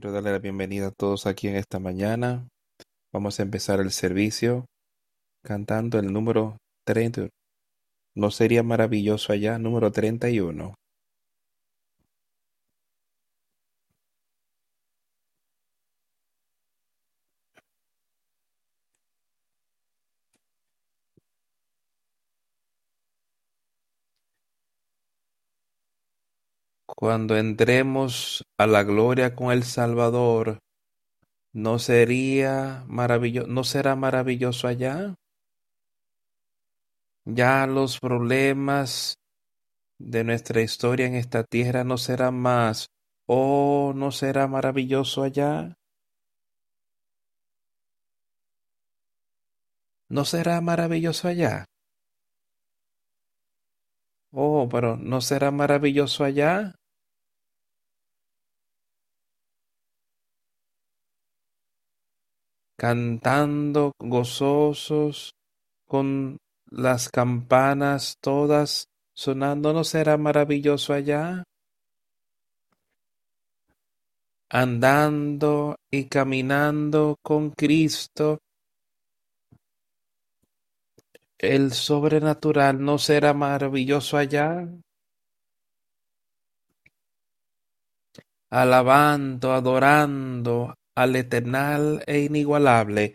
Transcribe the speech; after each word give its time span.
Quiero 0.00 0.12
darle 0.12 0.30
la 0.30 0.38
bienvenida 0.38 0.86
a 0.86 0.90
todos 0.92 1.26
aquí 1.26 1.48
en 1.48 1.56
esta 1.56 1.80
mañana. 1.80 2.46
Vamos 3.12 3.40
a 3.40 3.42
empezar 3.42 3.80
el 3.80 3.90
servicio 3.90 4.64
cantando 5.44 5.98
el 5.98 6.12
número 6.12 6.56
30. 6.86 7.30
¿No 8.14 8.30
sería 8.30 8.62
maravilloso 8.62 9.32
allá? 9.32 9.58
Número 9.58 9.90
31. 9.90 10.72
Cuando 27.00 27.36
entremos 27.36 28.42
a 28.58 28.66
la 28.66 28.82
gloria 28.82 29.36
con 29.36 29.52
el 29.52 29.62
Salvador, 29.62 30.58
¿no 31.52 31.78
sería 31.78 32.82
maravilloso, 32.88 33.46
no 33.46 33.62
será 33.62 33.94
maravilloso 33.94 34.66
allá? 34.66 35.14
Ya 37.24 37.68
los 37.68 38.00
problemas 38.00 39.20
de 40.00 40.24
nuestra 40.24 40.60
historia 40.60 41.06
en 41.06 41.14
esta 41.14 41.44
tierra 41.44 41.84
no 41.84 41.98
serán 41.98 42.36
más. 42.36 42.88
¿Oh, 43.28 43.92
no 43.94 44.10
será 44.10 44.48
maravilloso 44.48 45.22
allá? 45.22 45.76
¿No 50.08 50.24
será 50.24 50.60
maravilloso 50.60 51.28
allá? 51.28 51.64
Oh, 54.32 54.68
pero 54.68 54.96
¿no 54.96 55.20
será 55.20 55.52
maravilloso 55.52 56.24
allá? 56.24 56.77
Cantando 62.78 63.90
gozosos 63.98 65.34
con 65.88 66.36
las 66.70 67.08
campanas 67.08 68.18
todas 68.20 68.86
sonando, 69.14 69.72
¿no 69.72 69.82
será 69.82 70.16
maravilloso 70.16 70.92
allá? 70.92 71.42
Andando 74.48 75.74
y 75.90 76.04
caminando 76.04 77.16
con 77.20 77.50
Cristo, 77.50 78.38
el 81.36 81.72
sobrenatural 81.72 82.80
no 82.80 82.98
será 82.98 83.34
maravilloso 83.34 84.16
allá. 84.16 84.68
Alabando, 88.50 89.52
adorando 89.52 90.74
al 90.98 91.14
eternal 91.14 92.02
e 92.08 92.18
inigualable, 92.24 93.14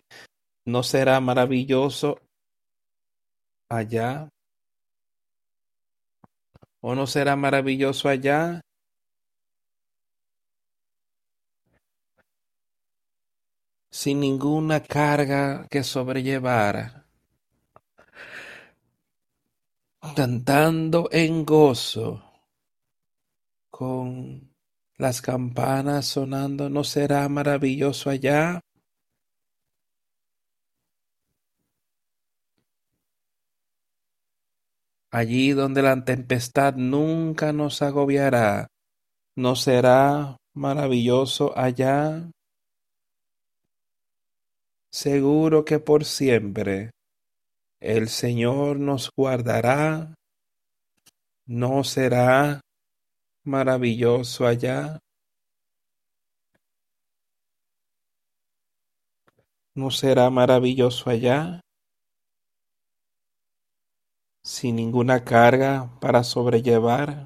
¿no 0.64 0.82
será 0.82 1.20
maravilloso 1.20 2.18
allá? 3.68 4.30
¿O 6.80 6.94
no 6.94 7.06
será 7.06 7.36
maravilloso 7.36 8.08
allá? 8.08 8.62
Sin 13.90 14.20
ninguna 14.20 14.80
carga 14.82 15.66
que 15.68 15.82
sobrellevar, 15.82 17.04
cantando 20.16 21.10
en 21.12 21.44
gozo, 21.44 22.24
con 23.70 24.53
las 24.96 25.20
campanas 25.20 26.06
sonando, 26.06 26.70
¿no 26.70 26.84
será 26.84 27.28
maravilloso 27.28 28.10
allá? 28.10 28.60
Allí 35.10 35.52
donde 35.52 35.82
la 35.82 36.04
tempestad 36.04 36.74
nunca 36.74 37.52
nos 37.52 37.82
agobiará, 37.82 38.68
¿no 39.36 39.54
será 39.54 40.36
maravilloso 40.54 41.56
allá? 41.56 42.30
Seguro 44.90 45.64
que 45.64 45.78
por 45.78 46.04
siempre 46.04 46.90
el 47.80 48.08
Señor 48.08 48.78
nos 48.78 49.10
guardará, 49.16 50.14
¿no 51.46 51.84
será 51.84 52.63
maravilloso 53.44 54.46
allá? 54.46 54.98
¿No 59.76 59.90
será 59.90 60.30
maravilloso 60.30 61.10
allá? 61.10 61.60
sin 64.44 64.76
ninguna 64.76 65.24
carga 65.24 65.98
para 66.00 66.22
sobrellevar, 66.22 67.24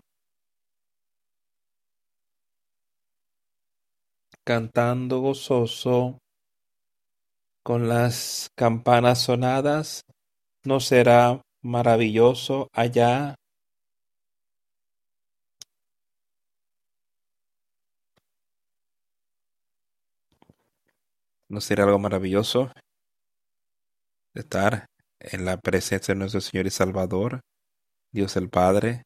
cantando 4.46 5.20
gozoso 5.20 6.18
con 7.64 7.88
las 7.88 8.48
campanas 8.56 9.18
sonadas, 9.20 10.02
¿no 10.64 10.80
será 10.80 11.42
maravilloso 11.62 12.68
allá? 12.72 13.34
¿No 21.48 21.60
será 21.60 21.84
algo 21.84 21.98
maravilloso 21.98 22.70
estar 24.34 24.86
en 25.20 25.44
la 25.44 25.56
presencia 25.56 26.14
de 26.14 26.18
nuestro 26.18 26.40
Señor 26.40 26.66
y 26.66 26.70
Salvador, 26.70 27.40
Dios 28.12 28.36
el 28.36 28.48
Padre, 28.48 29.02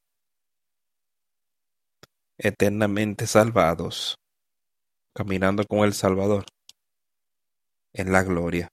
eternamente 2.38 3.26
salvados, 3.26 4.16
caminando 5.14 5.64
con 5.64 5.80
el 5.80 5.94
Salvador 5.94 6.44
en 7.92 8.12
la 8.12 8.22
gloria. 8.22 8.68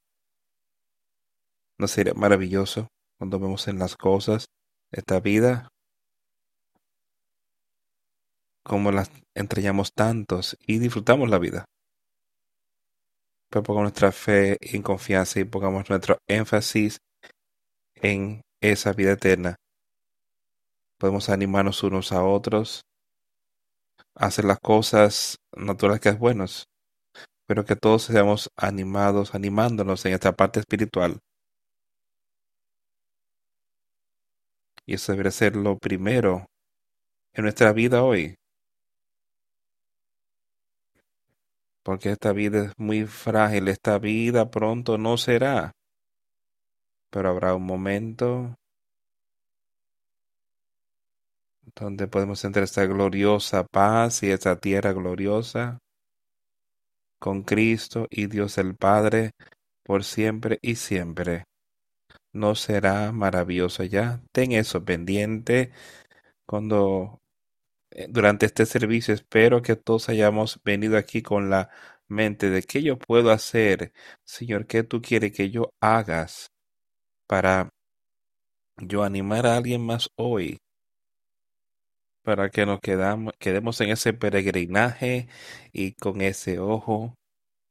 ¿No 1.78 1.88
sería 1.88 2.14
maravilloso 2.14 2.88
cuando 3.18 3.40
vemos 3.40 3.68
en 3.68 3.80
las 3.80 3.96
cosas 3.96 4.48
esta 4.92 5.20
vida 5.20 5.70
como 8.64 8.92
las 8.92 9.12
entrellamos 9.34 9.94
tantos 9.94 10.58
y 10.66 10.80
disfrutamos 10.80 11.30
la 11.30 11.40
vida? 11.40 11.66
Pues 13.52 13.66
pongamos 13.66 13.86
nuestra 13.86 14.12
fe 14.12 14.58
en 14.62 14.84
confianza 14.84 15.40
y 15.40 15.44
pongamos 15.44 15.90
nuestro 15.90 16.20
énfasis 16.28 17.00
en 17.96 18.42
esa 18.62 18.94
vida 18.94 19.14
eterna. 19.14 19.56
Podemos 21.00 21.30
animarnos 21.30 21.82
unos 21.82 22.12
a 22.12 22.24
otros, 22.24 22.84
hacer 24.16 24.46
las 24.46 24.60
cosas 24.60 25.38
naturales 25.58 26.00
que 26.00 26.10
es 26.10 26.20
buenos, 26.20 26.66
pero 27.48 27.66
que 27.66 27.76
todos 27.76 28.04
seamos 28.04 28.50
animados, 28.56 29.34
animándonos 29.34 30.06
en 30.06 30.14
esta 30.14 30.34
parte 30.34 30.60
espiritual. 30.60 31.18
Y 34.86 34.94
eso 34.94 35.12
debería 35.12 35.32
ser 35.32 35.56
lo 35.56 35.78
primero 35.80 36.46
en 37.34 37.44
nuestra 37.44 37.74
vida 37.74 38.04
hoy. 38.04 38.36
Porque 41.90 42.12
esta 42.12 42.34
vida 42.34 42.66
es 42.66 42.74
muy 42.78 43.08
frágil, 43.08 43.68
esta 43.68 43.98
vida 43.98 44.52
pronto 44.52 45.00
no 45.00 45.18
será 45.18 45.74
pero 47.10 47.30
habrá 47.30 47.56
un 47.56 47.66
momento 47.66 48.56
donde 51.76 52.08
podemos 52.08 52.46
entrar 52.46 52.64
esta 52.64 52.86
gloriosa 52.86 53.64
paz 53.64 54.22
y 54.22 54.30
esta 54.30 54.60
tierra 54.60 54.94
gloriosa 54.94 55.80
con 57.18 57.42
Cristo 57.42 58.06
y 58.12 58.28
Dios 58.28 58.60
el 58.60 58.76
Padre 58.76 59.32
por 59.84 60.04
siempre 60.04 60.60
y 60.62 60.76
siempre. 60.76 61.46
¿No 62.32 62.54
será 62.54 63.12
maravilloso 63.12 63.84
ya? 63.84 64.22
Ten 64.32 64.52
eso 64.52 64.86
pendiente 64.86 65.72
cuando 66.46 67.20
durante 68.10 68.46
este 68.46 68.66
servicio. 68.66 69.14
Espero 69.14 69.62
que 69.62 69.76
todos 69.76 70.10
hayamos 70.10 70.60
venido 70.64 70.98
aquí 70.98 71.22
con 71.22 71.50
la 71.50 71.70
mente 72.08 72.50
de 72.50 72.64
qué 72.64 72.82
yo 72.84 72.98
puedo 72.98 73.32
hacer, 73.32 73.94
Señor, 74.26 74.66
qué 74.68 74.84
tú 74.84 75.02
quieres 75.02 75.32
que 75.32 75.50
yo 75.50 75.70
hagas 75.82 76.52
para 77.28 77.70
yo 78.78 79.04
animar 79.04 79.46
a 79.46 79.58
alguien 79.58 79.86
más 79.86 80.10
hoy 80.16 80.60
para 82.24 82.50
que 82.50 82.66
nos 82.66 82.80
quedamos, 82.80 83.34
quedemos 83.40 83.80
en 83.82 83.90
ese 83.90 84.14
peregrinaje 84.14 85.28
y 85.72 85.94
con 85.94 86.22
ese 86.22 86.60
ojo 86.60 87.16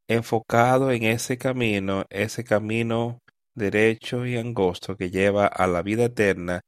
enfocado 0.08 0.90
en 0.90 1.04
ese 1.04 1.38
camino, 1.38 2.04
ese 2.10 2.44
camino 2.44 3.20
derecho 3.54 4.26
y 4.26 4.36
angosto 4.36 4.96
que 4.96 5.10
lleva 5.10 5.46
a 5.46 5.66
la 5.66 5.82
vida 5.82 6.06
eterna, 6.06 6.62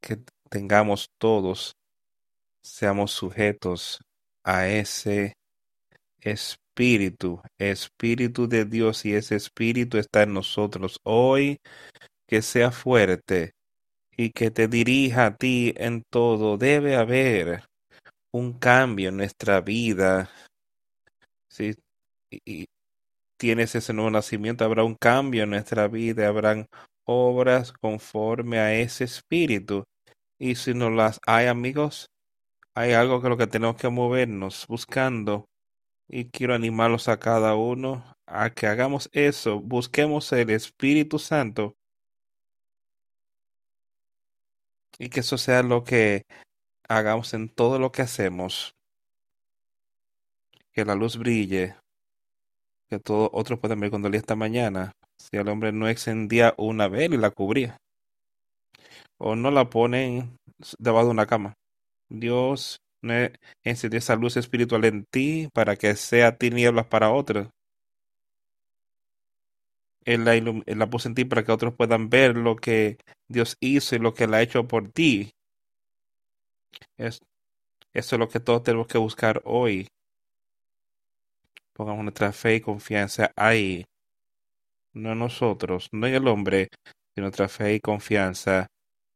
que 0.00 0.18
tengamos 0.50 1.10
todos, 1.18 1.76
seamos 2.62 3.12
sujetos 3.12 4.00
a 4.44 4.68
ese 4.68 5.34
espíritu, 6.20 7.42
espíritu 7.58 8.48
de 8.48 8.64
Dios 8.64 9.04
y 9.04 9.14
ese 9.14 9.36
espíritu 9.36 9.98
está 9.98 10.22
en 10.22 10.34
nosotros 10.34 10.98
hoy, 11.02 11.58
que 12.26 12.42
sea 12.42 12.70
fuerte 12.70 13.52
y 14.16 14.30
que 14.30 14.50
te 14.50 14.68
dirija 14.68 15.26
a 15.26 15.36
ti 15.36 15.74
en 15.76 16.02
todo. 16.10 16.56
Debe 16.56 16.96
haber 16.96 17.64
un 18.32 18.52
cambio 18.58 19.10
en 19.10 19.16
nuestra 19.16 19.60
vida. 19.60 20.30
Si 21.48 21.74
tienes 23.36 23.74
ese 23.74 23.92
nuevo 23.92 24.10
nacimiento, 24.10 24.64
habrá 24.64 24.84
un 24.84 24.94
cambio 24.94 25.42
en 25.44 25.50
nuestra 25.50 25.88
vida, 25.88 26.28
habrán 26.28 26.66
obras 27.04 27.72
conforme 27.72 28.58
a 28.58 28.74
ese 28.74 29.04
espíritu. 29.04 29.84
Y 30.38 30.54
si 30.54 30.74
no 30.74 30.90
las 30.90 31.20
hay, 31.26 31.46
amigos, 31.46 32.11
hay 32.74 32.92
algo 32.92 33.20
que 33.22 33.28
lo 33.28 33.36
que 33.36 33.46
tenemos 33.46 33.76
que 33.76 33.88
movernos 33.88 34.66
buscando. 34.68 35.46
Y 36.08 36.26
quiero 36.26 36.54
animarlos 36.54 37.08
a 37.08 37.18
cada 37.18 37.54
uno 37.56 38.04
a 38.26 38.50
que 38.50 38.66
hagamos 38.66 39.08
eso, 39.12 39.60
busquemos 39.60 40.32
el 40.32 40.50
Espíritu 40.50 41.18
Santo 41.18 41.74
y 44.98 45.08
que 45.08 45.20
eso 45.20 45.38
sea 45.38 45.62
lo 45.62 45.84
que 45.84 46.26
hagamos 46.88 47.34
en 47.34 47.48
todo 47.48 47.78
lo 47.78 47.92
que 47.92 48.02
hacemos. 48.02 48.74
Que 50.72 50.84
la 50.84 50.94
luz 50.94 51.18
brille, 51.18 51.76
que 52.88 52.98
todos 52.98 53.30
otros 53.32 53.58
puedan 53.58 53.80
ver 53.80 53.90
cuando 53.90 54.08
el 54.08 54.12
día 54.12 54.20
esta 54.20 54.36
mañana. 54.36 54.92
Si 55.16 55.36
el 55.36 55.48
hombre 55.48 55.72
no 55.72 55.88
encendía 55.88 56.54
una 56.56 56.88
vela 56.88 57.14
y 57.14 57.18
la 57.18 57.30
cubría, 57.30 57.78
o 59.18 59.36
no 59.36 59.50
la 59.50 59.70
ponen 59.70 60.38
debajo 60.78 61.06
de 61.06 61.10
una 61.10 61.26
cama. 61.26 61.54
Dios 62.12 62.82
encendió 63.64 63.98
esa 63.98 64.16
luz 64.16 64.36
espiritual 64.36 64.84
en 64.84 65.04
ti 65.06 65.48
para 65.52 65.76
que 65.76 65.96
sea 65.96 66.36
tinieblas 66.36 66.86
para 66.86 67.10
otros. 67.10 67.48
Él 70.04 70.24
la, 70.24 70.90
puso 70.90 71.08
en 71.08 71.14
ti 71.14 71.24
para 71.24 71.44
que 71.44 71.52
otros 71.52 71.74
puedan 71.74 72.10
ver 72.10 72.36
lo 72.36 72.56
que 72.56 72.98
Dios 73.28 73.56
hizo 73.60 73.96
y 73.96 73.98
lo 73.98 74.14
que 74.14 74.24
Él 74.24 74.34
ha 74.34 74.42
hecho 74.42 74.66
por 74.66 74.90
ti. 74.90 75.30
Es, 76.98 77.20
eso 77.92 78.16
es 78.16 78.20
lo 78.20 78.28
que 78.28 78.40
todos 78.40 78.62
tenemos 78.62 78.88
que 78.88 78.98
buscar 78.98 79.40
hoy. 79.44 79.88
Pongamos 81.72 82.02
nuestra 82.02 82.32
fe 82.32 82.56
y 82.56 82.60
confianza 82.60 83.32
ahí. 83.36 83.84
No 84.92 85.14
nosotros, 85.14 85.88
no 85.92 86.06
en 86.06 86.14
el 86.14 86.28
hombre, 86.28 86.68
sino 87.14 87.26
nuestra 87.26 87.48
fe 87.48 87.74
y 87.74 87.80
confianza 87.80 88.66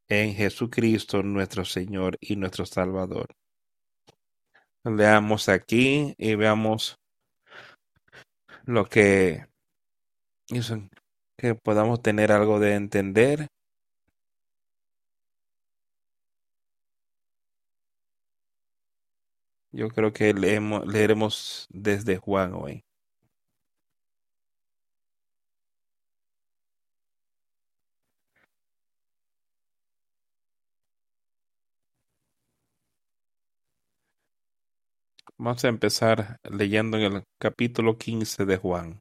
en 0.09 0.35
Jesucristo, 0.35 1.23
nuestro 1.23 1.65
Señor 1.65 2.17
y 2.21 2.37
nuestro 2.37 2.67
Salvador. 2.67 3.29
Leamos 4.85 5.49
aquí 5.49 6.15
y 6.19 6.35
veamos 6.37 6.99
lo 8.65 8.87
que 8.87 9.47
que 11.37 11.55
podamos 11.55 12.03
tener 12.03 12.33
algo 12.33 12.61
de 12.61 12.75
entender. 12.75 13.49
Yo 19.73 19.89
creo 19.89 20.13
que 20.13 20.33
leemos, 20.33 20.87
leeremos 20.87 21.67
desde 21.71 22.17
Juan 22.17 22.55
hoy. 22.55 22.85
Vamos 35.39 35.65
a 35.65 35.69
empezar 35.69 36.37
leyendo 36.45 36.99
en 36.99 37.05
el 37.15 37.25
capítulo 37.41 37.97
15 37.97 38.45
de 38.45 38.59
Juan. 38.59 39.01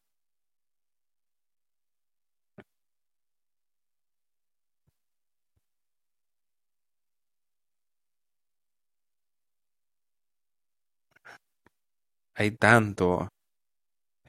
Hay 12.33 12.51
tanto 12.51 13.27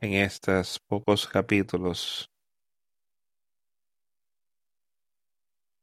en 0.00 0.14
estos 0.14 0.78
pocos 0.88 1.26
capítulos 1.28 2.30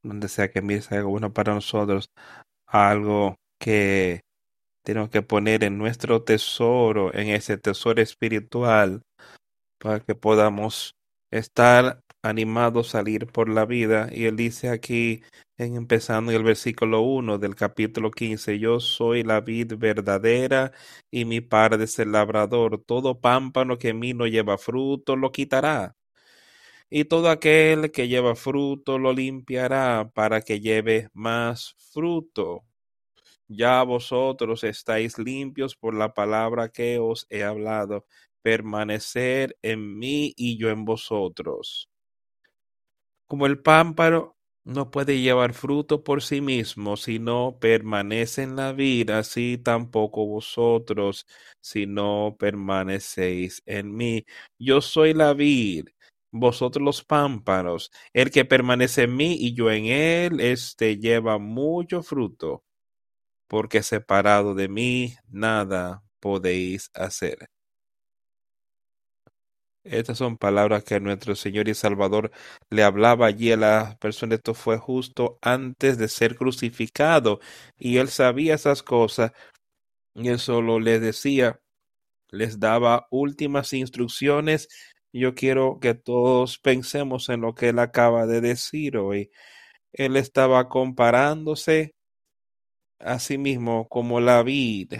donde 0.03 0.27
sea 0.27 0.51
que 0.51 0.61
mire 0.61 0.81
algo 0.91 1.09
bueno 1.11 1.33
para 1.33 1.53
nosotros, 1.53 2.09
algo 2.67 3.37
que 3.59 4.21
tenemos 4.83 5.09
que 5.09 5.21
poner 5.21 5.63
en 5.63 5.77
nuestro 5.77 6.23
tesoro, 6.23 7.13
en 7.13 7.29
ese 7.29 7.57
tesoro 7.57 8.01
espiritual, 8.01 9.01
para 9.79 9.99
que 10.01 10.15
podamos 10.15 10.95
estar 11.31 12.01
animados 12.23 12.89
a 12.89 12.99
salir 12.99 13.27
por 13.27 13.49
la 13.49 13.65
vida. 13.65 14.09
Y 14.11 14.25
él 14.25 14.35
dice 14.37 14.69
aquí, 14.69 15.23
en 15.57 15.75
empezando 15.75 16.31
en 16.31 16.37
el 16.37 16.43
versículo 16.43 17.01
1 17.01 17.37
del 17.37 17.55
capítulo 17.55 18.11
15, 18.11 18.59
yo 18.59 18.79
soy 18.79 19.23
la 19.23 19.41
vid 19.41 19.73
verdadera 19.77 20.71
y 21.11 21.25
mi 21.25 21.41
padre 21.41 21.85
es 21.85 21.99
el 21.99 22.11
labrador. 22.13 22.83
Todo 22.85 23.19
pámpano 23.19 23.77
que 23.77 23.89
en 23.89 23.99
mí 23.99 24.13
no 24.13 24.27
lleva 24.27 24.57
fruto 24.57 25.15
lo 25.15 25.31
quitará. 25.31 25.95
Y 26.89 27.05
todo 27.05 27.29
aquel 27.29 27.91
que 27.91 28.07
lleva 28.07 28.35
fruto 28.35 28.99
lo 28.99 29.13
limpiará 29.13 30.09
para 30.13 30.41
que 30.41 30.59
lleve 30.61 31.09
más 31.13 31.75
fruto. 31.91 32.63
Ya 33.55 33.83
vosotros 33.83 34.63
estáis 34.63 35.17
limpios 35.17 35.75
por 35.75 35.93
la 35.95 36.13
palabra 36.13 36.69
que 36.69 36.99
os 36.99 37.27
he 37.29 37.43
hablado. 37.43 38.05
Permanecer 38.41 39.57
en 39.61 39.97
mí 39.97 40.33
y 40.35 40.57
yo 40.57 40.69
en 40.69 40.85
vosotros. 40.85 41.89
Como 43.27 43.45
el 43.45 43.59
pámpano 43.59 44.35
no 44.65 44.91
puede 44.91 45.19
llevar 45.19 45.53
fruto 45.53 46.03
por 46.03 46.21
sí 46.21 46.39
mismo 46.41 46.95
si 46.97 47.19
no 47.19 47.57
permanece 47.59 48.43
en 48.43 48.55
la 48.55 48.71
vida, 48.73 49.19
así 49.19 49.57
tampoco 49.57 50.25
vosotros 50.25 51.25
si 51.61 51.85
no 51.85 52.35
permanecéis 52.39 53.61
en 53.65 53.95
mí. 53.95 54.25
Yo 54.59 54.81
soy 54.81 55.13
la 55.13 55.33
vid, 55.33 55.87
vosotros 56.31 56.83
los 56.83 57.03
pámpanos. 57.03 57.91
El 58.13 58.31
que 58.31 58.45
permanece 58.45 59.03
en 59.03 59.15
mí 59.15 59.35
y 59.39 59.53
yo 59.53 59.71
en 59.71 59.85
él, 59.85 60.39
este 60.39 60.97
lleva 60.97 61.37
mucho 61.39 62.03
fruto, 62.03 62.63
porque 63.53 63.83
separado 63.83 64.55
de 64.55 64.67
mí 64.67 65.13
nada 65.29 66.01
podéis 66.19 66.89
hacer. 66.95 67.49
Estas 69.83 70.17
son 70.17 70.37
palabras 70.37 70.83
que 70.83 70.99
nuestro 70.99 71.35
Señor 71.35 71.69
y 71.69 71.75
Salvador 71.75 72.31
le 72.71 72.81
hablaba 72.81 73.27
allí 73.27 73.51
a 73.51 73.57
la 73.57 73.97
persona. 74.01 74.33
Esto 74.33 74.55
fue 74.55 74.79
justo 74.79 75.37
antes 75.43 75.99
de 75.99 76.07
ser 76.07 76.35
crucificado 76.35 77.41
y 77.77 77.97
él 77.97 78.07
sabía 78.09 78.55
esas 78.55 78.81
cosas 78.81 79.33
y 80.15 80.29
él 80.29 80.39
solo 80.39 80.79
les 80.79 80.99
decía, 80.99 81.59
les 82.29 82.59
daba 82.59 83.05
últimas 83.11 83.71
instrucciones. 83.73 84.67
Yo 85.11 85.35
quiero 85.35 85.77
que 85.79 85.93
todos 85.93 86.57
pensemos 86.57 87.29
en 87.29 87.41
lo 87.41 87.53
que 87.53 87.69
él 87.69 87.77
acaba 87.77 88.25
de 88.25 88.41
decir 88.41 88.97
hoy. 88.97 89.29
Él 89.91 90.17
estaba 90.17 90.69
comparándose 90.69 91.93
a 93.03 93.19
sí 93.19 93.37
mismo 93.37 93.87
como 93.87 94.19
la 94.19 94.43
vid 94.43 94.93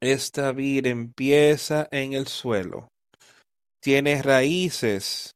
esta 0.00 0.52
vid 0.52 0.86
empieza 0.86 1.88
en 1.90 2.12
el 2.12 2.26
suelo. 2.26 2.88
Tiene 3.80 4.22
raíces 4.22 5.34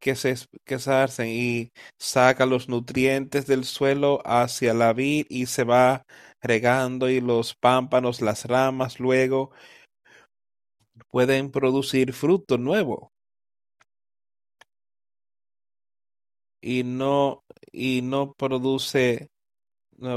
que 0.00 0.14
se, 0.14 0.34
que 0.64 0.78
se 0.78 0.92
hacen 0.92 1.28
y 1.28 1.70
saca 1.98 2.46
los 2.46 2.68
nutrientes 2.68 3.46
del 3.46 3.64
suelo 3.64 4.20
hacia 4.24 4.74
la 4.74 4.92
vid 4.92 5.26
y 5.28 5.46
se 5.46 5.64
va 5.64 6.04
regando 6.42 7.08
y 7.08 7.20
los 7.20 7.54
pámpanos, 7.54 8.20
las 8.20 8.44
ramas 8.44 9.00
luego 9.00 9.50
pueden 11.08 11.50
producir 11.50 12.12
fruto 12.12 12.58
nuevo. 12.58 13.10
Y 16.60 16.82
no, 16.82 17.43
y 17.74 18.02
no 18.02 18.32
produce 18.34 19.30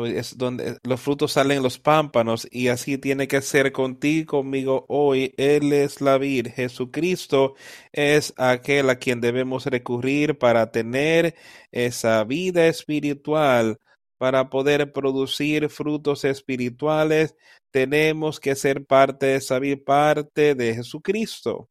es 0.06 0.38
donde 0.38 0.78
los 0.84 1.00
frutos 1.02 1.34
salen 1.34 1.64
los 1.64 1.80
pámpanos 1.80 2.48
y 2.52 2.68
así 2.70 2.98
tiene 2.98 3.28
que 3.28 3.42
ser 3.42 3.72
contigo, 3.72 4.38
conmigo 4.40 4.86
hoy. 4.90 5.34
Él 5.38 5.72
es 5.74 6.02
la 6.02 6.18
vid. 6.18 6.48
Jesucristo 6.48 7.56
es 7.92 8.34
aquel 8.38 8.90
a 8.90 8.98
quien 8.98 9.22
debemos 9.22 9.66
recurrir 9.66 10.38
para 10.38 10.72
tener 10.72 11.36
esa 11.72 12.24
vida 12.24 12.68
espiritual, 12.68 13.78
para 14.18 14.50
poder 14.50 14.92
producir 14.92 15.70
frutos 15.70 16.26
espirituales. 16.26 17.36
Tenemos 17.72 18.40
que 18.40 18.56
ser 18.56 18.86
parte 18.86 19.28
de 19.28 19.60
vida, 19.60 19.82
parte 19.86 20.56
de 20.56 20.76
Jesucristo. 20.76 21.70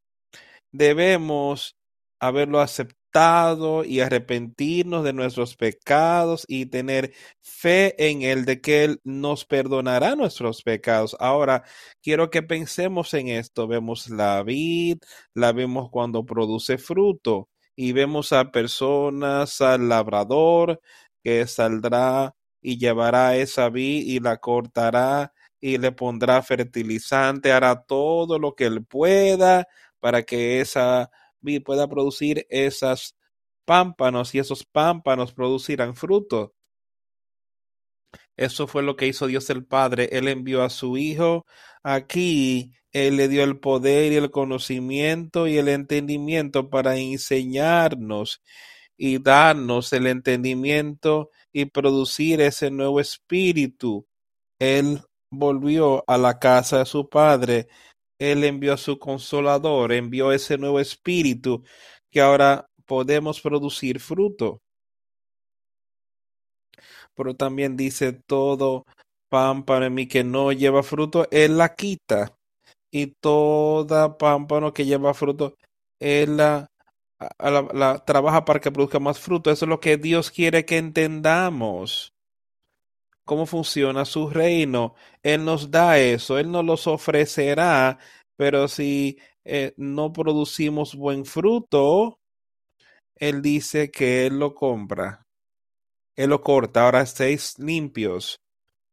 Debemos 0.71 1.75
haberlo 2.19 2.59
aceptado 2.61 2.96
y 3.85 3.99
arrepentirnos 4.01 5.03
de 5.03 5.11
nuestros 5.11 5.55
pecados 5.55 6.45
y 6.47 6.67
tener 6.67 7.13
fe 7.41 7.95
en 8.09 8.21
Él 8.21 8.45
de 8.45 8.61
que 8.61 8.83
Él 8.83 9.01
nos 9.03 9.43
perdonará 9.45 10.15
nuestros 10.15 10.61
pecados. 10.61 11.15
Ahora, 11.19 11.63
quiero 12.03 12.29
que 12.29 12.43
pensemos 12.43 13.13
en 13.15 13.29
esto. 13.29 13.67
Vemos 13.67 14.09
la 14.09 14.43
vid, 14.43 14.99
la 15.33 15.51
vemos 15.51 15.89
cuando 15.89 16.25
produce 16.25 16.77
fruto 16.77 17.49
y 17.75 17.91
vemos 17.93 18.33
a 18.33 18.51
personas, 18.51 19.61
al 19.61 19.89
labrador 19.89 20.79
que 21.23 21.47
saldrá 21.47 22.35
y 22.61 22.77
llevará 22.77 23.35
esa 23.35 23.69
vid 23.69 24.05
y 24.05 24.19
la 24.19 24.37
cortará 24.37 25.33
y 25.59 25.79
le 25.79 25.91
pondrá 25.91 26.43
fertilizante, 26.43 27.51
hará 27.51 27.81
todo 27.83 28.37
lo 28.37 28.53
que 28.53 28.65
él 28.65 28.85
pueda 28.85 29.67
para 29.99 30.21
que 30.23 30.61
esa 30.61 31.09
pueda 31.59 31.87
producir 31.87 32.45
esas 32.49 33.15
pámpanos 33.65 34.33
y 34.35 34.39
esos 34.39 34.63
pámpanos 34.63 35.33
producirán 35.33 35.95
fruto. 35.95 36.53
Eso 38.37 38.67
fue 38.67 38.83
lo 38.83 38.95
que 38.95 39.07
hizo 39.07 39.27
Dios 39.27 39.49
el 39.49 39.65
Padre. 39.65 40.09
Él 40.11 40.27
envió 40.27 40.63
a 40.63 40.69
su 40.69 40.97
Hijo 40.97 41.45
aquí. 41.83 42.71
Él 42.93 43.17
le 43.17 43.27
dio 43.27 43.43
el 43.43 43.59
poder 43.59 44.13
y 44.13 44.15
el 44.15 44.31
conocimiento 44.31 45.47
y 45.47 45.57
el 45.57 45.67
entendimiento 45.67 46.69
para 46.69 46.97
enseñarnos 46.97 48.41
y 48.97 49.19
darnos 49.19 49.93
el 49.93 50.07
entendimiento 50.07 51.29
y 51.51 51.65
producir 51.65 52.41
ese 52.41 52.71
nuevo 52.71 52.99
espíritu. 52.99 54.07
Él 54.59 55.01
volvió 55.29 56.03
a 56.07 56.17
la 56.17 56.39
casa 56.39 56.79
de 56.79 56.85
su 56.85 57.09
padre, 57.09 57.67
él 58.19 58.43
envió 58.43 58.73
a 58.73 58.77
su 58.77 58.99
consolador, 58.99 59.93
envió 59.93 60.31
ese 60.31 60.57
nuevo 60.57 60.79
espíritu 60.79 61.63
que 62.11 62.21
ahora 62.21 62.69
podemos 62.85 63.41
producir 63.41 63.99
fruto. 63.99 64.61
Pero 67.15 67.35
también 67.35 67.75
dice 67.77 68.13
todo 68.13 68.85
pámpano 69.29 69.85
en 69.85 69.93
mí 69.93 70.07
que 70.07 70.23
no 70.23 70.51
lleva 70.51 70.83
fruto, 70.83 71.27
él 71.31 71.57
la 71.57 71.75
quita. 71.75 72.37
Y 72.91 73.07
toda 73.07 74.17
pámpano 74.17 74.73
que 74.73 74.85
lleva 74.85 75.13
fruto, 75.13 75.55
él 75.99 76.37
la, 76.37 76.71
la, 77.39 78.03
trabaja 78.05 78.45
para 78.45 78.59
que 78.59 78.71
produzca 78.71 78.99
más 78.99 79.19
fruto. 79.19 79.51
Eso 79.51 79.65
es 79.65 79.69
lo 79.69 79.79
que 79.79 79.97
Dios 79.97 80.31
quiere 80.31 80.65
que 80.65 80.77
entendamos 80.77 82.13
cómo 83.27 83.45
funciona 83.45 84.05
su 84.05 84.29
reino. 84.31 84.95
Él 85.21 85.45
nos 85.45 85.69
da 85.69 85.99
eso, 85.99 86.39
Él 86.39 86.51
nos 86.51 86.65
los 86.65 86.87
ofrecerá, 86.87 87.99
pero 88.35 88.67
si 88.67 89.19
eh, 89.45 89.73
no 89.77 90.11
producimos 90.13 90.95
buen 90.95 91.25
fruto, 91.25 92.19
Él 93.15 93.43
dice 93.43 93.91
que 93.91 94.25
Él 94.25 94.39
lo 94.39 94.55
compra. 94.55 95.27
Él 96.15 96.31
lo 96.31 96.41
corta. 96.41 96.85
Ahora 96.85 97.01
estéis 97.01 97.59
limpios 97.59 98.41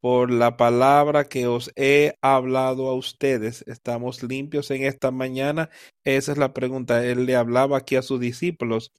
por 0.00 0.30
la 0.30 0.58
palabra 0.58 1.24
que 1.24 1.46
os 1.46 1.72
he 1.76 2.18
hablado 2.20 2.88
a 2.88 2.94
ustedes. 2.94 3.64
¿Estamos 3.66 4.22
limpios 4.22 4.70
en 4.70 4.84
esta 4.84 5.10
mañana? 5.10 5.70
Esa 6.04 6.32
es 6.32 6.38
la 6.38 6.52
pregunta. 6.52 7.06
Él 7.06 7.24
le 7.24 7.36
hablaba 7.36 7.78
aquí 7.78 7.96
a 7.96 8.02
sus 8.02 8.20
discípulos. 8.20 8.92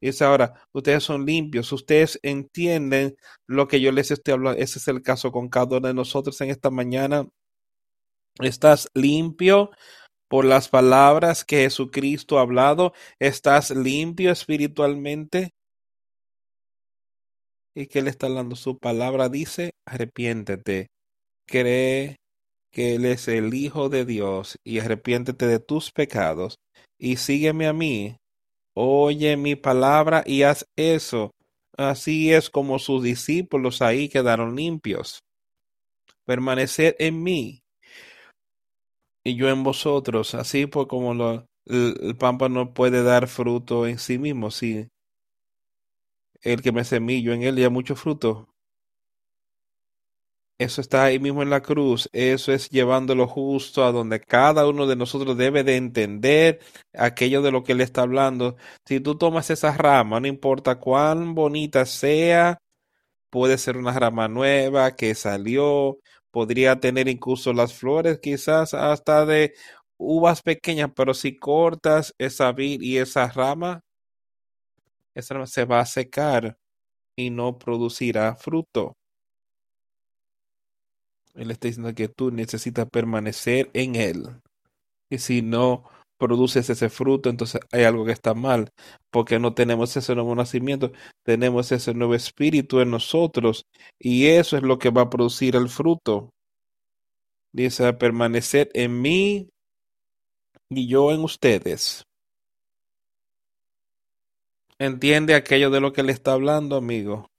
Dice 0.00 0.24
ahora, 0.24 0.54
ustedes 0.72 1.04
son 1.04 1.24
limpios, 1.24 1.72
ustedes 1.72 2.18
entienden 2.22 3.16
lo 3.46 3.66
que 3.66 3.80
yo 3.80 3.92
les 3.92 4.10
estoy 4.10 4.34
hablando. 4.34 4.60
Ese 4.60 4.78
es 4.78 4.88
el 4.88 5.02
caso 5.02 5.32
con 5.32 5.48
cada 5.48 5.78
uno 5.78 5.88
de 5.88 5.94
nosotros 5.94 6.40
en 6.40 6.50
esta 6.50 6.70
mañana. 6.70 7.26
¿Estás 8.40 8.88
limpio 8.94 9.70
por 10.28 10.44
las 10.44 10.68
palabras 10.68 11.44
que 11.44 11.62
Jesucristo 11.62 12.38
ha 12.38 12.42
hablado? 12.42 12.92
¿Estás 13.18 13.70
limpio 13.70 14.30
espiritualmente? 14.30 15.54
¿Y 17.74 17.86
que 17.86 18.02
le 18.02 18.10
está 18.10 18.26
hablando? 18.26 18.56
Su 18.56 18.78
palabra 18.78 19.28
dice, 19.28 19.72
arrepiéntete, 19.86 20.88
cree 21.46 22.16
que 22.70 22.96
Él 22.96 23.06
es 23.06 23.28
el 23.28 23.54
Hijo 23.54 23.88
de 23.88 24.04
Dios 24.04 24.58
y 24.64 24.80
arrepiéntete 24.80 25.46
de 25.46 25.60
tus 25.60 25.92
pecados 25.92 26.58
y 26.98 27.16
sígueme 27.16 27.66
a 27.66 27.72
mí 27.72 28.16
Oye 28.78 29.36
mi 29.38 29.56
palabra 29.56 30.22
y 30.26 30.42
haz 30.42 30.66
eso. 30.76 31.32
Así 31.78 32.32
es 32.32 32.50
como 32.50 32.78
sus 32.78 33.02
discípulos 33.02 33.80
ahí 33.82 34.08
quedaron 34.08 34.54
limpios. 34.54 35.20
Permaneced 36.26 36.94
en 36.98 37.22
mí 37.22 37.62
y 39.24 39.36
yo 39.36 39.48
en 39.50 39.62
vosotros, 39.62 40.34
así 40.34 40.66
pues 40.66 40.86
como 40.86 41.12
lo, 41.12 41.46
el, 41.66 41.98
el 42.00 42.16
pampa 42.16 42.48
no 42.48 42.72
puede 42.72 43.02
dar 43.02 43.28
fruto 43.28 43.86
en 43.86 43.98
sí 43.98 44.18
mismo, 44.18 44.50
si 44.50 44.88
el 46.40 46.62
que 46.62 46.72
me 46.72 46.82
semillo 46.84 47.34
en 47.34 47.42
él 47.42 47.56
ya 47.56 47.68
mucho 47.68 47.94
fruto, 47.94 48.48
eso 50.58 50.80
está 50.80 51.04
ahí 51.04 51.18
mismo 51.18 51.42
en 51.42 51.50
la 51.50 51.62
cruz. 51.62 52.08
Eso 52.12 52.52
es 52.52 52.70
llevándolo 52.70 53.26
justo 53.26 53.84
a 53.84 53.92
donde 53.92 54.20
cada 54.20 54.66
uno 54.66 54.86
de 54.86 54.96
nosotros 54.96 55.36
debe 55.36 55.64
de 55.64 55.76
entender 55.76 56.60
aquello 56.94 57.42
de 57.42 57.50
lo 57.52 57.62
que 57.62 57.72
él 57.72 57.80
está 57.82 58.02
hablando. 58.02 58.56
Si 58.86 59.00
tú 59.00 59.16
tomas 59.18 59.50
esa 59.50 59.72
rama, 59.76 60.18
no 60.20 60.26
importa 60.28 60.78
cuán 60.78 61.34
bonita 61.34 61.84
sea, 61.86 62.58
puede 63.30 63.58
ser 63.58 63.76
una 63.78 63.92
rama 63.98 64.28
nueva 64.28 64.96
que 64.96 65.14
salió, 65.14 65.98
podría 66.30 66.80
tener 66.80 67.08
incluso 67.08 67.52
las 67.52 67.74
flores 67.74 68.18
quizás 68.20 68.74
hasta 68.74 69.26
de 69.26 69.54
uvas 69.98 70.42
pequeñas, 70.42 70.90
pero 70.96 71.14
si 71.14 71.36
cortas 71.36 72.14
esa 72.18 72.52
vid 72.52 72.82
y 72.82 72.98
esa 72.98 73.28
rama, 73.28 73.82
esa 75.14 75.34
rama 75.34 75.46
se 75.46 75.64
va 75.64 75.80
a 75.80 75.86
secar 75.86 76.56
y 77.16 77.30
no 77.30 77.58
producirá 77.58 78.36
fruto. 78.36 78.94
Él 81.36 81.50
está 81.50 81.68
diciendo 81.68 81.94
que 81.94 82.08
tú 82.08 82.30
necesitas 82.30 82.88
permanecer 82.90 83.70
en 83.74 83.94
Él. 83.94 84.40
Y 85.10 85.18
si 85.18 85.42
no 85.42 85.84
produces 86.18 86.70
ese 86.70 86.88
fruto, 86.88 87.28
entonces 87.28 87.60
hay 87.72 87.84
algo 87.84 88.04
que 88.06 88.12
está 88.12 88.34
mal, 88.34 88.70
porque 89.10 89.38
no 89.38 89.54
tenemos 89.54 89.96
ese 89.96 90.14
nuevo 90.14 90.34
nacimiento, 90.34 90.92
tenemos 91.22 91.70
ese 91.72 91.94
nuevo 91.94 92.14
espíritu 92.14 92.80
en 92.80 92.90
nosotros, 92.90 93.66
y 93.98 94.26
eso 94.26 94.56
es 94.56 94.62
lo 94.62 94.78
que 94.78 94.90
va 94.90 95.02
a 95.02 95.10
producir 95.10 95.56
el 95.56 95.68
fruto. 95.68 96.30
Dice, 97.52 97.92
permanecer 97.94 98.70
en 98.74 99.00
mí 99.00 99.48
y 100.68 100.88
yo 100.88 101.12
en 101.12 101.20
ustedes. 101.20 102.04
¿Entiende 104.78 105.34
aquello 105.34 105.70
de 105.70 105.80
lo 105.80 105.92
que 105.92 106.02
le 106.02 106.12
está 106.12 106.32
hablando, 106.32 106.76
amigo? 106.76 107.30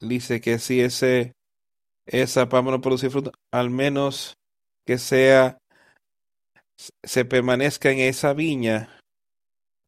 Dice 0.00 0.40
que 0.40 0.58
si 0.58 0.80
ese 0.80 1.32
esa 2.06 2.48
para 2.48 2.62
no 2.62 2.80
producir 2.80 3.10
fruto, 3.10 3.32
al 3.50 3.70
menos 3.70 4.36
que 4.84 4.98
sea, 4.98 5.58
se 7.02 7.24
permanezca 7.24 7.90
en 7.90 8.00
esa 8.00 8.32
viña. 8.32 8.98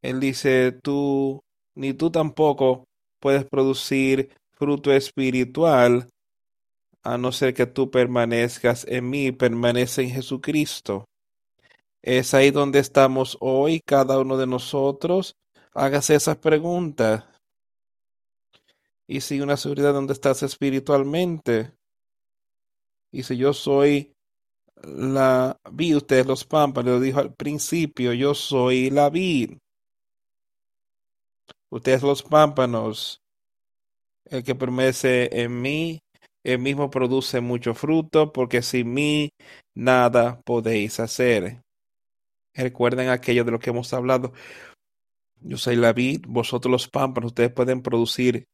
Él 0.03 0.21
dice, 0.21 0.73
tú, 0.73 1.43
ni 1.75 1.93
tú 1.93 2.11
tampoco 2.11 2.85
puedes 3.21 3.45
producir 3.45 4.31
fruto 4.53 4.93
espiritual, 4.93 6.09
a 7.07 7.19
no 7.19 7.31
ser 7.31 7.55
que 7.55 7.67
tú 7.67 7.89
permanezcas 7.89 8.85
en 8.89 9.09
mí, 9.09 9.31
permanece 9.31 10.03
en 10.03 10.11
Jesucristo. 10.11 11.05
Es 12.03 12.35
ahí 12.35 12.51
donde 12.51 12.81
estamos 12.81 13.37
hoy, 13.41 13.81
cada 13.81 14.19
uno 14.19 14.37
de 14.37 14.49
nosotros. 14.49 15.37
Hágase 15.73 16.17
esas 16.17 16.37
preguntas. 16.39 17.25
Y 19.07 19.21
si 19.21 19.41
una 19.41 19.57
seguridad 19.57 19.93
donde 19.93 20.15
estás 20.15 20.43
espiritualmente. 20.43 21.76
Dice, 23.17 23.35
yo 23.35 23.55
soy 23.55 24.13
la 24.83 25.59
vid, 25.73 25.97
ustedes 25.97 26.27
los 26.27 26.45
pámpanos, 26.45 27.01
dijo 27.01 27.19
al 27.19 27.33
principio, 27.33 28.13
yo 28.13 28.35
soy 28.35 28.91
la 28.91 29.09
vid. 29.09 29.57
Ustedes 31.71 32.03
los 32.03 32.23
pámpanos, 32.23 33.23
el 34.27 34.45
que 34.45 34.55
permanece 34.55 35.31
en 35.33 35.63
mí, 35.63 36.03
el 36.45 36.59
mismo 36.59 36.91
produce 36.91 37.41
mucho 37.41 37.73
fruto, 37.73 38.35
porque 38.35 38.61
sin 38.61 38.93
mí 38.93 39.31
nada 39.75 40.39
podéis 40.45 41.01
hacer. 41.01 41.63
Recuerden 42.53 43.09
aquello 43.09 43.45
de 43.45 43.53
lo 43.53 43.59
que 43.59 43.71
hemos 43.71 43.95
hablado. 43.95 44.35
Yo 45.41 45.57
soy 45.57 45.77
la 45.77 45.95
vid, 45.95 46.27
vosotros 46.29 46.71
los 46.71 46.87
pámpanos, 46.87 47.29
ustedes 47.29 47.51
pueden 47.51 47.81
producir 47.81 48.45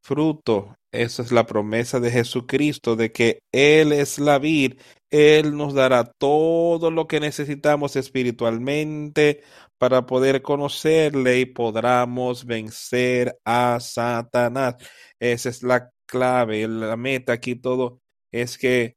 fruto. 0.00 0.74
Esa 0.96 1.22
es 1.22 1.32
la 1.32 1.46
promesa 1.46 2.00
de 2.00 2.10
Jesucristo, 2.10 2.96
de 2.96 3.12
que 3.12 3.40
Él 3.52 3.92
es 3.92 4.18
la 4.18 4.38
vid, 4.38 4.80
Él 5.10 5.56
nos 5.56 5.74
dará 5.74 6.04
todo 6.04 6.90
lo 6.90 7.06
que 7.06 7.20
necesitamos 7.20 7.96
espiritualmente 7.96 9.42
para 9.78 10.06
poder 10.06 10.42
conocerle 10.42 11.40
y 11.40 11.46
podamos 11.46 12.46
vencer 12.46 13.38
a 13.44 13.78
Satanás. 13.80 14.76
Esa 15.20 15.48
es 15.50 15.62
la 15.62 15.90
clave, 16.06 16.66
la 16.66 16.96
meta. 16.96 17.34
Aquí 17.34 17.56
todo 17.56 18.00
es 18.32 18.58
que 18.58 18.96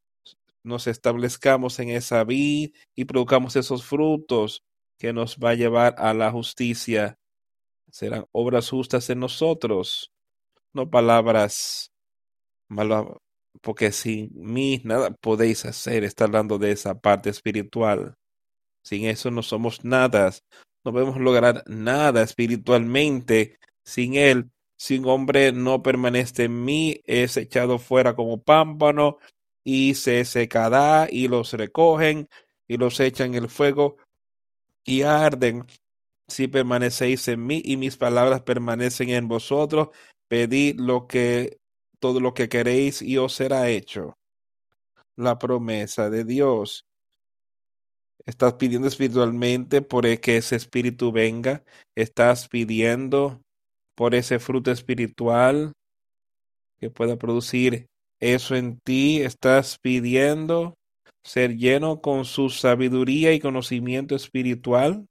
nos 0.63 0.87
establezcamos 0.87 1.79
en 1.79 1.89
esa 1.89 2.23
vid 2.23 2.73
y 2.95 3.05
produzcamos 3.05 3.55
esos 3.55 3.83
frutos 3.85 4.63
que 4.97 5.13
nos 5.13 5.37
va 5.37 5.51
a 5.51 5.55
llevar 5.55 5.95
a 5.97 6.13
la 6.13 6.31
justicia. 6.31 7.17
Serán 7.91 8.25
obras 8.31 8.69
justas 8.69 9.09
en 9.09 9.19
nosotros, 9.19 10.11
no 10.73 10.89
palabras 10.89 11.88
malas, 12.69 13.05
porque 13.61 13.91
sin 13.91 14.31
mí 14.33 14.81
nada 14.85 15.11
podéis 15.11 15.65
hacer. 15.65 16.03
Está 16.03 16.25
hablando 16.25 16.57
de 16.57 16.71
esa 16.71 16.99
parte 16.99 17.29
espiritual. 17.29 18.15
Sin 18.83 19.05
eso 19.05 19.31
no 19.31 19.43
somos 19.43 19.83
nada, 19.83 20.31
no 20.83 20.93
podemos 20.93 21.17
lograr 21.19 21.63
nada 21.67 22.23
espiritualmente. 22.23 23.59
Sin 23.83 24.15
Él, 24.15 24.51
sin 24.77 25.05
hombre 25.05 25.51
no 25.51 25.83
permanece 25.83 26.45
en 26.45 26.63
mí, 26.63 27.01
es 27.05 27.37
echado 27.37 27.79
fuera 27.79 28.15
como 28.15 28.41
pámpano 28.41 29.17
y 29.63 29.95
se 29.95 30.23
secará 30.25 31.07
y 31.11 31.27
los 31.27 31.53
recogen 31.53 32.29
y 32.67 32.77
los 32.77 32.99
echan 32.99 33.35
en 33.35 33.43
el 33.43 33.49
fuego 33.49 33.97
y 34.85 35.01
arden. 35.03 35.65
Si 36.27 36.47
permanecéis 36.47 37.27
en 37.27 37.45
mí 37.45 37.61
y 37.65 37.77
mis 37.77 37.97
palabras 37.97 38.41
permanecen 38.41 39.09
en 39.09 39.27
vosotros, 39.27 39.89
pedid 40.27 40.79
lo 40.79 41.07
que 41.07 41.58
todo 41.99 42.19
lo 42.19 42.33
que 42.33 42.49
queréis 42.49 43.01
y 43.01 43.17
os 43.17 43.33
será 43.33 43.69
hecho. 43.69 44.17
La 45.15 45.37
promesa 45.37 46.09
de 46.09 46.23
Dios. 46.23 46.85
Estás 48.25 48.53
pidiendo 48.53 48.87
espiritualmente 48.87 49.81
por 49.81 50.03
que 50.19 50.37
ese 50.37 50.55
espíritu 50.55 51.11
venga. 51.11 51.63
Estás 51.95 52.47
pidiendo 52.47 53.41
por 53.95 54.15
ese 54.15 54.39
fruto 54.39 54.71
espiritual 54.71 55.73
que 56.79 56.89
pueda 56.89 57.17
producir 57.17 57.87
eso 58.19 58.55
en 58.55 58.79
ti. 58.79 59.21
Estás 59.21 59.77
pidiendo 59.79 60.75
ser 61.23 61.57
lleno 61.57 62.01
con 62.01 62.25
su 62.25 62.49
sabiduría 62.49 63.33
y 63.33 63.39
conocimiento 63.39 64.15
espiritual. 64.15 65.05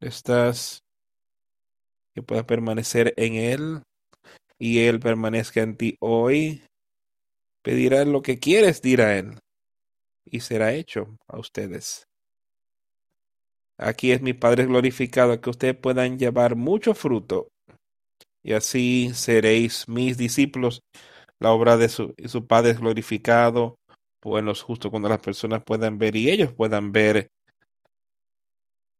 Estás 0.00 0.82
que 2.14 2.22
pueda 2.22 2.46
permanecer 2.46 3.14
en 3.16 3.34
él 3.34 3.82
y 4.60 4.80
él 4.80 5.00
permanezca 5.00 5.62
en 5.62 5.76
ti 5.76 5.96
hoy. 5.98 6.62
Pedirás 7.62 8.06
lo 8.06 8.22
que 8.22 8.38
quieres, 8.38 8.80
dirá 8.82 9.18
él, 9.18 9.38
y 10.24 10.40
será 10.40 10.74
hecho 10.74 11.16
a 11.26 11.38
ustedes. 11.38 12.06
Aquí 13.76 14.12
es 14.12 14.20
mi 14.20 14.34
Padre 14.34 14.66
glorificado, 14.66 15.40
que 15.40 15.50
ustedes 15.50 15.76
puedan 15.76 16.18
llevar 16.18 16.54
mucho 16.56 16.94
fruto, 16.94 17.48
y 18.42 18.52
así 18.52 19.10
seréis 19.14 19.88
mis 19.88 20.16
discípulos. 20.16 20.82
La 21.38 21.52
obra 21.52 21.78
de 21.78 21.88
su, 21.88 22.14
Padre 22.46 22.74
glorificado, 22.74 23.76
pues 24.20 24.44
cuando 24.90 25.08
las 25.08 25.20
personas 25.20 25.62
puedan 25.64 25.98
ver 25.98 26.16
y 26.16 26.30
ellos 26.30 26.52
puedan 26.52 26.92
ver 26.92 27.30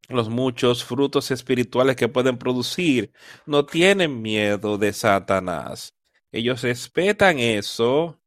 los 0.08 0.28
muchos 0.28 0.84
frutos 0.84 1.30
espirituales 1.30 1.96
que 1.96 2.08
pueden 2.08 2.38
producir, 2.38 3.12
no 3.46 3.66
tienen 3.66 4.22
miedo 4.22 4.78
de 4.78 4.92
Satanás. 4.92 5.94
Ellos 6.32 6.62
respetan 6.62 7.38
eso, 7.38 8.20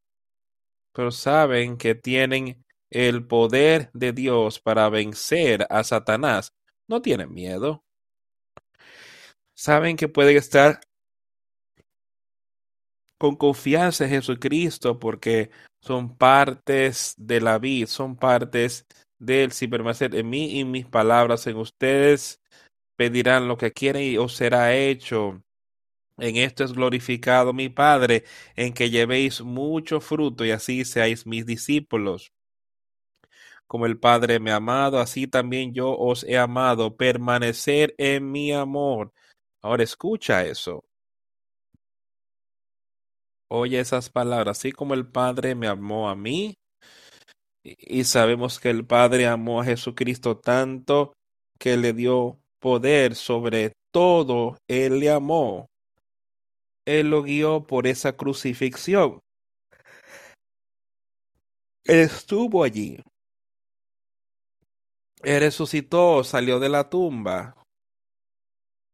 pero 0.94 1.12
saben 1.12 1.77
que 1.77 1.96
tienen 1.96 2.63
el 2.89 3.25
poder 3.25 3.89
de 3.94 4.13
Dios 4.13 4.60
para 4.60 4.89
vencer 4.89 5.65
a 5.70 5.84
Satanás. 5.84 6.53
No 6.88 7.01
tienen 7.01 7.34
miedo. 7.34 7.84
Saben 9.56 9.98
que 9.98 10.08
pueden 10.08 10.38
estar 10.38 10.82
con 13.18 13.36
confianza 13.36 14.03
en 14.03 14.12
Jesucristo 14.12 15.00
porque 15.00 15.50
son 15.82 16.18
partes 16.18 17.13
de 17.18 17.42
la 17.42 17.58
vida, 17.58 17.88
son 17.88 18.15
partes 18.15 18.86
de 19.25 19.44
él. 19.46 19.51
Si 19.51 19.68
permanecer 19.68 20.15
en 20.15 20.30
mí 20.30 20.60
y 20.60 20.65
mis 20.65 20.86
palabras 20.86 21.48
en 21.48 21.58
ustedes, 21.58 22.42
pedirán 22.96 23.48
lo 23.48 23.58
que 23.58 23.72
quieren 23.72 24.03
y 24.03 24.18
os 24.18 24.36
será 24.36 24.74
hecho. 24.75 25.44
En 26.18 26.38
esto 26.38 26.63
es 26.63 26.74
glorificado 26.74 27.53
mi 27.53 27.70
Padre, 27.70 28.24
en 28.56 28.74
que 28.74 28.89
llevéis 28.89 29.42
mucho 29.42 30.00
fruto 30.00 30.46
y 30.46 30.51
así 30.51 30.86
seáis 30.86 31.25
mis 31.25 31.46
discípulos. 31.46 32.32
Como 33.68 33.86
el 33.88 34.00
Padre 34.00 34.39
me 34.39 34.51
ha 34.51 34.58
amado, 34.58 35.00
así 35.00 35.27
también 35.27 35.74
yo 35.74 35.98
os 35.98 36.24
he 36.25 36.38
amado. 36.38 36.96
Permanecer 36.96 37.95
en 37.98 38.32
mi 38.32 38.52
amor. 38.52 39.12
Ahora 39.62 39.84
escucha 39.84 40.45
eso. 40.45 40.84
Oye 43.50 43.80
esas 43.80 44.10
palabras, 44.10 44.58
así 44.58 44.71
como 44.71 44.93
el 44.93 45.08
Padre 45.08 45.56
me 45.56 45.67
amó 45.67 46.10
a 46.10 46.15
mí, 46.15 46.58
y 47.63 48.04
sabemos 48.04 48.60
que 48.60 48.69
el 48.69 48.86
Padre 48.86 49.28
amó 49.28 49.62
a 49.62 49.65
Jesucristo 49.65 50.38
tanto 50.38 51.13
que 51.58 51.78
le 51.78 51.93
dio 51.93 52.39
poder 52.60 53.15
sobre 53.15 53.73
todo, 53.91 54.58
Él 54.67 54.99
le 54.99 55.10
amó. 55.10 55.67
Él 56.86 57.10
lo 57.10 57.23
guió 57.23 57.65
por 57.65 57.88
esa 57.88 58.17
crucifixión. 58.17 59.19
Él 61.86 61.99
estuvo 61.99 62.63
allí. 62.63 63.02
Él 65.21 65.39
resucitó, 65.39 66.23
salió 66.23 66.60
de 66.60 66.69
la 66.69 66.89
tumba. 66.89 67.56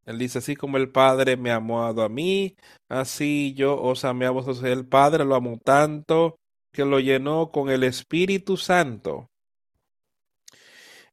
Él 0.05 0.19
dice, 0.19 0.39
así 0.39 0.55
como 0.55 0.77
el 0.77 0.91
Padre 0.91 1.37
me 1.37 1.51
ha 1.51 1.55
amado 1.55 2.03
a 2.03 2.09
mí, 2.09 2.55
así 2.87 3.53
yo 3.55 3.79
os 3.81 4.05
amé 4.05 4.25
a 4.25 4.31
vosotros. 4.31 4.63
El 4.63 4.87
Padre 4.87 5.25
lo 5.25 5.35
amó 5.35 5.57
tanto 5.63 6.38
que 6.71 6.85
lo 6.85 6.99
llenó 6.99 7.51
con 7.51 7.69
el 7.69 7.83
Espíritu 7.83 8.57
Santo. 8.57 9.29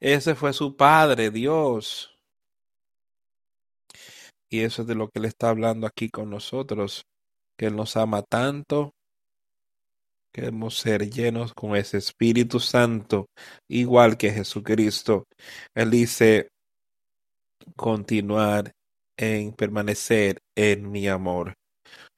Ese 0.00 0.34
fue 0.34 0.52
su 0.52 0.76
Padre, 0.76 1.30
Dios. 1.30 2.12
Y 4.48 4.60
eso 4.60 4.82
es 4.82 4.88
de 4.88 4.94
lo 4.94 5.08
que 5.08 5.18
Él 5.18 5.24
está 5.24 5.48
hablando 5.48 5.86
aquí 5.86 6.10
con 6.10 6.30
nosotros, 6.30 7.06
que 7.56 7.66
Él 7.66 7.76
nos 7.76 7.96
ama 7.96 8.22
tanto. 8.22 8.92
Queremos 10.32 10.78
ser 10.78 11.10
llenos 11.10 11.54
con 11.54 11.74
ese 11.76 11.96
Espíritu 11.96 12.60
Santo, 12.60 13.26
igual 13.68 14.18
que 14.18 14.30
Jesucristo. 14.30 15.24
Él 15.74 15.90
dice, 15.90 16.50
continuar 17.74 18.72
en 19.16 19.52
permanecer 19.52 20.40
en 20.54 20.90
mi 20.90 21.08
amor. 21.08 21.54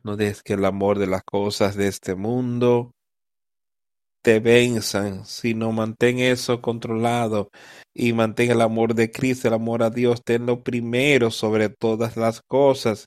No 0.03 0.16
dejes 0.16 0.42
que 0.42 0.55
el 0.55 0.64
amor 0.64 0.98
de 0.98 1.07
las 1.07 1.22
cosas 1.22 1.77
de 1.77 1.87
este 1.87 2.16
mundo 2.16 2.90
te 4.29 4.41
venzan, 4.41 5.25
sino 5.25 5.73
mantén 5.73 6.19
eso 6.19 6.61
controlado 6.61 7.49
y 7.95 8.12
mantén 8.12 8.51
el 8.51 8.61
amor 8.61 8.95
de 8.95 9.11
Cristo, 9.11 9.49
el 9.49 9.55
amor 9.55 9.83
a 9.83 9.88
Dios, 9.88 10.23
tenlo 10.23 10.62
primero 10.62 11.31
sobre 11.31 11.71
todas 11.71 12.14
las 12.19 12.43
cosas. 12.43 13.07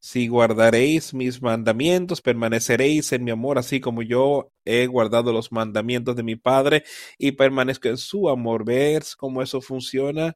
Si 0.00 0.28
guardaréis 0.28 1.14
mis 1.14 1.42
mandamientos, 1.42 2.20
permaneceréis 2.22 3.12
en 3.12 3.24
mi 3.24 3.32
amor, 3.32 3.58
así 3.58 3.80
como 3.80 4.02
yo 4.02 4.50
he 4.64 4.86
guardado 4.86 5.32
los 5.32 5.50
mandamientos 5.50 6.14
de 6.14 6.22
mi 6.22 6.36
Padre 6.36 6.84
y 7.18 7.32
permanezco 7.32 7.88
en 7.88 7.96
su 7.96 8.28
amor. 8.28 8.64
¿Ves 8.64 9.16
cómo 9.16 9.42
eso 9.42 9.60
funciona? 9.60 10.34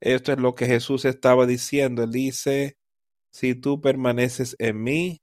Esto 0.00 0.32
es 0.32 0.38
lo 0.40 0.56
que 0.56 0.66
Jesús 0.66 1.04
estaba 1.04 1.46
diciendo. 1.46 2.02
Él 2.02 2.10
dice, 2.10 2.74
si 3.32 3.54
tú 3.54 3.80
permaneces 3.80 4.56
en 4.58 4.82
mí, 4.82 5.20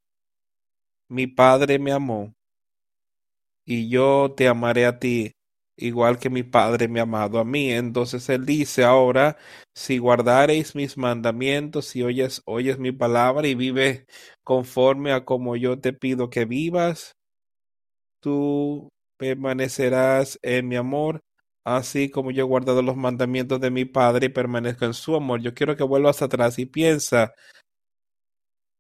mi 1.10 1.28
Padre 1.28 1.78
me 1.80 1.92
amó, 1.92 2.34
y 3.70 3.88
yo 3.90 4.34
te 4.36 4.48
amaré 4.48 4.88
a 4.88 4.98
ti, 5.00 5.34
igual 5.78 6.18
que 6.18 6.32
mi 6.32 6.42
Padre 6.42 6.88
me 6.88 7.00
ha 7.00 7.04
amado 7.04 7.38
a 7.40 7.46
mí. 7.46 7.72
Entonces 7.72 8.28
él 8.30 8.46
dice 8.46 8.84
ahora, 8.84 9.38
si 9.76 10.00
guardareis 10.00 10.76
mis 10.76 10.98
mandamientos, 10.98 11.86
si 11.86 12.02
oyes, 12.02 12.42
oyes 12.46 12.80
mi 12.80 12.92
palabra 12.92 13.48
y 13.48 13.54
vives 13.54 14.06
conforme 14.44 15.14
a 15.14 15.24
como 15.24 15.56
yo 15.56 15.80
te 15.80 15.94
pido 15.94 16.32
que 16.32 16.46
vivas, 16.46 17.16
tú 18.22 18.90
permanecerás 19.18 20.40
en 20.42 20.68
mi 20.68 20.76
amor 20.76 21.22
así 21.66 22.10
como 22.10 22.32
yo 22.32 22.44
he 22.44 22.48
guardado 22.48 22.82
los 22.82 22.96
mandamientos 22.98 23.62
de 23.62 23.70
mi 23.70 23.86
Padre 23.86 24.28
y 24.28 24.30
permanezco 24.30 24.86
en 24.86 24.94
su 24.96 25.16
amor. 25.16 25.42
Yo 25.42 25.54
quiero 25.54 25.76
que 25.76 25.84
vuelvas 25.84 26.22
atrás 26.24 26.58
y 26.58 26.66
piensa, 26.66 27.34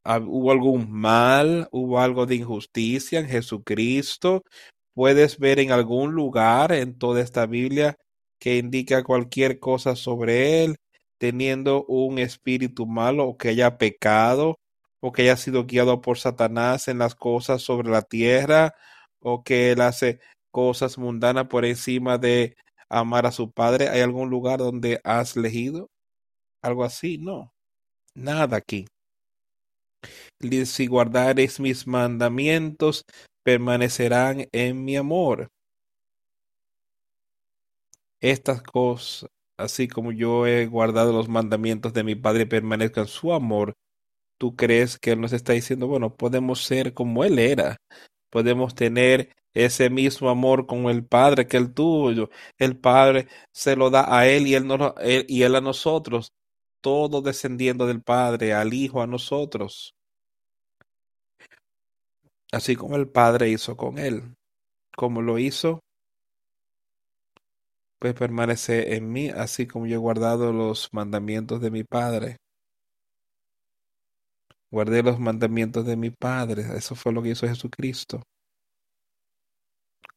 ¿hubo 0.05 0.51
algún 0.51 0.91
mal? 0.91 1.67
¿Hubo 1.71 1.99
algo 1.99 2.25
de 2.25 2.35
injusticia 2.35 3.19
en 3.19 3.27
Jesucristo? 3.27 4.43
¿Puedes 4.93 5.39
ver 5.39 5.59
en 5.59 5.71
algún 5.71 6.13
lugar 6.13 6.71
en 6.71 6.97
toda 6.97 7.21
esta 7.21 7.45
Biblia 7.45 7.95
que 8.39 8.57
indica 8.57 9.03
cualquier 9.03 9.59
cosa 9.59 9.95
sobre 9.95 10.63
él, 10.63 10.77
teniendo 11.17 11.85
un 11.85 12.19
espíritu 12.19 12.85
malo 12.85 13.25
o 13.27 13.37
que 13.37 13.49
haya 13.49 13.77
pecado 13.77 14.57
o 15.01 15.11
que 15.11 15.23
haya 15.23 15.37
sido 15.37 15.65
guiado 15.65 16.01
por 16.01 16.17
Satanás 16.17 16.87
en 16.87 16.99
las 16.99 17.15
cosas 17.15 17.61
sobre 17.61 17.89
la 17.89 18.01
tierra 18.01 18.73
o 19.19 19.43
que 19.43 19.71
él 19.71 19.81
hace 19.81 20.19
cosas 20.51 20.97
mundanas 20.97 21.47
por 21.47 21.65
encima 21.65 22.17
de 22.17 22.55
amar 22.89 23.25
a 23.25 23.31
su 23.31 23.51
padre? 23.51 23.89
¿Hay 23.89 24.01
algún 24.01 24.29
lugar 24.29 24.59
donde 24.59 24.99
has 25.03 25.35
leído 25.35 25.89
algo 26.61 26.83
así? 26.83 27.17
No, 27.17 27.53
nada 28.15 28.57
aquí. 28.57 28.87
Si 30.65 30.87
guardares 30.87 31.59
mis 31.59 31.85
mandamientos, 31.85 33.03
permanecerán 33.49 34.47
en 34.51 34.85
mi 34.85 34.95
amor. 34.95 35.49
Estas 38.19 38.61
cosas, 38.61 39.27
así 39.57 39.87
como 39.87 40.11
yo 40.11 40.45
he 40.45 40.67
guardado 40.67 41.11
los 41.13 41.27
mandamientos 41.27 41.91
de 41.93 42.03
mi 42.03 42.13
Padre 42.13 42.47
en 42.51 43.07
su 43.07 43.33
amor, 43.33 43.73
¿tú 44.37 44.55
crees 44.55 44.99
que 44.99 45.13
Él 45.13 45.21
nos 45.21 45.33
está 45.33 45.53
diciendo, 45.53 45.87
bueno, 45.87 46.15
podemos 46.15 46.63
ser 46.63 46.93
como 46.93 47.23
Él 47.23 47.39
era? 47.39 47.77
Podemos 48.29 48.75
tener 48.75 49.35
ese 49.55 49.89
mismo 49.89 50.29
amor 50.29 50.67
con 50.67 50.85
el 50.85 51.03
Padre 51.03 51.47
que 51.47 51.57
Él 51.57 51.73
tuvo. 51.73 52.29
El 52.59 52.77
Padre 52.77 53.27
se 53.51 53.75
lo 53.75 53.89
da 53.89 54.15
a 54.15 54.27
Él 54.27 54.45
y 54.45 54.53
Él, 54.53 54.67
él, 55.01 55.25
y 55.27 55.41
él 55.41 55.55
a 55.55 55.61
nosotros, 55.61 56.33
todo 56.81 57.23
descendiendo 57.23 57.87
del 57.87 58.03
Padre, 58.03 58.53
al 58.53 58.75
Hijo, 58.75 59.01
a 59.01 59.07
nosotros. 59.07 59.95
Así 62.51 62.75
como 62.75 62.95
el 62.95 63.07
Padre 63.07 63.49
hizo 63.49 63.77
con 63.77 63.97
Él. 63.97 64.35
Como 64.95 65.21
lo 65.21 65.37
hizo, 65.37 65.79
pues 67.99 68.13
permanece 68.13 68.95
en 68.95 69.11
mí, 69.11 69.29
así 69.29 69.67
como 69.67 69.85
yo 69.85 69.95
he 69.95 69.99
guardado 69.99 70.53
los 70.53 70.89
mandamientos 70.93 71.61
de 71.61 71.69
mi 71.69 71.83
Padre. 71.83 72.37
Guardé 74.71 75.03
los 75.03 75.19
mandamientos 75.19 75.85
de 75.85 75.95
mi 75.95 76.09
Padre. 76.09 76.63
Eso 76.75 76.95
fue 76.95 77.11
lo 77.11 77.21
que 77.21 77.29
hizo 77.29 77.47
Jesucristo. 77.47 78.21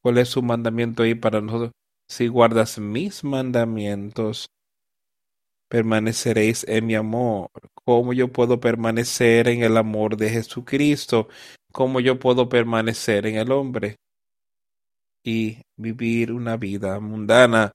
¿Cuál 0.01 0.17
es 0.17 0.29
su 0.29 0.41
mandamiento 0.41 1.03
ahí 1.03 1.15
para 1.15 1.41
nosotros? 1.41 1.71
Si 2.07 2.27
guardas 2.27 2.77
mis 2.77 3.23
mandamientos, 3.23 4.47
permaneceréis 5.69 6.65
en 6.67 6.85
mi 6.85 6.95
amor. 6.95 7.49
¿Cómo 7.85 8.13
yo 8.13 8.31
puedo 8.31 8.59
permanecer 8.59 9.47
en 9.47 9.63
el 9.63 9.77
amor 9.77 10.17
de 10.17 10.29
Jesucristo? 10.29 11.29
¿Cómo 11.73 11.99
yo 11.99 12.19
puedo 12.19 12.49
permanecer 12.49 13.25
en 13.25 13.37
el 13.37 13.51
hombre? 13.51 13.95
Y 15.23 15.57
vivir 15.75 16.31
una 16.31 16.55
vida 16.55 16.99
mundana. 16.99 17.71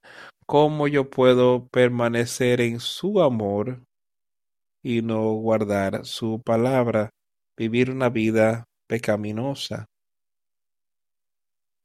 ¿Cómo 0.46 0.86
yo 0.86 1.10
puedo 1.10 1.66
permanecer 1.66 2.60
en 2.60 2.78
su 2.78 3.20
amor 3.20 3.82
y 4.84 5.02
no 5.02 5.32
guardar 5.32 6.06
su 6.06 6.40
palabra? 6.40 7.10
Vivir 7.56 7.90
una 7.90 8.08
vida 8.08 8.66
pecaminosa. 8.86 9.86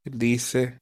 Dice, 0.06 0.78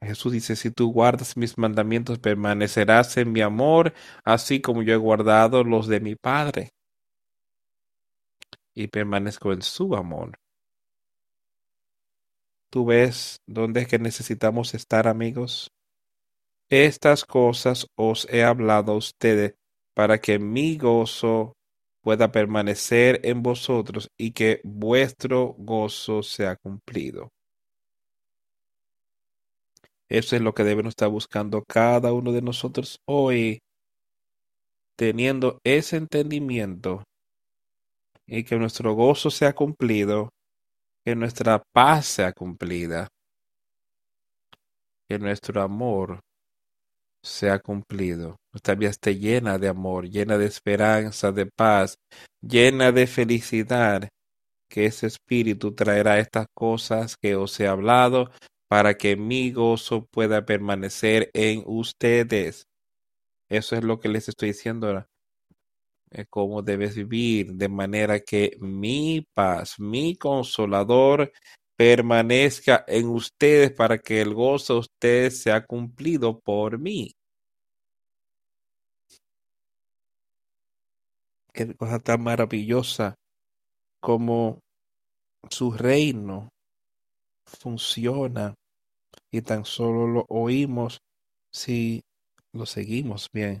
Jesús 0.00 0.34
dice, 0.34 0.54
si 0.54 0.70
tú 0.70 0.92
guardas 0.92 1.36
mis 1.36 1.58
mandamientos, 1.58 2.20
permanecerás 2.20 3.16
en 3.16 3.32
mi 3.32 3.40
amor, 3.40 3.92
así 4.24 4.60
como 4.60 4.84
yo 4.84 4.94
he 4.94 4.96
guardado 4.96 5.64
los 5.64 5.88
de 5.88 5.98
mi 5.98 6.14
Padre. 6.14 6.70
Y 8.78 8.86
permanezco 8.86 9.52
en 9.52 9.60
su 9.60 9.96
amor. 9.96 10.38
¿Tú 12.70 12.84
ves 12.84 13.42
dónde 13.44 13.80
es 13.80 13.88
que 13.88 13.98
necesitamos 13.98 14.72
estar, 14.72 15.08
amigos? 15.08 15.72
Estas 16.70 17.24
cosas 17.24 17.88
os 17.96 18.28
he 18.30 18.44
hablado 18.44 18.92
a 18.92 18.96
ustedes 18.96 19.56
para 19.94 20.20
que 20.20 20.38
mi 20.38 20.78
gozo 20.78 21.56
pueda 22.02 22.30
permanecer 22.30 23.18
en 23.24 23.42
vosotros 23.42 24.12
y 24.16 24.30
que 24.30 24.60
vuestro 24.62 25.56
gozo 25.58 26.22
sea 26.22 26.54
cumplido. 26.54 27.32
Eso 30.08 30.36
es 30.36 30.42
lo 30.42 30.54
que 30.54 30.62
debemos 30.62 30.90
estar 30.90 31.08
buscando 31.08 31.64
cada 31.64 32.12
uno 32.12 32.30
de 32.30 32.42
nosotros 32.42 33.00
hoy, 33.06 33.58
teniendo 34.94 35.58
ese 35.64 35.96
entendimiento 35.96 37.02
y 38.28 38.44
que 38.44 38.56
nuestro 38.56 38.92
gozo 38.92 39.30
sea 39.30 39.54
cumplido, 39.54 40.28
que 41.04 41.16
nuestra 41.16 41.62
paz 41.72 42.06
sea 42.06 42.32
cumplida, 42.32 43.08
que 45.08 45.18
nuestro 45.18 45.62
amor 45.62 46.20
sea 47.22 47.58
cumplido. 47.58 48.36
Nuestra 48.52 48.74
vida 48.74 48.90
esté 48.90 49.16
llena 49.16 49.58
de 49.58 49.68
amor, 49.68 50.08
llena 50.08 50.36
de 50.36 50.46
esperanza, 50.46 51.32
de 51.32 51.46
paz, 51.46 51.96
llena 52.42 52.92
de 52.92 53.06
felicidad, 53.06 54.08
que 54.68 54.84
ese 54.84 55.06
espíritu 55.06 55.74
traerá 55.74 56.18
estas 56.18 56.46
cosas 56.54 57.16
que 57.16 57.34
os 57.34 57.58
he 57.58 57.66
hablado 57.66 58.30
para 58.68 58.98
que 58.98 59.16
mi 59.16 59.50
gozo 59.52 60.04
pueda 60.10 60.44
permanecer 60.44 61.30
en 61.32 61.62
ustedes. 61.64 62.66
Eso 63.48 63.76
es 63.76 63.84
lo 63.84 63.98
que 63.98 64.10
les 64.10 64.28
estoy 64.28 64.48
diciendo 64.48 64.88
ahora. 64.88 65.08
Cómo 66.30 66.62
debes 66.62 66.94
vivir 66.94 67.52
de 67.52 67.68
manera 67.68 68.20
que 68.20 68.56
mi 68.60 69.26
paz, 69.34 69.78
mi 69.78 70.16
consolador, 70.16 71.32
permanezca 71.76 72.84
en 72.88 73.08
ustedes 73.08 73.72
para 73.72 73.98
que 73.98 74.20
el 74.20 74.34
gozo 74.34 74.74
de 74.74 74.80
ustedes 74.80 75.42
sea 75.42 75.64
cumplido 75.64 76.40
por 76.40 76.78
mí. 76.78 77.12
Qué 81.52 81.74
cosa 81.74 81.98
tan 81.98 82.22
maravillosa 82.22 83.14
como 84.00 84.60
su 85.50 85.72
reino 85.72 86.48
funciona 87.44 88.54
y 89.30 89.42
tan 89.42 89.64
solo 89.64 90.06
lo 90.06 90.26
oímos 90.28 91.00
si 91.50 92.02
lo 92.52 92.66
seguimos 92.66 93.28
bien. 93.32 93.60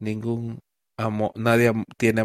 Ningún 0.00 0.58
nadie 1.36 1.72
tiene 1.96 2.24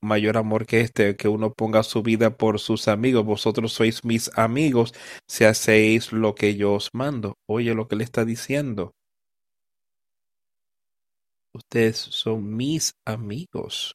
mayor 0.00 0.36
amor 0.38 0.66
que 0.66 0.80
este, 0.80 1.16
que 1.16 1.28
uno 1.28 1.52
ponga 1.52 1.82
su 1.82 2.02
vida 2.02 2.36
por 2.36 2.58
sus 2.58 2.88
amigos. 2.88 3.24
Vosotros 3.24 3.72
sois 3.72 4.04
mis 4.04 4.30
amigos 4.36 4.94
si 5.28 5.44
hacéis 5.44 6.12
lo 6.12 6.34
que 6.34 6.56
yo 6.56 6.74
os 6.74 6.90
mando. 6.94 7.36
Oye 7.46 7.74
lo 7.74 7.88
que 7.88 7.96
le 7.96 8.04
está 8.04 8.24
diciendo. 8.24 8.92
Ustedes 11.54 11.98
son 11.98 12.56
mis 12.56 12.94
amigos 13.04 13.94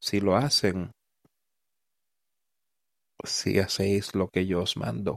si 0.00 0.20
lo 0.20 0.36
hacen 0.36 0.90
si 3.24 3.58
hacéis 3.58 4.14
lo 4.14 4.28
que 4.28 4.46
yo 4.46 4.62
os 4.62 4.76
mando. 4.76 5.16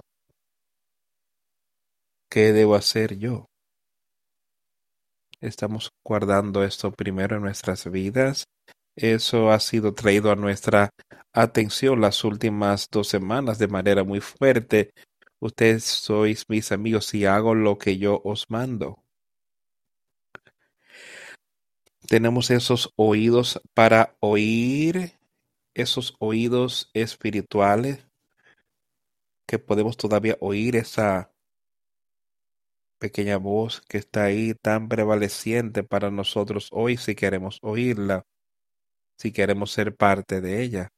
¿Qué 2.30 2.54
debo 2.54 2.76
hacer 2.76 3.17
yo? 3.17 3.48
Estamos 5.39 5.91
guardando 6.04 6.63
esto 6.63 6.91
primero 6.91 7.36
en 7.36 7.43
nuestras 7.43 7.89
vidas. 7.91 8.45
Eso 8.95 9.52
ha 9.52 9.60
sido 9.60 9.93
traído 9.93 10.32
a 10.32 10.36
nuestra 10.36 10.89
atención 11.32 12.02
las 12.02 12.23
últimas 12.23 12.89
dos 12.89 13.08
semanas 13.08 13.60
de 13.60 13.67
manera 13.67 14.04
muy 14.04 14.19
fuerte. 14.19 14.91
Ustedes 15.39 15.84
sois 15.84 16.45
mis 16.50 16.71
amigos 16.71 17.06
si 17.06 17.26
hago 17.26 17.54
lo 17.54 17.78
que 17.78 18.00
yo 18.00 18.19
os 18.23 18.50
mando. 18.50 19.04
Tenemos 22.08 22.50
esos 22.50 22.91
oídos 22.95 23.62
para 23.76 24.15
oír 24.19 25.17
esos 25.78 26.15
oídos 26.17 26.89
espirituales 26.93 28.00
que 29.45 29.60
podemos 29.60 29.95
todavía 29.95 30.36
oír 30.41 30.76
esa 30.76 31.32
pequeña 32.98 33.38
voz 33.38 33.82
que 33.82 33.98
está 33.98 34.24
ahí 34.26 34.54
tan 34.54 34.90
prevaleciente 34.90 35.84
para 35.84 36.12
nosotros 36.12 36.70
hoy 36.72 36.98
si 36.98 37.16
queremos 37.16 37.60
oírla, 37.62 38.26
si 39.18 39.32
queremos 39.32 39.72
ser 39.72 39.96
parte 39.96 40.42
de 40.42 40.62
ella. 40.62 40.92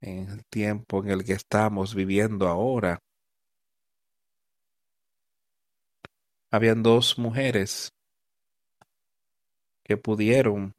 En 0.00 0.28
el 0.28 0.44
tiempo 0.46 1.02
en 1.02 1.10
el 1.10 1.24
que 1.24 1.32
estamos 1.32 1.94
viviendo 1.94 2.48
ahora. 2.48 3.00
Habían 6.50 6.82
dos 6.82 7.18
mujeres 7.18 7.92
que 9.82 9.96
pudieron 9.96 10.74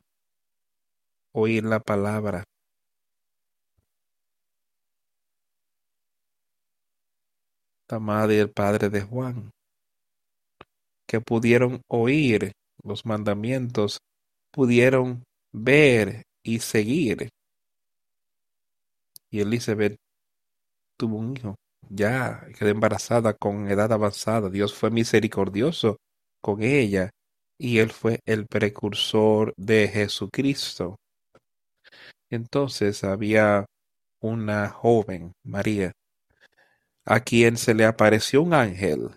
oír 1.31 1.63
la 1.65 1.79
palabra. 1.79 2.45
La 7.89 7.99
madre 7.99 8.35
y 8.35 8.39
el 8.39 8.49
padre 8.49 8.89
de 8.89 9.01
Juan, 9.01 9.51
que 11.07 11.21
pudieron 11.21 11.81
oír 11.87 12.51
los 12.83 13.05
mandamientos, 13.05 13.99
pudieron 14.51 15.23
ver 15.51 16.23
y 16.43 16.59
seguir. 16.59 17.29
Y 19.29 19.41
Elizabeth 19.41 19.97
tuvo 20.97 21.17
un 21.17 21.37
hijo, 21.37 21.55
ya 21.89 22.47
quedó 22.57 22.69
embarazada 22.69 23.33
con 23.33 23.69
edad 23.69 23.91
avanzada. 23.91 24.49
Dios 24.49 24.73
fue 24.73 24.89
misericordioso 24.89 25.97
con 26.41 26.63
ella 26.63 27.11
y 27.57 27.79
él 27.79 27.91
fue 27.91 28.19
el 28.25 28.47
precursor 28.47 29.53
de 29.57 29.87
Jesucristo. 29.87 30.97
Entonces 32.29 33.03
había 33.03 33.65
una 34.19 34.69
joven, 34.69 35.33
María, 35.43 35.91
a 37.05 37.19
quien 37.19 37.57
se 37.57 37.73
le 37.73 37.85
apareció 37.85 38.41
un 38.41 38.53
ángel. 38.53 39.11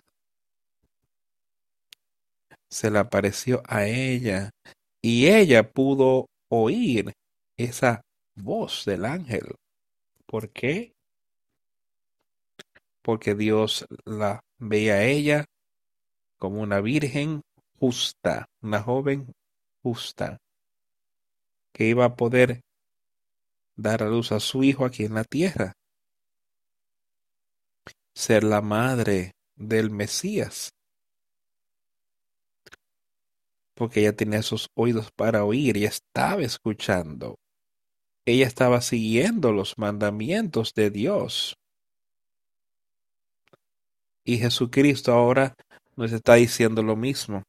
Se 2.69 2.91
le 2.91 2.99
apareció 2.99 3.63
a 3.65 3.85
ella 3.85 4.51
y 5.01 5.27
ella 5.27 5.71
pudo 5.71 6.27
oír 6.49 7.13
esa 7.57 8.01
voz 8.35 8.85
del 8.85 9.05
ángel. 9.05 9.55
¿Por 10.27 10.49
qué? 10.49 10.93
Porque 13.01 13.33
Dios 13.33 13.85
la 14.05 14.43
veía 14.59 14.95
a 14.95 15.03
ella 15.03 15.45
como 16.37 16.61
una 16.61 16.79
virgen 16.79 17.41
justa, 17.79 18.45
una 18.61 18.81
joven 18.81 19.33
justa, 19.81 20.37
que 21.73 21.85
iba 21.85 22.05
a 22.05 22.15
poder 22.15 22.61
dar 23.75 24.03
a 24.03 24.09
luz 24.09 24.31
a 24.31 24.39
su 24.39 24.63
hijo 24.63 24.85
aquí 24.85 25.05
en 25.05 25.15
la 25.15 25.23
tierra, 25.23 25.73
ser 28.19 28.43
la 28.43 28.59
madre 28.59 29.31
del 29.55 29.91
Mesías, 29.91 30.73
porque 33.75 34.01
ella 34.01 34.13
tenía 34.13 34.41
sus 34.41 34.67
oídos 34.75 35.09
para 35.15 35.45
oír 35.45 35.77
y 35.77 35.85
estaba 35.85 36.41
escuchando. 36.41 37.39
Ella 38.25 38.45
estaba 38.45 38.81
siguiendo 38.81 39.53
los 39.53 39.77
mandamientos 39.77 40.73
de 40.73 40.89
Dios. 40.89 41.55
Y 44.25 44.37
Jesucristo 44.39 45.13
ahora 45.13 45.55
nos 45.95 46.11
está 46.11 46.33
diciendo 46.33 46.83
lo 46.83 46.97
mismo. 46.97 47.43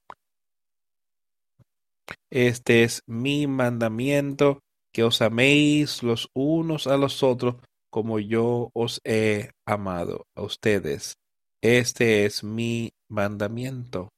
Este 2.31 2.85
es 2.85 3.03
mi 3.07 3.49
mandamiento, 3.49 4.61
que 4.93 5.03
os 5.03 5.21
améis 5.21 6.05
los 6.05 6.29
unos 6.33 6.87
a 6.87 6.97
los 6.97 7.25
otros 7.25 7.57
como 7.91 8.19
yo 8.19 8.71
os 8.73 9.01
he 9.05 9.51
amado 9.67 10.27
a 10.35 10.43
ustedes. 10.43 11.19
Este 11.61 12.25
es 12.25 12.43
mi 12.43 12.93
mandamiento. 13.09 14.09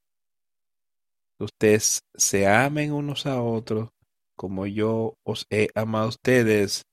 Ustedes 1.38 2.04
se 2.14 2.46
amen 2.46 2.92
unos 2.92 3.26
a 3.26 3.42
otros 3.42 3.88
como 4.36 4.66
yo 4.66 5.16
os 5.24 5.46
he 5.50 5.68
amado 5.74 6.06
a 6.06 6.08
ustedes. 6.08 6.84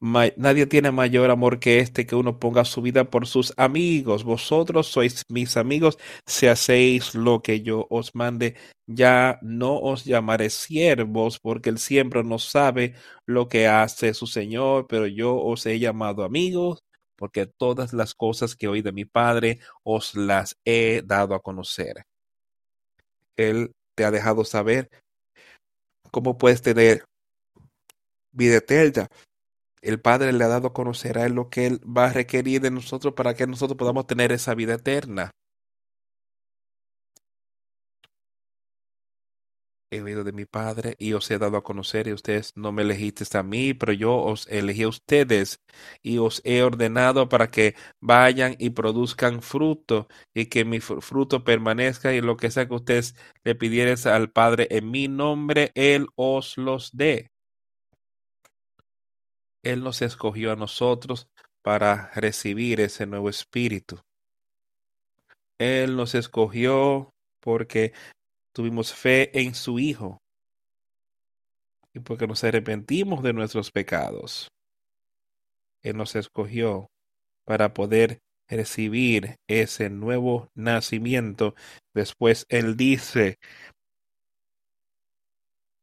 Nadie 0.00 0.66
tiene 0.66 0.90
mayor 0.92 1.30
amor 1.30 1.58
que 1.58 1.80
este 1.80 2.06
que 2.06 2.14
uno 2.14 2.38
ponga 2.38 2.64
su 2.64 2.82
vida 2.82 3.04
por 3.10 3.26
sus 3.26 3.52
amigos. 3.56 4.24
Vosotros 4.24 4.86
sois 4.88 5.22
mis 5.28 5.56
amigos 5.56 5.98
si 6.26 6.46
hacéis 6.46 7.14
lo 7.14 7.42
que 7.42 7.62
yo 7.62 7.86
os 7.90 8.14
mande. 8.14 8.56
Ya 8.86 9.38
no 9.42 9.78
os 9.78 10.04
llamaré 10.04 10.50
siervos, 10.50 11.38
porque 11.40 11.70
el 11.70 11.78
siempre 11.78 12.24
no 12.24 12.38
sabe 12.38 12.94
lo 13.26 13.48
que 13.48 13.66
hace 13.66 14.14
su 14.14 14.26
Señor, 14.26 14.86
pero 14.88 15.06
yo 15.06 15.36
os 15.36 15.66
he 15.66 15.78
llamado 15.78 16.24
amigos, 16.24 16.80
porque 17.16 17.46
todas 17.46 17.92
las 17.92 18.14
cosas 18.14 18.56
que 18.56 18.68
oí 18.68 18.82
de 18.82 18.92
mi 18.92 19.04
Padre 19.04 19.58
os 19.82 20.14
las 20.14 20.56
he 20.64 21.02
dado 21.04 21.34
a 21.34 21.40
conocer. 21.40 22.04
Él 23.36 23.72
te 23.94 24.04
ha 24.04 24.10
dejado 24.10 24.44
saber 24.44 24.88
cómo 26.10 26.38
puedes 26.38 26.62
tener 26.62 27.04
vida 28.32 28.56
eterna. 28.56 29.08
El 29.82 30.00
Padre 30.00 30.32
le 30.32 30.44
ha 30.44 30.48
dado 30.48 30.68
a 30.68 30.72
conocer 30.72 31.18
a 31.18 31.26
Él 31.26 31.34
lo 31.34 31.50
que 31.50 31.66
Él 31.66 31.80
va 31.84 32.06
a 32.06 32.12
requerir 32.12 32.60
de 32.60 32.70
nosotros 32.70 33.14
para 33.14 33.34
que 33.34 33.46
nosotros 33.46 33.76
podamos 33.76 34.06
tener 34.06 34.32
esa 34.32 34.54
vida 34.54 34.74
eterna. 34.74 35.30
he 39.90 40.02
oído 40.02 40.24
de 40.24 40.32
mi 40.32 40.44
Padre 40.44 40.96
y 40.98 41.12
os 41.14 41.30
he 41.30 41.38
dado 41.38 41.56
a 41.56 41.64
conocer 41.64 42.08
y 42.08 42.12
ustedes 42.12 42.52
no 42.56 42.72
me 42.72 42.82
elegisteis 42.82 43.34
a 43.34 43.42
mí, 43.42 43.74
pero 43.74 43.92
yo 43.92 44.16
os 44.16 44.46
elegí 44.48 44.82
a 44.84 44.88
ustedes 44.88 45.60
y 46.02 46.18
os 46.18 46.40
he 46.44 46.62
ordenado 46.62 47.28
para 47.28 47.50
que 47.50 47.74
vayan 48.00 48.56
y 48.58 48.70
produzcan 48.70 49.42
fruto 49.42 50.08
y 50.34 50.46
que 50.46 50.64
mi 50.64 50.80
fruto 50.80 51.44
permanezca 51.44 52.14
y 52.14 52.20
lo 52.20 52.36
que 52.36 52.50
sea 52.50 52.68
que 52.68 52.74
ustedes 52.74 53.14
le 53.44 53.54
pidieran 53.54 53.96
al 54.06 54.30
Padre 54.30 54.68
en 54.70 54.90
mi 54.90 55.08
nombre, 55.08 55.72
Él 55.74 56.06
os 56.16 56.56
los 56.58 56.96
dé. 56.96 57.30
Él 59.62 59.82
nos 59.82 60.02
escogió 60.02 60.52
a 60.52 60.56
nosotros 60.56 61.28
para 61.62 62.10
recibir 62.14 62.80
ese 62.80 63.06
nuevo 63.06 63.28
espíritu. 63.28 64.00
Él 65.58 65.96
nos 65.96 66.14
escogió 66.14 67.12
porque 67.40 67.92
tuvimos 68.52 68.92
fe 68.94 69.38
en 69.40 69.54
su 69.54 69.78
Hijo 69.78 70.22
y 71.92 72.00
porque 72.00 72.26
nos 72.26 72.44
arrepentimos 72.44 73.22
de 73.22 73.32
nuestros 73.32 73.70
pecados. 73.70 74.52
Él 75.82 75.96
nos 75.96 76.14
escogió 76.16 76.90
para 77.44 77.74
poder 77.74 78.20
recibir 78.48 79.36
ese 79.46 79.90
nuevo 79.90 80.50
nacimiento. 80.54 81.54
Después 81.94 82.46
Él 82.48 82.76
dice 82.76 83.38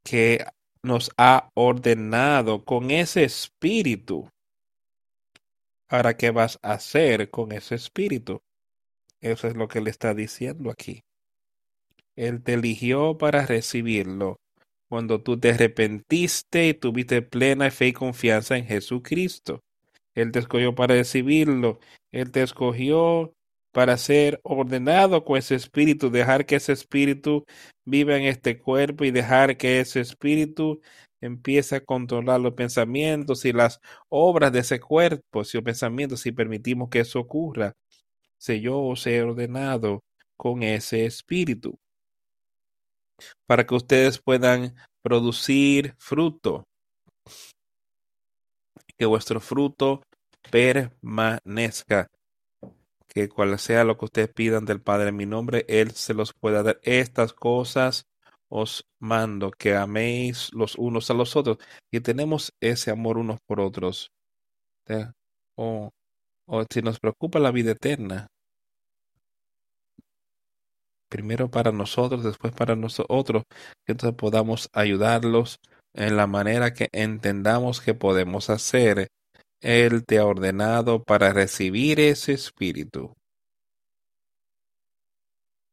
que 0.03 0.45
nos 0.85 1.11
ha 1.17 1.49
ordenado 1.55 2.63
con 2.63 2.91
ese 2.91 3.23
espíritu. 3.23 4.29
Ahora, 5.89 6.15
¿qué 6.15 6.31
vas 6.31 6.59
a 6.61 6.73
hacer 6.73 7.29
con 7.29 7.51
ese 7.51 7.75
espíritu? 7.75 8.41
Eso 9.19 9.47
es 9.47 9.55
lo 9.55 9.67
que 9.67 9.81
le 9.81 9.89
está 9.89 10.13
diciendo 10.13 10.71
aquí. 10.71 11.03
Él 12.15 12.43
te 12.43 12.53
eligió 12.53 13.17
para 13.17 13.45
recibirlo 13.45 14.39
cuando 14.87 15.21
tú 15.21 15.39
te 15.39 15.49
arrepentiste 15.49 16.67
y 16.67 16.73
tuviste 16.73 17.21
plena 17.21 17.71
fe 17.71 17.87
y 17.87 17.93
confianza 17.93 18.57
en 18.57 18.65
Jesucristo. 18.65 19.61
Él 20.13 20.31
te 20.31 20.39
escogió 20.39 20.75
para 20.75 20.95
recibirlo. 20.95 21.79
Él 22.11 22.31
te 22.31 22.43
escogió 22.43 23.33
para 23.75 23.97
ser 23.97 24.39
ordenado 24.43 25.25
con 25.25 25.37
ese 25.37 25.53
espíritu, 25.53 26.09
dejar 26.09 26.45
que 26.45 26.55
ese 26.55 26.71
espíritu 26.71 27.43
viva 27.83 28.15
en 28.15 28.23
este 28.23 28.57
cuerpo 28.57 29.03
y 29.03 29.11
dejar 29.11 29.57
que 29.57 29.81
ese 29.81 29.99
espíritu 29.99 30.79
empiece 31.19 31.75
a 31.75 31.83
controlar 31.83 32.39
los 32.39 32.53
pensamientos 32.53 33.43
y 33.43 33.51
las 33.51 33.81
obras 34.07 34.53
de 34.53 34.59
ese 34.59 34.79
cuerpo, 34.79 35.43
si 35.43 35.57
los 35.57 35.65
pensamientos, 35.65 36.21
si 36.21 36.31
permitimos 36.31 36.87
que 36.89 37.01
eso 37.01 37.19
ocurra. 37.19 37.73
Si 38.37 38.61
yo 38.61 38.79
os 38.79 39.05
he 39.07 39.21
ordenado 39.21 39.99
con 40.37 40.63
ese 40.63 41.05
espíritu 41.05 41.77
para 43.45 43.65
que 43.65 43.75
ustedes 43.75 44.19
puedan 44.19 44.73
producir 45.01 45.95
fruto, 45.97 46.63
que 48.97 49.05
vuestro 49.05 49.41
fruto 49.41 50.01
permanezca, 50.49 52.07
que 53.15 53.29
cual 53.29 53.57
sea 53.59 53.85
lo 53.85 53.97
que 53.97 54.05
ustedes 54.05 54.27
pidan 54.27 54.65
del 54.65 54.81
Padre 54.81 55.09
en 55.09 55.15
mi 55.15 55.25
nombre, 55.25 55.65
Él 55.69 55.91
se 55.91 56.13
los 56.13 56.33
pueda 56.33 56.63
dar. 56.63 56.81
Estas 56.83 57.31
cosas 57.31 58.07
os 58.49 58.85
mando, 58.99 59.51
que 59.51 59.75
améis 59.75 60.53
los 60.53 60.75
unos 60.75 61.09
a 61.09 61.13
los 61.13 61.37
otros, 61.37 61.57
y 61.91 62.01
tenemos 62.01 62.53
ese 62.59 62.91
amor 62.91 63.17
unos 63.17 63.39
por 63.47 63.61
otros. 63.61 64.11
O, 65.55 65.91
o 66.45 66.65
si 66.69 66.81
nos 66.81 66.99
preocupa 66.99 67.39
la 67.39 67.51
vida 67.51 67.71
eterna, 67.71 68.27
primero 71.07 71.49
para 71.49 71.71
nosotros, 71.71 72.21
después 72.21 72.51
para 72.53 72.75
nosotros, 72.75 73.43
que 73.85 73.93
entonces 73.93 74.17
podamos 74.17 74.69
ayudarlos 74.73 75.61
en 75.93 76.17
la 76.17 76.27
manera 76.27 76.73
que 76.73 76.89
entendamos 76.91 77.79
que 77.79 77.93
podemos 77.93 78.49
hacer. 78.49 79.07
Él 79.65 80.05
te 80.05 80.19
ha 80.19 80.25
ordenado 80.27 81.03
para 81.03 81.33
recibir 81.33 81.99
ese 81.99 82.33
espíritu. 82.33 83.15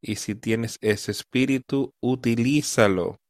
Y 0.01 0.17
si 0.17 0.35
tienes 0.35 0.79
ese 0.81 1.11
espíritu, 1.11 1.93
utilízalo 2.01 3.21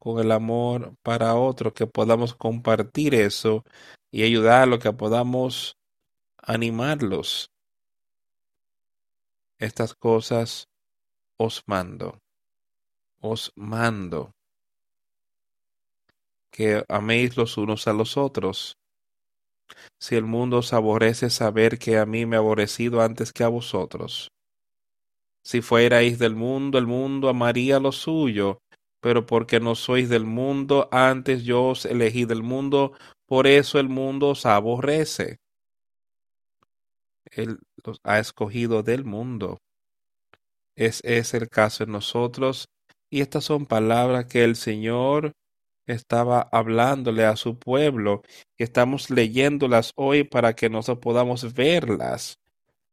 con 0.00 0.18
el 0.18 0.32
amor 0.32 0.96
para 1.04 1.36
otro, 1.36 1.72
que 1.72 1.86
podamos 1.86 2.34
compartir 2.34 3.14
eso 3.14 3.62
y 4.10 4.24
ayudarlo, 4.24 4.80
que 4.80 4.92
podamos 4.92 5.78
animarlos. 6.38 7.52
Estas 9.60 9.94
cosas 9.94 10.68
os 11.36 11.62
mando, 11.66 12.20
os 13.20 13.52
mando 13.54 14.34
que 16.50 16.84
améis 16.88 17.36
los 17.36 17.56
unos 17.56 17.86
a 17.86 17.92
los 17.92 18.16
otros. 18.16 18.76
Si 19.98 20.16
el 20.16 20.24
mundo 20.24 20.58
os 20.58 20.72
aborrece, 20.72 21.30
saber 21.30 21.78
que 21.78 21.98
a 21.98 22.06
mí 22.06 22.26
me 22.26 22.36
ha 22.36 22.40
aborrecido 22.40 23.00
antes 23.00 23.32
que 23.32 23.44
a 23.44 23.48
vosotros. 23.48 24.30
Si 25.42 25.60
fuerais 25.60 26.18
del 26.18 26.36
mundo, 26.36 26.78
el 26.78 26.86
mundo 26.86 27.28
amaría 27.28 27.80
lo 27.80 27.92
suyo, 27.92 28.58
pero 29.00 29.26
porque 29.26 29.60
no 29.60 29.74
sois 29.74 30.08
del 30.08 30.24
mundo, 30.24 30.88
antes 30.92 31.44
yo 31.44 31.68
os 31.68 31.84
elegí 31.84 32.24
del 32.24 32.42
mundo, 32.42 32.92
por 33.26 33.46
eso 33.46 33.80
el 33.80 33.88
mundo 33.88 34.30
os 34.30 34.46
aborrece. 34.46 35.38
Él 37.30 37.58
los 37.84 38.00
ha 38.04 38.18
escogido 38.18 38.82
del 38.82 39.04
mundo 39.04 39.58
es, 40.76 41.00
es 41.04 41.34
el 41.34 41.48
caso 41.48 41.84
en 41.84 41.92
nosotros. 41.92 42.68
Y 43.10 43.20
estas 43.20 43.44
son 43.44 43.66
palabras 43.66 44.26
que 44.26 44.44
el 44.44 44.56
Señor 44.56 45.32
estaba 45.86 46.48
hablándole 46.52 47.24
a 47.24 47.36
su 47.36 47.58
pueblo, 47.58 48.22
estamos 48.58 49.10
leyéndolas 49.10 49.92
hoy 49.96 50.24
para 50.24 50.54
que 50.54 50.70
nosotros 50.70 51.02
podamos 51.02 51.54
verlas, 51.54 52.38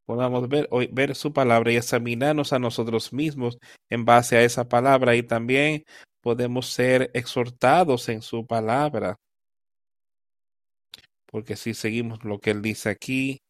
podamos 0.06 0.49
ver, 0.49 0.67
hoy, 0.71 0.89
ver 0.91 1.15
su 1.15 1.34
palabra 1.34 1.71
y 1.71 1.78
examinarnos 1.78 2.54
a 2.54 2.60
nosotros 2.60 3.13
mismos 3.13 3.60
en 3.89 4.06
base 4.06 4.38
a 4.38 4.43
esa 4.43 4.67
palabra 4.67 5.15
y 5.15 5.23
también 5.23 5.84
podemos 6.21 6.67
ser 6.67 7.12
exhortados 7.13 8.10
en 8.10 8.21
su 8.21 8.45
palabra. 8.45 9.17
Porque 11.25 11.56
si 11.56 11.73
seguimos 11.73 12.23
lo 12.23 12.39
que 12.39 12.52
él 12.52 12.62
dice 12.62 12.89
aquí, 12.89 13.41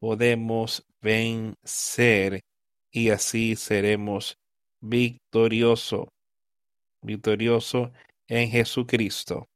podemos 0.00 0.84
vencer 1.00 2.42
y 2.90 3.10
así 3.10 3.54
seremos 3.54 4.36
victorioso, 4.80 6.12
victorioso 7.02 7.92
en 8.30 8.48
Jesucristo. 8.48 9.48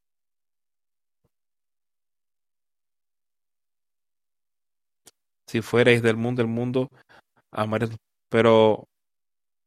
Si 5.47 5.63
fuerais 5.63 6.03
del 6.03 6.17
mundo, 6.17 6.43
el 6.43 6.49
mundo 6.49 6.89
amaréis, 7.53 7.93
pero 8.29 8.89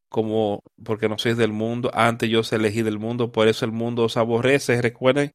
como 0.09 0.63
porque 0.83 1.09
no 1.09 1.17
sois 1.17 1.37
del 1.37 1.53
mundo, 1.53 1.91
antes 1.93 2.29
yo 2.29 2.41
os 2.41 2.53
elegí 2.53 2.81
del 2.83 2.99
mundo, 2.99 3.31
por 3.31 3.47
eso 3.47 3.65
el 3.65 3.71
mundo 3.71 4.03
os 4.05 4.17
aborrece. 4.17 4.81
Recuerden 4.81 5.33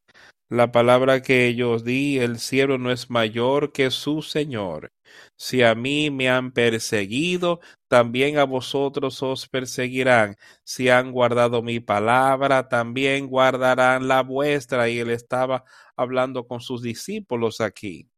la 0.49 0.71
palabra 0.73 1.23
que 1.23 1.55
yo 1.55 1.73
os 1.73 1.85
di, 1.85 2.19
el 2.19 2.39
cielo 2.39 2.79
no 2.79 2.93
es 2.93 3.11
mayor 3.11 3.73
que 3.73 3.91
su 3.91 4.23
Señor. 4.23 4.93
Si 5.37 5.63
a 5.63 5.75
mí 5.75 6.11
me 6.11 6.29
han 6.31 6.53
perseguido, 6.53 7.61
también 7.89 8.39
a 8.39 8.45
vosotros 8.45 9.23
os 9.23 9.49
perseguirán. 9.49 10.37
Si 10.65 10.89
han 10.91 11.13
guardado 11.13 11.63
mi 11.63 11.81
palabra, 11.81 12.69
también 12.69 13.29
guardarán 13.29 14.09
la 14.09 14.23
vuestra. 14.23 14.89
Y 14.91 14.99
él 14.99 15.11
estaba 15.11 15.65
hablando 15.97 16.47
con 16.47 16.61
sus 16.61 16.83
discípulos 16.83 17.61
aquí. 17.63 18.12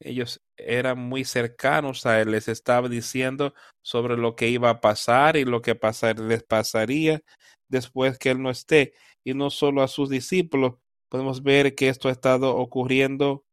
Ellos 0.00 0.42
eran 0.56 0.98
muy 0.98 1.24
cercanos 1.24 2.04
a 2.06 2.20
él, 2.20 2.30
les 2.32 2.48
estaba 2.48 2.88
diciendo 2.88 3.54
sobre 3.82 4.16
lo 4.16 4.36
que 4.36 4.48
iba 4.48 4.70
a 4.70 4.80
pasar 4.80 5.36
y 5.36 5.44
lo 5.44 5.62
que 5.62 5.74
pasar, 5.74 6.18
les 6.18 6.42
pasaría 6.42 7.22
después 7.68 8.18
que 8.18 8.30
él 8.30 8.42
no 8.42 8.50
esté. 8.50 8.94
Y 9.24 9.34
no 9.34 9.50
solo 9.50 9.82
a 9.82 9.88
sus 9.88 10.10
discípulos, 10.10 10.74
podemos 11.08 11.42
ver 11.42 11.74
que 11.74 11.88
esto 11.88 12.08
ha 12.08 12.12
estado 12.12 12.56
ocurriendo 12.56 13.44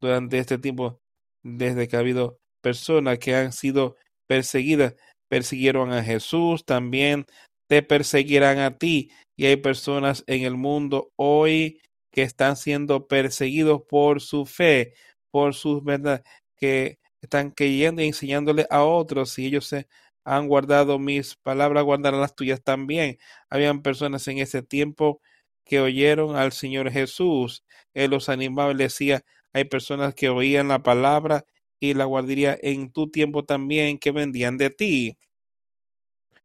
durante 0.00 0.38
este 0.38 0.58
tiempo, 0.58 1.00
desde 1.42 1.86
que 1.88 1.96
ha 1.96 2.00
habido 2.00 2.38
personas 2.62 3.18
que 3.18 3.34
han 3.34 3.52
sido 3.52 3.96
perseguidas, 4.26 4.94
persiguieron 5.28 5.92
a 5.92 6.02
Jesús, 6.02 6.64
también 6.64 7.26
te 7.68 7.82
perseguirán 7.82 8.58
a 8.58 8.78
ti. 8.78 9.10
Y 9.36 9.46
hay 9.46 9.56
personas 9.56 10.24
en 10.26 10.44
el 10.44 10.56
mundo 10.56 11.12
hoy 11.16 11.80
que 12.12 12.22
están 12.22 12.56
siendo 12.56 13.06
perseguidos 13.06 13.82
por 13.88 14.20
su 14.20 14.46
fe, 14.46 14.94
por 15.30 15.54
sus 15.54 15.82
verdades, 15.84 16.22
que 16.56 16.98
están 17.20 17.50
creyendo 17.50 18.02
y 18.02 18.06
enseñándole 18.08 18.66
a 18.70 18.84
otros. 18.84 19.30
Si 19.30 19.46
ellos 19.46 19.66
se 19.66 19.88
han 20.24 20.48
guardado 20.48 20.98
mis 20.98 21.36
palabras, 21.36 21.84
guardarán 21.84 22.20
las 22.20 22.34
tuyas 22.34 22.62
también. 22.62 23.18
Habían 23.48 23.82
personas 23.82 24.26
en 24.28 24.38
ese 24.38 24.62
tiempo 24.62 25.20
que 25.64 25.80
oyeron 25.80 26.36
al 26.36 26.52
Señor 26.52 26.90
Jesús. 26.90 27.64
Él 27.94 28.10
los 28.10 28.28
animaba 28.28 28.72
y 28.72 28.76
decía, 28.76 29.24
hay 29.52 29.64
personas 29.64 30.14
que 30.14 30.28
oían 30.28 30.68
la 30.68 30.82
palabra 30.82 31.44
y 31.80 31.94
la 31.94 32.04
guardaría 32.04 32.56
en 32.60 32.92
tu 32.92 33.10
tiempo 33.10 33.44
también 33.44 33.98
que 33.98 34.12
vendían 34.12 34.58
de 34.58 34.70
ti. 34.70 35.18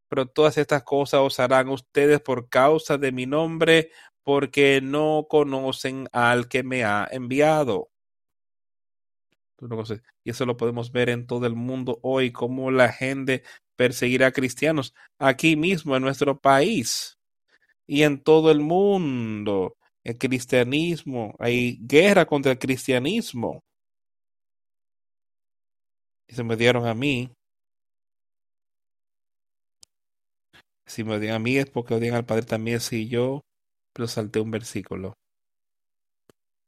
Pero 0.08 0.28
todas 0.28 0.58
estas 0.58 0.84
cosas 0.84 1.22
os 1.22 1.40
harán 1.40 1.70
ustedes 1.70 2.22
por 2.22 2.50
causa 2.50 2.98
de 2.98 3.12
mi 3.12 3.26
nombre, 3.26 3.92
porque 4.24 4.82
no 4.82 5.28
conocen 5.30 6.08
al 6.12 6.48
que 6.48 6.64
me 6.64 6.84
ha 6.84 7.08
enviado. 7.12 7.90
Y 10.24 10.30
eso 10.30 10.46
lo 10.46 10.58
podemos 10.58 10.92
ver 10.92 11.10
en 11.10 11.28
todo 11.28 11.46
el 11.46 11.56
mundo 11.56 12.00
hoy, 12.02 12.32
cómo 12.32 12.72
la 12.72 12.92
gente 12.92 13.44
perseguirá 13.76 14.28
a 14.28 14.32
cristianos 14.32 14.94
aquí 15.20 15.56
mismo 15.56 15.96
en 15.96 16.04
nuestro 16.04 16.40
país 16.40 17.18
y 17.88 18.04
en 18.04 18.22
todo 18.22 18.52
el 18.52 18.60
mundo. 18.62 19.78
El 20.04 20.18
cristianismo, 20.18 21.36
hay 21.40 21.80
guerra 21.82 22.26
contra 22.26 22.52
el 22.52 22.60
cristianismo. 22.60 23.64
Y 26.28 26.36
se 26.36 26.44
me 26.44 26.56
dieron 26.56 26.86
a 26.88 26.94
mí. 26.94 27.32
Si 30.86 31.04
me 31.04 31.16
odian 31.16 31.36
a 31.36 31.40
mí 31.40 31.58
es 31.58 31.70
porque 31.70 31.96
odian 31.96 32.16
al 32.16 32.26
Padre 32.26 32.46
también. 32.46 32.80
Si 32.80 33.08
yo, 33.08 33.44
pero 33.94 34.08
salté 34.08 34.40
un 34.40 34.52
versículo 34.52 35.16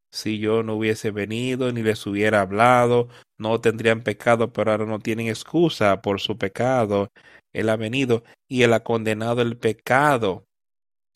si 0.10 0.40
yo 0.40 0.64
no 0.64 0.76
hubiese 0.76 1.12
venido 1.12 1.72
ni 1.72 1.84
les 1.84 2.06
hubiera 2.06 2.42
hablado, 2.42 3.10
no 3.38 3.62
tendrían 3.62 4.04
pecado, 4.04 4.52
pero 4.52 4.72
ahora 4.72 4.86
no 4.86 5.00
tienen 5.00 5.28
excusa 5.28 6.02
por 6.02 6.20
su 6.20 6.38
pecado. 6.38 7.12
Él 7.54 7.70
ha 7.70 7.76
venido 7.76 8.24
y 8.48 8.64
él 8.64 8.74
ha 8.74 8.84
condenado 8.84 9.42
el 9.42 9.58
pecado. 9.58 10.46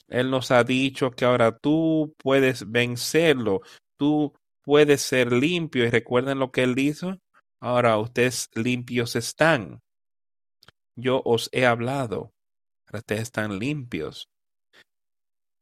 Él 0.07 0.29
nos 0.29 0.51
ha 0.51 0.63
dicho 0.63 1.11
que 1.11 1.25
ahora 1.25 1.57
tú 1.57 2.13
puedes 2.17 2.69
vencerlo, 2.69 3.61
tú 3.97 4.33
puedes 4.61 5.01
ser 5.01 5.31
limpio. 5.31 5.85
Y 5.85 5.89
recuerden 5.89 6.39
lo 6.39 6.51
que 6.51 6.63
él 6.63 6.75
dijo. 6.75 7.17
Ahora 7.59 7.97
ustedes 7.97 8.49
limpios 8.55 9.15
están. 9.15 9.81
Yo 10.95 11.21
os 11.23 11.49
he 11.53 11.65
hablado. 11.65 12.33
Ahora 12.87 12.99
ustedes 12.99 13.21
están 13.21 13.59
limpios. 13.59 14.27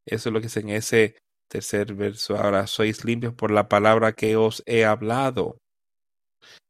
Eso 0.06 0.30
es 0.30 0.34
lo 0.34 0.40
que 0.40 0.48
dice 0.48 0.62
en 0.62 0.70
ese 0.70 1.16
Tercer 1.50 1.96
verso, 1.96 2.38
ahora 2.38 2.68
sois 2.68 3.04
limpios 3.04 3.34
por 3.34 3.50
la 3.50 3.68
palabra 3.68 4.14
que 4.14 4.36
os 4.36 4.62
he 4.68 4.86
hablado. 4.86 5.58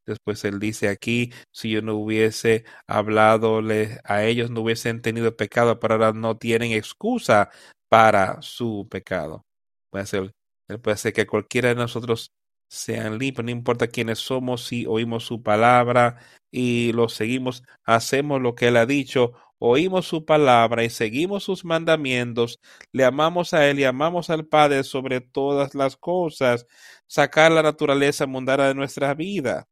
Después 0.06 0.44
él 0.44 0.58
dice 0.58 0.88
aquí, 0.88 1.32
si 1.52 1.70
yo 1.70 1.82
no 1.82 1.94
hubiese 1.96 2.64
hablado 2.86 3.60
a 4.04 4.24
ellos, 4.24 4.50
no 4.50 4.62
hubiesen 4.62 5.02
tenido 5.02 5.36
pecado, 5.36 5.78
pero 5.78 5.94
ahora 5.94 6.12
no 6.12 6.38
tienen 6.38 6.72
excusa 6.72 7.50
para 7.90 8.40
su 8.40 8.88
pecado. 8.90 9.44
Puede 9.90 10.06
ser, 10.06 10.32
él 10.68 10.80
puede 10.80 10.96
ser 10.96 11.12
que 11.12 11.26
cualquiera 11.26 11.68
de 11.68 11.74
nosotros 11.74 12.32
sean 12.70 13.18
limpios, 13.18 13.44
no 13.44 13.50
importa 13.50 13.88
quiénes 13.88 14.18
somos, 14.18 14.64
si 14.64 14.86
oímos 14.86 15.24
su 15.24 15.42
palabra 15.42 16.18
y 16.50 16.92
lo 16.92 17.08
seguimos, 17.08 17.64
hacemos 17.84 18.40
lo 18.40 18.54
que 18.54 18.68
él 18.68 18.76
ha 18.78 18.86
dicho 18.86 19.34
oímos 19.60 20.06
su 20.08 20.24
palabra 20.24 20.84
y 20.84 20.90
seguimos 20.90 21.44
sus 21.44 21.64
mandamientos, 21.64 22.60
le 22.92 23.04
amamos 23.04 23.54
a 23.54 23.68
Él 23.68 23.78
y 23.80 23.84
amamos 23.84 24.30
al 24.30 24.46
Padre 24.46 24.82
sobre 24.84 25.20
todas 25.20 25.74
las 25.74 25.96
cosas, 25.96 26.66
sacar 27.06 27.52
la 27.52 27.62
naturaleza 27.62 28.26
mundana 28.26 28.68
de 28.68 28.74
nuestra 28.74 29.14
vida. 29.14 29.68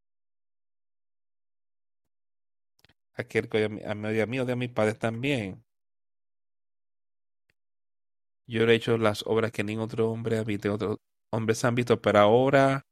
Aquel 3.15 3.49
que 3.49 3.65
a 3.85 3.95
medio 3.95 4.27
mío 4.27 4.45
de 4.45 4.57
mi 4.57 4.69
Padre 4.69 4.95
también. 4.95 5.65
Yo 8.47 8.63
he 8.65 8.75
hecho 8.75 8.97
las 8.99 9.25
obras 9.27 9.53
que 9.53 9.65
ningún 9.65 9.85
otro 9.85 10.11
hombre 10.11 10.41
otros 10.41 10.99
hombres 11.31 11.65
han 11.65 11.75
visto, 11.75 12.01
pero 12.01 12.21
ahora 12.21 12.87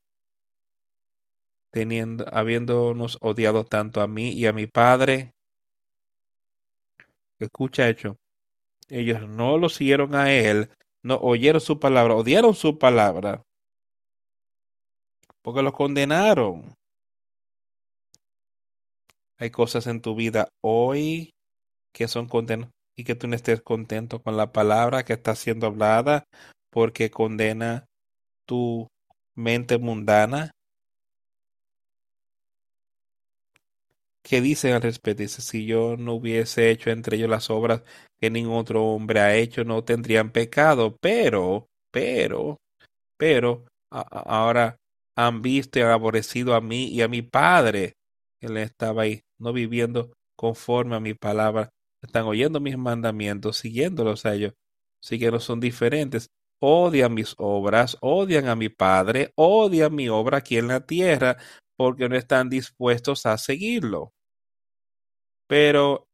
teniendo, 1.71 2.25
habiéndonos 2.33 3.19
odiado 3.21 3.65
tanto 3.65 4.01
a 4.01 4.09
mí 4.09 4.31
y 4.31 4.47
a 4.47 4.53
mi 4.53 4.67
Padre, 4.67 5.36
Escucha 7.39 7.89
hecho. 7.89 8.17
Ellos 8.89 9.29
no 9.29 9.59
lo 9.59 9.69
siguieron 9.69 10.15
a 10.15 10.33
él, 10.33 10.71
no 11.03 11.17
oyeron 11.17 11.61
su 11.61 11.81
palabra, 11.81 12.15
odiaron 12.15 12.55
su 12.55 12.79
palabra, 12.79 13.43
porque 15.43 15.63
lo 15.63 15.73
condenaron. 15.73 16.75
Hay 19.39 19.51
cosas 19.51 19.87
en 19.87 20.01
tu 20.01 20.15
vida 20.15 20.49
hoy 20.63 21.35
que 21.93 22.09
son 22.09 22.27
condenadas 22.27 22.73
y 22.97 23.05
que 23.05 23.15
tú 23.15 23.29
no 23.29 23.37
estés 23.37 23.61
contento 23.61 24.23
con 24.23 24.37
la 24.37 24.53
palabra 24.53 25.05
que 25.05 25.13
está 25.13 25.35
siendo 25.35 25.67
hablada 25.67 26.25
porque 26.71 27.11
condena 27.11 27.87
tu 28.47 28.89
mente 29.35 29.79
mundana, 29.79 30.51
¿Qué 34.29 34.41
dicen 34.41 34.73
al 34.73 34.83
respecto? 34.83 35.23
Dice, 35.23 35.41
si 35.41 35.67
yo 35.67 35.97
no 35.97 36.15
hubiese 36.15 36.71
hecho 36.71 36.91
entre 36.91 37.17
ellos 37.17 37.31
las 37.31 37.49
obras 37.49 37.85
que 38.19 38.29
ningún 38.29 38.57
otro 38.57 38.85
hombre 38.85 39.21
ha 39.21 39.37
hecho, 39.37 39.63
no 39.63 39.85
tendrían 39.85 40.33
pecado. 40.33 40.97
Pero, 41.01 41.69
pero, 41.93 42.57
pero, 43.17 43.67
ahora 43.89 44.79
han 45.15 45.43
visto 45.43 45.79
y 45.79 45.83
han 45.83 45.91
aborrecido 45.91 46.57
a 46.57 46.61
mí 46.61 46.89
y 46.89 47.03
a 47.03 47.09
mi 47.09 47.23
Padre. 47.23 47.93
Él 48.41 48.57
estaba 48.57 49.03
ahí, 49.03 49.21
no 49.39 49.53
viviendo 49.53 50.11
conforme 50.35 50.97
a 50.97 51.01
mi 51.01 51.15
palabra. 51.15 51.71
Están 52.03 52.25
oyendo 52.25 52.59
mis 52.59 52.77
mandamientos, 52.77 53.59
siguiéndolos 53.59 54.27
a 54.27 54.35
ellos. 54.35 54.55
Sí 55.01 55.21
que 55.21 55.31
no 55.31 55.39
son 55.39 55.61
diferentes. 55.61 56.31
Odian 56.59 57.15
mis 57.15 57.37
obras, 57.39 57.97
odian 58.01 58.49
a 58.49 58.57
mi 58.57 58.71
Padre, 58.71 59.31
odian 59.37 59.95
mi 59.95 60.09
obra 60.09 60.39
aquí 60.39 60.57
en 60.57 60.67
la 60.67 60.81
tierra, 60.85 61.37
porque 61.77 62.09
no 62.09 62.17
están 62.17 62.51
dispuestos 62.51 63.25
a 63.25 63.39
seguirlo. 63.39 64.16
Pero 65.47 66.09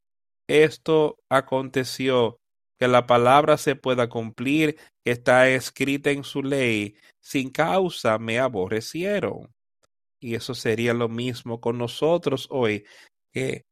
esto 0.47 1.19
aconteció 1.29 2.39
que 2.79 2.89
la 2.89 3.07
palabra 3.07 3.57
se 3.59 3.77
pueda 3.77 4.09
cumplir, 4.09 4.77
que 5.05 5.13
está 5.13 5.49
escrita 5.49 6.11
en 6.11 6.25
su 6.25 6.43
ley, 6.43 6.97
sin 7.21 7.51
causa 7.51 8.19
me 8.19 8.39
aborrecieron. 8.39 9.55
Y 10.21 10.35
eso 10.35 10.55
sería 10.55 10.95
lo 10.95 11.09
mismo 11.09 11.61
con 11.61 11.79
nosotros 11.79 12.49
hoy, 12.51 12.85
que, 13.33 13.65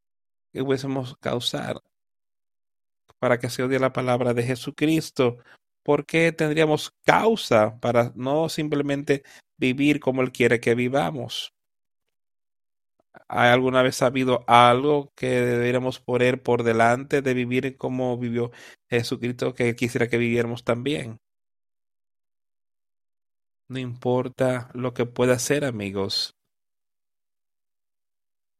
que 0.51 0.61
hubiésemos 0.61 1.17
causar 1.17 1.81
para 3.21 3.37
que 3.37 3.49
se 3.51 3.61
odie 3.63 3.79
la 3.79 3.93
palabra 3.93 4.33
de 4.33 4.43
Jesucristo. 4.43 5.37
porque 5.83 6.31
tendríamos 6.31 6.91
causa 7.03 7.79
para 7.79 8.11
no 8.15 8.49
simplemente 8.49 9.23
vivir 9.57 9.99
como 9.99 10.21
Él 10.21 10.31
quiere 10.31 10.59
que 10.59 10.75
vivamos? 10.75 11.53
¿Hay 13.33 13.49
alguna 13.49 13.81
vez 13.81 14.01
habido 14.01 14.43
algo 14.45 15.13
que 15.15 15.29
deberíamos 15.29 16.01
poner 16.01 16.43
por 16.43 16.63
delante 16.63 17.21
de 17.21 17.33
vivir 17.33 17.77
como 17.77 18.17
vivió 18.17 18.51
Jesucristo 18.89 19.53
que 19.53 19.73
quisiera 19.73 20.09
que 20.09 20.17
viviéramos 20.17 20.65
también? 20.65 21.17
No 23.69 23.79
importa 23.79 24.69
lo 24.73 24.93
que 24.93 25.05
pueda 25.05 25.39
ser, 25.39 25.63
amigos. 25.63 26.35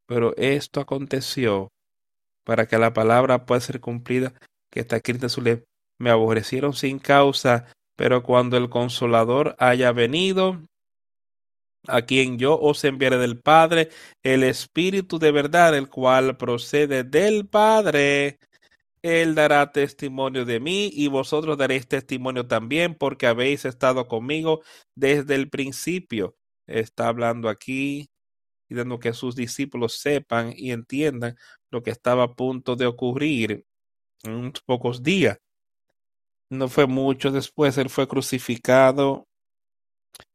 Pero 0.05 0.33
esto 0.37 0.79
aconteció 0.79 1.73
para 2.45 2.65
que 2.65 2.77
la 2.77 2.93
palabra 2.93 3.45
pueda 3.45 3.59
ser 3.59 3.81
cumplida, 3.81 4.31
que 4.69 4.79
está 4.79 4.95
escrita 4.95 5.25
en 5.25 5.31
su 5.31 5.41
ley. 5.41 5.65
Me 5.97 6.11
aborrecieron 6.11 6.71
sin 6.71 6.97
causa, 6.97 7.65
pero 7.97 8.23
cuando 8.23 8.55
el 8.55 8.69
consolador 8.69 9.53
haya 9.59 9.91
venido, 9.91 10.61
a 11.87 12.03
quien 12.03 12.37
yo 12.37 12.59
os 12.59 12.83
enviaré 12.83 13.17
del 13.17 13.39
Padre, 13.39 13.89
el 14.23 14.43
Espíritu 14.43 15.19
de 15.19 15.31
verdad, 15.31 15.75
el 15.75 15.89
cual 15.89 16.37
procede 16.37 17.03
del 17.03 17.47
Padre, 17.47 18.39
él 19.01 19.33
dará 19.35 19.71
testimonio 19.71 20.45
de 20.45 20.59
mí 20.59 20.89
y 20.93 21.07
vosotros 21.07 21.57
daréis 21.57 21.87
testimonio 21.87 22.47
también 22.47 22.95
porque 22.95 23.27
habéis 23.27 23.65
estado 23.65 24.07
conmigo 24.07 24.61
desde 24.95 25.35
el 25.35 25.49
principio. 25.49 26.35
Está 26.67 27.07
hablando 27.07 27.49
aquí 27.49 28.09
y 28.69 28.75
dando 28.75 28.99
que 28.99 29.13
sus 29.13 29.35
discípulos 29.35 29.95
sepan 29.95 30.53
y 30.55 30.71
entiendan 30.71 31.37
lo 31.71 31.83
que 31.83 31.91
estaba 31.91 32.23
a 32.23 32.33
punto 32.35 32.75
de 32.75 32.85
ocurrir 32.85 33.65
en 34.23 34.33
unos 34.33 34.61
pocos 34.61 35.03
días. 35.03 35.39
No 36.49 36.67
fue 36.67 36.85
mucho 36.85 37.31
después, 37.31 37.77
él 37.77 37.89
fue 37.89 38.07
crucificado. 38.07 39.27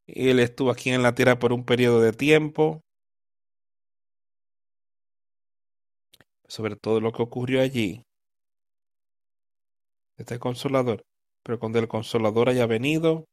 Él 0.06 0.38
estuvo 0.40 0.70
aquí 0.70 0.90
en 0.90 1.02
la 1.02 1.14
tierra 1.14 1.38
por 1.38 1.52
un 1.52 1.64
periodo 1.64 2.00
de 2.00 2.12
tiempo. 2.12 2.82
Sobre 6.48 6.76
todo 6.76 7.00
lo 7.00 7.12
que 7.12 7.22
ocurrió 7.22 7.60
allí. 7.60 8.04
Este 10.16 10.38
consolador. 10.38 11.04
Pero 11.42 11.58
cuando 11.58 11.78
el 11.78 11.88
consolador 11.88 12.48
haya 12.48 12.66
venido, 12.66 13.26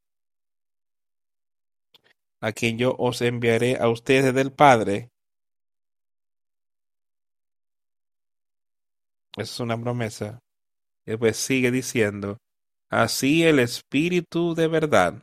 a 2.40 2.52
quien 2.52 2.76
yo 2.76 2.94
os 2.98 3.22
enviaré 3.22 3.78
a 3.78 3.88
ustedes 3.88 4.34
del 4.34 4.52
Padre. 4.52 5.10
Esa 9.32 9.42
es 9.42 9.60
una 9.60 9.80
promesa. 9.80 10.40
Y 11.06 11.16
pues 11.16 11.36
sigue 11.36 11.70
diciendo, 11.70 12.38
así 12.90 13.44
el 13.44 13.58
Espíritu 13.60 14.54
de 14.54 14.68
verdad, 14.68 15.22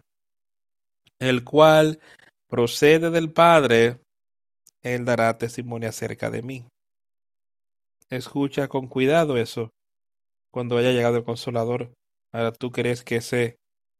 el 1.27 1.43
cual 1.43 1.99
procede 2.49 3.11
del 3.11 3.31
Padre, 3.31 3.99
él 4.81 5.05
dará 5.05 5.37
testimonio 5.37 5.89
acerca 5.89 6.29
de 6.29 6.41
mí. 6.41 6.65
Escucha 8.09 8.67
con 8.67 8.87
cuidado 8.87 9.37
eso. 9.37 9.71
Cuando 10.49 10.77
haya 10.77 10.91
llegado 10.91 11.17
el 11.17 11.23
consolador, 11.23 11.91
ahora 12.31 12.51
tú 12.51 12.71
crees 12.71 13.03
que 13.03 13.17
ese 13.17 13.57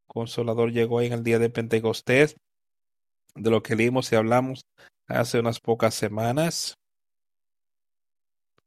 consolador 0.07 0.71
llegó 0.71 1.01
en 1.01 1.13
el 1.13 1.23
día 1.23 1.39
de 1.39 1.49
Pentecostés, 1.49 2.35
de 3.35 3.49
lo 3.49 3.63
que 3.63 3.75
leímos 3.75 4.11
y 4.11 4.15
hablamos 4.15 4.65
hace 5.07 5.39
unas 5.39 5.59
pocas 5.59 5.93
semanas, 5.93 6.75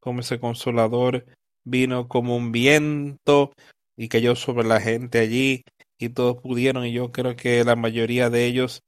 como 0.00 0.20
ese 0.20 0.38
consolador 0.38 1.26
vino 1.64 2.08
como 2.08 2.36
un 2.36 2.52
viento 2.52 3.52
y 3.96 4.08
cayó 4.08 4.36
sobre 4.36 4.66
la 4.68 4.80
gente 4.80 5.18
allí 5.18 5.64
y 5.98 6.10
todos 6.10 6.36
pudieron 6.42 6.86
y 6.86 6.92
yo 6.92 7.12
creo 7.12 7.36
que 7.36 7.64
la 7.64 7.76
mayoría 7.76 8.30
de 8.30 8.46
ellos, 8.46 8.82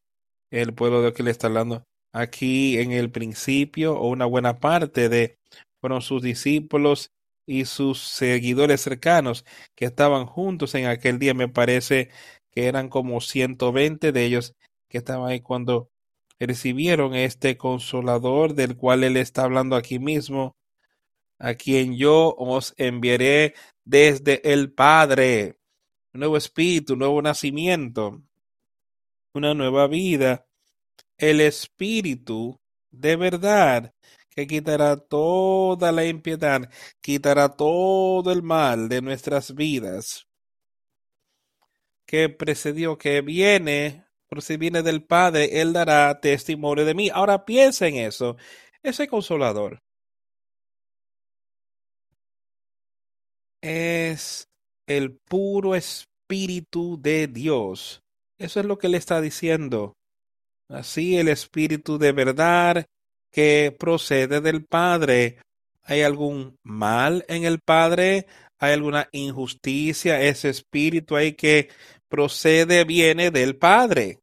el 0.51 0.75
pueblo 0.75 1.03
de 1.03 1.13
que 1.13 1.23
le 1.23 1.31
está 1.31 1.47
hablando 1.49 1.85
aquí 2.13 2.79
en 2.79 2.93
el 2.93 3.11
principio 3.11 3.95
o 3.99 4.09
una 4.09 4.27
buena 4.27 4.59
parte 4.59 5.09
de 5.09 5.39
fueron 5.81 6.03
sus 6.03 6.23
discípulos 6.23 7.13
y 7.47 7.65
sus 7.67 8.01
seguidores 8.01 8.81
cercanos 8.81 9.45
que 9.75 9.85
estaban 9.85 10.27
juntos 10.27 10.75
en 10.75 10.87
aquel 10.87 11.19
día. 11.19 11.35
Me 11.35 11.49
parece 11.49 12.11
que 12.51 12.67
eran 12.67 12.89
como 12.89 13.21
120 13.21 14.13
de 14.13 14.25
ellos 14.25 14.55
que 14.89 14.99
estaban 14.99 15.29
ahí 15.29 15.41
cuando 15.41 15.91
recibieron 16.39 17.15
este 17.15 17.57
consolador 17.57 18.55
del 18.55 18.77
cual 18.77 19.05
él 19.05 19.17
está 19.17 19.45
hablando 19.45 19.77
aquí 19.77 19.99
mismo, 19.99 20.57
a 21.39 21.55
quien 21.55 21.97
yo 21.97 22.35
os 22.37 22.75
enviaré 22.77 23.55
desde 23.85 24.53
el 24.53 24.73
Padre, 24.73 25.56
un 26.17 26.21
nuevo 26.21 26.37
espíritu, 26.39 26.95
un 26.95 27.01
nuevo 27.01 27.21
nacimiento, 27.23 28.23
una 29.35 29.55
nueva 29.55 29.87
vida, 29.87 30.47
el 31.19 31.43
espíritu 31.43 32.59
de 32.91 33.17
verdad 33.17 33.95
que 34.31 34.47
quitará 34.47 34.97
toda 34.97 35.93
la 35.93 36.07
impiedad, 36.07 36.71
quitará 37.03 37.51
todo 37.51 38.33
el 38.33 38.43
mal 38.43 38.89
de 38.89 39.03
nuestras 39.03 39.55
vidas, 39.55 40.27
que 42.07 42.29
precedió, 42.31 42.97
que 42.97 43.21
viene, 43.21 44.07
por 44.29 44.41
si 44.41 44.57
viene 44.57 44.83
del 44.83 45.05
Padre, 45.05 45.61
Él 45.61 45.73
dará 45.75 46.19
testimonio 46.21 46.85
de 46.87 46.95
mí. 46.95 47.11
Ahora 47.13 47.45
piensa 47.45 47.87
en 47.89 47.97
eso, 47.97 48.37
ese 48.83 49.07
consolador 49.09 49.83
es 53.61 54.49
el 54.87 55.17
puro 55.17 55.75
espíritu 55.75 56.99
de 57.01 57.27
Dios. 57.27 58.03
Eso 58.39 58.61
es 58.61 58.67
lo 58.67 58.79
que 58.79 58.89
le 58.89 58.99
está 58.99 59.21
diciendo. 59.21 59.97
Así 60.69 61.17
el 61.17 61.29
espíritu 61.29 61.99
de 61.99 62.13
verdad 62.13 62.87
que 63.31 63.75
procede 63.79 64.41
del 64.41 64.65
Padre. 64.65 65.39
¿Hay 65.83 66.03
algún 66.03 66.59
mal 66.63 67.25
en 67.29 67.45
el 67.45 67.61
Padre? 67.61 68.27
¿Hay 68.59 68.73
alguna 68.73 69.09
injusticia? 69.13 70.21
Ese 70.21 70.49
espíritu 70.49 71.17
ahí 71.17 71.35
que 71.35 71.69
procede, 72.09 72.85
viene 72.85 73.31
del 73.31 73.57
Padre. 73.57 74.21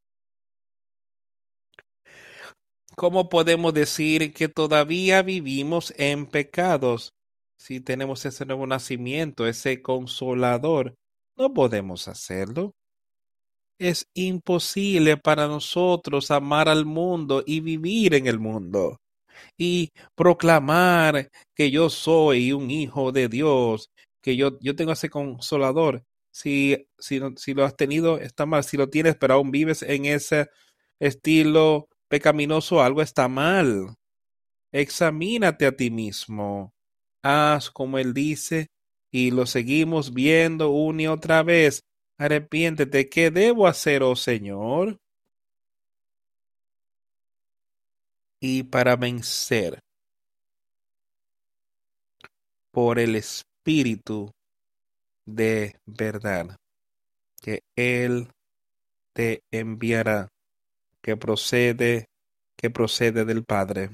¿Cómo 2.95 3.30
podemos 3.30 3.74
decir 3.74 4.34
que 4.34 4.47
todavía 4.49 5.22
vivimos 5.22 5.93
en 5.97 6.28
pecados 6.28 7.14
si 7.64 7.80
tenemos 7.80 8.26
ese 8.26 8.45
nuevo 8.45 8.68
nacimiento, 8.68 9.47
ese 9.47 9.82
consolador? 9.82 10.97
No 11.38 11.53
podemos 11.53 12.09
hacerlo. 12.09 12.76
Es 13.80 14.09
imposible 14.14 15.16
para 15.16 15.47
nosotros 15.47 16.30
amar 16.30 16.68
al 16.68 16.86
mundo 16.86 17.41
y 17.45 17.61
vivir 17.61 18.16
en 18.16 18.28
el 18.28 18.38
mundo 18.38 18.99
y 19.57 19.93
proclamar 20.14 21.32
que 21.55 21.72
yo 21.72 21.89
soy 21.89 22.51
un 22.51 22.70
hijo 22.70 23.14
de 23.14 23.30
Dios, 23.30 23.91
que 24.22 24.36
yo, 24.36 24.59
yo 24.59 24.76
tengo 24.76 24.91
ese 24.91 25.09
consolador. 25.09 26.03
Si, 26.32 26.86
si, 26.99 27.22
si 27.38 27.53
lo 27.53 27.64
has 27.64 27.78
tenido, 27.78 28.18
está 28.18 28.45
mal. 28.45 28.66
Si 28.66 28.76
lo 28.76 28.89
tienes, 28.89 29.16
pero 29.16 29.36
aún 29.36 29.51
vives 29.51 29.84
en 29.84 30.03
ese 30.05 30.49
estilo 30.99 31.88
pecaminoso, 32.09 32.82
algo 32.82 33.01
está 33.01 33.30
mal. 33.30 33.95
Examínate 34.74 35.66
a 35.66 35.72
ti 35.72 35.91
mismo. 35.91 36.74
Haz 37.24 37.71
como 37.71 37.97
Él 37.97 38.13
dice 38.13 38.67
y 39.11 39.32
lo 39.32 39.45
seguimos 39.45 40.13
viendo 40.13 40.69
una 40.69 41.03
y 41.03 41.07
otra 41.07 41.41
vez. 41.41 41.84
Arrepiéntete. 42.17 43.09
¿Qué 43.09 43.32
debo 43.32 43.65
hacer, 43.65 44.03
oh 44.03 44.15
Señor? 44.15 44.99
y 48.45 48.63
para 48.63 48.97
vencer 48.97 49.80
por 52.71 52.99
el 52.99 53.15
Espíritu 53.15 54.30
de 55.26 55.78
verdad 55.86 56.57
que 57.41 57.61
Él 57.78 58.28
te 59.13 59.43
enviará, 59.49 60.28
que 61.01 61.15
procede, 61.15 62.07
que 62.57 62.69
procede 62.69 63.24
del 63.24 63.45
Padre. 63.45 63.91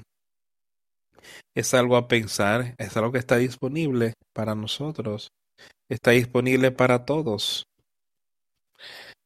Es 1.54 1.74
algo 1.74 1.96
a 1.96 2.08
pensar, 2.08 2.74
es 2.78 2.96
algo 2.96 3.12
que 3.12 3.18
está 3.18 3.36
disponible 3.36 4.14
para 4.32 4.54
nosotros, 4.54 5.30
está 5.88 6.12
disponible 6.12 6.70
para 6.70 7.04
todos. 7.04 7.64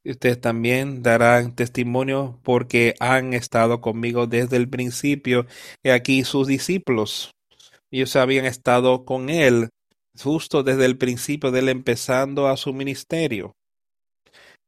Ustedes 0.05 0.41
también 0.41 1.03
darán 1.03 1.55
testimonio 1.55 2.39
porque 2.43 2.95
han 3.01 3.33
estado 3.33 3.81
conmigo 3.81 4.27
desde 4.27 4.59
el 4.59 4.69
principio. 4.69 5.47
Y 5.83 5.89
aquí 5.91 6.25
sus 6.25 6.47
discípulos. 6.47 7.31
Ellos 7.91 8.15
habían 8.17 8.45
estado 8.45 9.05
con 9.05 9.31
él 9.31 9.71
justo 10.23 10.63
desde 10.63 10.85
el 10.85 10.99
principio 10.99 11.51
de 11.51 11.61
él 11.61 11.69
empezando 11.69 12.49
a 12.49 12.57
su 12.57 12.73
ministerio. 12.73 13.55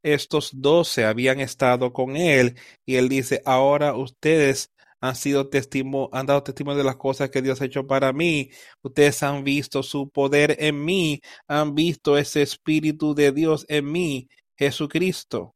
Estos 0.02 0.50
doce 0.54 1.04
habían 1.04 1.40
estado 1.40 1.92
con 1.92 2.16
él 2.16 2.56
y 2.86 2.96
él 2.96 3.08
dice, 3.08 3.42
ahora 3.44 3.94
ustedes 3.94 4.70
han 5.00 5.16
sido 5.16 5.48
han 6.12 6.26
dado 6.26 6.42
testimonio 6.42 6.78
de 6.78 6.84
las 6.84 6.96
cosas 6.96 7.30
que 7.30 7.42
Dios 7.42 7.60
ha 7.60 7.66
hecho 7.66 7.86
para 7.86 8.12
mí. 8.12 8.50
Ustedes 8.82 9.22
han 9.22 9.44
visto 9.44 9.82
su 9.82 10.08
poder 10.10 10.56
en 10.60 10.84
mí, 10.84 11.20
han 11.48 11.74
visto 11.74 12.18
ese 12.18 12.42
espíritu 12.42 13.14
de 13.14 13.32
Dios 13.32 13.66
en 13.68 13.90
mí 13.92 14.28
Jesucristo. 14.56 15.54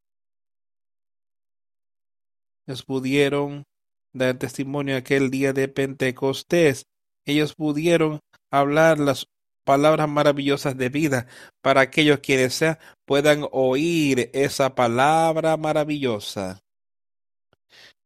Ellos 2.66 2.84
pudieron 2.84 3.64
dar 4.12 4.38
testimonio 4.38 4.97
aquel 4.97 5.30
día 5.30 5.53
de 5.53 5.68
Pentecostés. 5.68 6.86
Ellos 7.24 7.55
pudieron 7.55 8.20
hablar 8.51 8.99
las 8.99 9.26
palabras 9.64 10.09
maravillosas 10.09 10.76
de 10.76 10.88
vida 10.88 11.26
para 11.62 11.82
aquellos 11.82 12.20
quienes 12.20 12.55
sea, 12.55 12.78
puedan 13.05 13.47
oír 13.53 14.30
esa 14.32 14.74
palabra 14.74 15.57
maravillosa. 15.57 16.61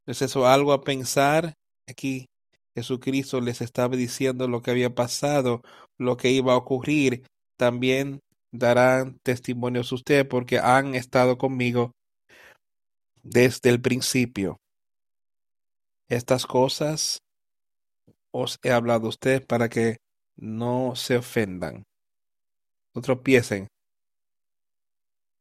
¿Es 0.06 0.22
eso 0.22 0.46
algo 0.46 0.72
a 0.72 0.82
pensar? 0.82 1.54
Aquí 1.88 2.26
Jesucristo 2.74 3.40
les 3.40 3.60
estaba 3.60 3.96
diciendo 3.96 4.48
lo 4.48 4.60
que 4.60 4.70
había 4.70 4.94
pasado, 4.94 5.62
lo 5.98 6.16
que 6.16 6.30
iba 6.30 6.52
a 6.52 6.56
ocurrir. 6.56 7.26
También 7.56 8.20
darán 8.52 9.18
testimonios 9.22 9.92
ustedes 9.92 10.26
porque 10.26 10.58
han 10.58 10.94
estado 10.94 11.38
conmigo 11.38 11.92
desde 13.22 13.70
el 13.70 13.80
principio. 13.80 14.58
Estas 16.08 16.46
cosas 16.46 17.22
os 18.30 18.58
he 18.62 18.70
hablado 18.72 19.06
a 19.06 19.10
ustedes 19.10 19.44
para 19.46 19.68
que 19.68 19.96
no 20.36 20.94
se 20.96 21.16
ofendan. 21.16 21.84
No 22.94 23.00
tropiecen. 23.00 23.68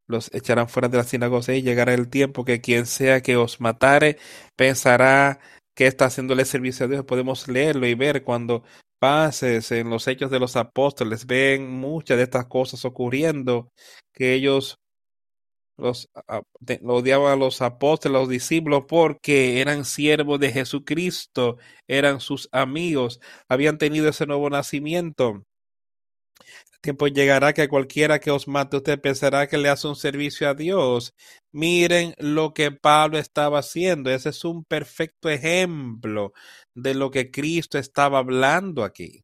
Los 0.07 0.33
echarán 0.33 0.69
fuera 0.69 0.89
de 0.89 0.97
la 0.97 1.03
sinagoga 1.03 1.53
y 1.55 1.61
llegará 1.61 1.93
el 1.93 2.09
tiempo 2.09 2.45
que 2.45 2.61
quien 2.61 2.85
sea 2.85 3.21
que 3.21 3.37
os 3.37 3.61
matare 3.61 4.17
pensará 4.55 5.39
que 5.75 5.87
está 5.87 6.05
haciéndole 6.05 6.45
servicio 6.45 6.85
a 6.85 6.89
Dios. 6.89 7.05
Podemos 7.05 7.47
leerlo 7.47 7.87
y 7.87 7.95
ver 7.95 8.23
cuando 8.23 8.63
pases 8.99 9.71
en 9.71 9.89
los 9.89 10.07
hechos 10.07 10.31
de 10.31 10.39
los 10.39 10.55
apóstoles, 10.55 11.25
ven 11.25 11.69
muchas 11.69 12.17
de 12.17 12.23
estas 12.23 12.45
cosas 12.47 12.85
ocurriendo, 12.85 13.69
que 14.13 14.33
ellos 14.33 14.77
los 15.77 16.09
lo 16.81 16.95
odiaban 16.95 17.33
a 17.33 17.35
los 17.35 17.61
apóstoles, 17.61 18.13
los 18.13 18.29
discípulos, 18.29 18.85
porque 18.87 19.59
eran 19.61 19.85
siervos 19.85 20.39
de 20.39 20.51
Jesucristo, 20.51 21.57
eran 21.87 22.19
sus 22.19 22.47
amigos, 22.51 23.19
habían 23.49 23.77
tenido 23.77 24.07
ese 24.09 24.25
nuevo 24.25 24.49
nacimiento. 24.49 25.43
Tiempo 26.83 27.07
llegará 27.07 27.53
que 27.53 27.69
cualquiera 27.69 28.19
que 28.19 28.29
os 28.29 28.45
mate, 28.47 28.77
usted 28.77 28.99
pensará 28.99 29.47
que 29.47 29.57
le 29.57 29.69
hace 29.69 29.87
un 29.87 29.95
servicio 29.95 30.49
a 30.49 30.53
Dios. 30.53 31.13
Miren 31.53 32.13
lo 32.19 32.53
que 32.53 32.71
Pablo 32.71 33.17
estaba 33.19 33.59
haciendo. 33.59 34.09
Ese 34.11 34.29
es 34.29 34.43
un 34.43 34.65
perfecto 34.65 35.29
ejemplo 35.29 36.33
de 36.75 36.93
lo 36.93 37.09
que 37.09 37.31
Cristo 37.31 37.77
estaba 37.77 38.19
hablando 38.19 38.83
aquí 38.83 39.23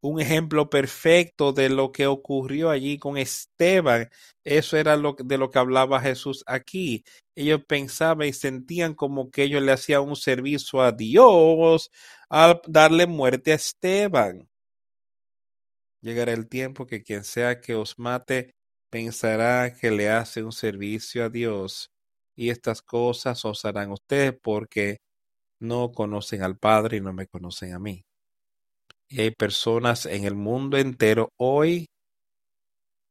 un 0.00 0.20
ejemplo 0.20 0.70
perfecto 0.70 1.52
de 1.52 1.68
lo 1.68 1.92
que 1.92 2.06
ocurrió 2.06 2.70
allí 2.70 2.98
con 2.98 3.16
Esteban. 3.18 4.08
Eso 4.44 4.76
era 4.76 4.96
lo, 4.96 5.16
de 5.18 5.38
lo 5.38 5.50
que 5.50 5.58
hablaba 5.58 6.00
Jesús 6.00 6.44
aquí. 6.46 7.04
Ellos 7.34 7.62
pensaban 7.66 8.28
y 8.28 8.32
sentían 8.32 8.94
como 8.94 9.30
que 9.30 9.44
ellos 9.44 9.62
le 9.62 9.72
hacían 9.72 10.02
un 10.02 10.16
servicio 10.16 10.82
a 10.82 10.92
Dios 10.92 11.90
al 12.28 12.60
darle 12.66 13.06
muerte 13.06 13.52
a 13.52 13.56
Esteban. 13.56 14.48
Llegará 16.00 16.32
el 16.32 16.48
tiempo 16.48 16.86
que 16.86 17.02
quien 17.02 17.24
sea 17.24 17.60
que 17.60 17.74
os 17.74 17.98
mate 17.98 18.54
pensará 18.90 19.74
que 19.74 19.90
le 19.90 20.08
hace 20.08 20.42
un 20.42 20.52
servicio 20.52 21.24
a 21.24 21.28
Dios. 21.28 21.90
Y 22.36 22.50
estas 22.50 22.82
cosas 22.82 23.44
os 23.44 23.64
harán 23.64 23.90
ustedes 23.90 24.32
porque 24.40 24.98
no 25.58 25.90
conocen 25.90 26.42
al 26.42 26.56
Padre 26.56 26.98
y 26.98 27.00
no 27.00 27.12
me 27.12 27.26
conocen 27.26 27.74
a 27.74 27.78
mí. 27.78 28.04
Y 29.08 29.22
hay 29.22 29.30
personas 29.32 30.06
en 30.06 30.24
el 30.24 30.34
mundo 30.34 30.76
entero 30.76 31.30
hoy 31.36 31.88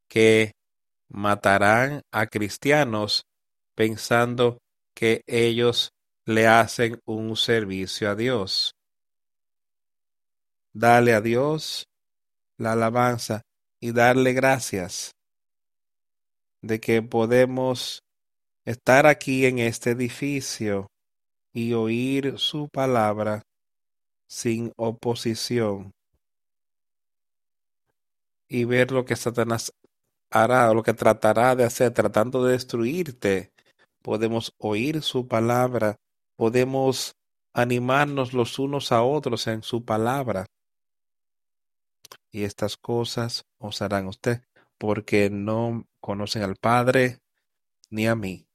que 0.08 0.54
matarán 1.10 2.04
a 2.12 2.28
cristianos 2.28 3.26
pensando 3.76 4.60
que 4.94 5.22
ellos 5.28 5.92
le 6.26 6.48
hacen 6.48 7.00
un 7.06 7.36
servicio 7.36 8.10
a 8.10 8.16
Dios. 8.16 8.76
Dale 10.74 11.14
a 11.14 11.22
Dios 11.22 11.88
la 12.58 12.74
alabanza 12.74 13.42
y 13.80 13.92
darle 13.92 14.34
gracias 14.34 15.16
de 16.62 16.80
que 16.80 17.02
podemos 17.02 18.04
estar 18.66 19.06
aquí 19.06 19.46
en 19.46 19.60
este 19.60 19.92
edificio 19.92 20.88
y 21.54 21.74
oír 21.74 22.38
su 22.38 22.68
palabra 22.70 23.44
sin 24.28 24.74
oposición 24.76 25.94
y 28.50 28.66
ver 28.66 28.92
lo 28.92 29.06
que 29.06 29.16
Satanás 29.16 29.74
hará 30.30 30.70
o 30.70 30.74
lo 30.74 30.84
que 30.84 30.94
tratará 30.94 31.56
de 31.56 31.64
hacer 31.64 31.92
tratando 31.94 32.44
de 32.44 32.54
destruirte. 32.54 33.52
Podemos 34.02 34.54
oír 34.58 35.02
su 35.02 35.28
palabra, 35.28 35.98
podemos 36.36 37.16
animarnos 37.54 38.34
los 38.34 38.60
unos 38.60 38.92
a 38.92 39.04
otros 39.04 39.48
en 39.48 39.64
su 39.64 39.84
palabra. 39.84 40.46
Y 42.38 42.44
estas 42.44 42.78
cosas 42.78 43.48
os 43.58 43.82
harán 43.82 44.06
usted, 44.06 44.44
porque 44.78 45.32
no 45.32 45.88
conocen 46.00 46.44
al 46.44 46.56
Padre 46.56 47.18
ni 47.90 48.06
a 48.06 48.14
mí. 48.14 48.46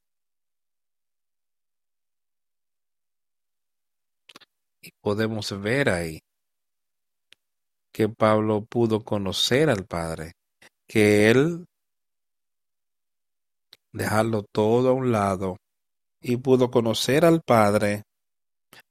Y 4.82 4.92
podemos 5.00 5.60
ver 5.60 5.88
ahí 5.88 6.20
que 7.90 8.08
Pablo 8.08 8.64
pudo 8.64 9.02
conocer 9.02 9.68
al 9.68 9.84
Padre, 9.84 10.36
que 10.86 11.28
él 11.28 11.66
dejarlo 13.90 14.44
todo 14.44 14.90
a 14.90 14.92
un 14.92 15.10
lado 15.10 15.56
y 16.20 16.36
pudo 16.36 16.70
conocer 16.70 17.24
al 17.24 17.42
Padre 17.42 18.04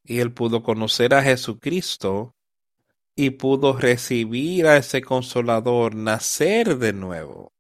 y 0.03 0.19
él 0.19 0.33
pudo 0.33 0.61
conocer 0.61 1.13
a 1.13 1.23
Jesucristo 1.23 2.35
y 3.15 3.31
pudo 3.31 3.73
recibir 3.73 4.67
a 4.67 4.77
ese 4.77 5.01
consolador, 5.01 5.95
nacer 5.95 6.77
de 6.77 6.93
nuevo 6.93 7.51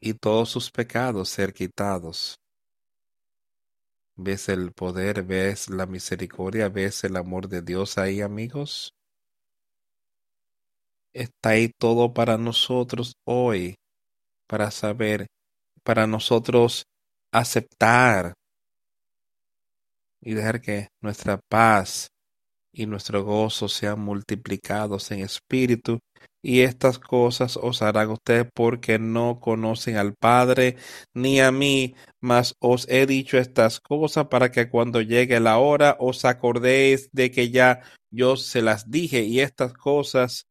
y 0.00 0.14
todos 0.14 0.50
sus 0.50 0.70
pecados 0.70 1.28
ser 1.28 1.52
quitados. 1.52 2.38
¿Ves 4.16 4.48
el 4.48 4.72
poder? 4.72 5.22
¿Ves 5.22 5.70
la 5.70 5.86
misericordia? 5.86 6.68
¿Ves 6.68 7.04
el 7.04 7.16
amor 7.16 7.48
de 7.48 7.62
Dios 7.62 7.98
ahí, 7.98 8.20
amigos? 8.20 8.94
Está 11.12 11.50
ahí 11.50 11.70
todo 11.78 12.12
para 12.12 12.36
nosotros 12.36 13.14
hoy, 13.24 13.76
para 14.46 14.70
saber, 14.70 15.26
para 15.82 16.06
nosotros 16.06 16.84
aceptar 17.30 18.34
y 20.20 20.34
dejar 20.34 20.60
que 20.60 20.88
nuestra 21.00 21.38
paz 21.48 22.08
y 22.78 22.86
nuestro 22.86 23.24
gozo 23.24 23.68
sean 23.68 23.98
multiplicados 23.98 25.10
en 25.10 25.18
espíritu 25.18 25.98
y 26.40 26.60
estas 26.60 27.00
cosas 27.00 27.56
os 27.56 27.82
harán 27.82 28.10
ustedes 28.10 28.46
porque 28.54 29.00
no 29.00 29.40
conocen 29.40 29.96
al 29.96 30.14
Padre 30.14 30.76
ni 31.12 31.40
a 31.40 31.50
mí, 31.50 31.96
mas 32.20 32.54
os 32.60 32.86
he 32.88 33.04
dicho 33.06 33.36
estas 33.36 33.80
cosas 33.80 34.28
para 34.28 34.52
que 34.52 34.70
cuando 34.70 35.00
llegue 35.00 35.40
la 35.40 35.58
hora 35.58 35.96
os 35.98 36.24
acordéis 36.24 37.10
de 37.10 37.32
que 37.32 37.50
ya 37.50 37.82
yo 38.12 38.36
se 38.36 38.62
las 38.62 38.88
dije 38.88 39.24
y 39.24 39.40
estas 39.40 39.72
cosas 39.72 40.46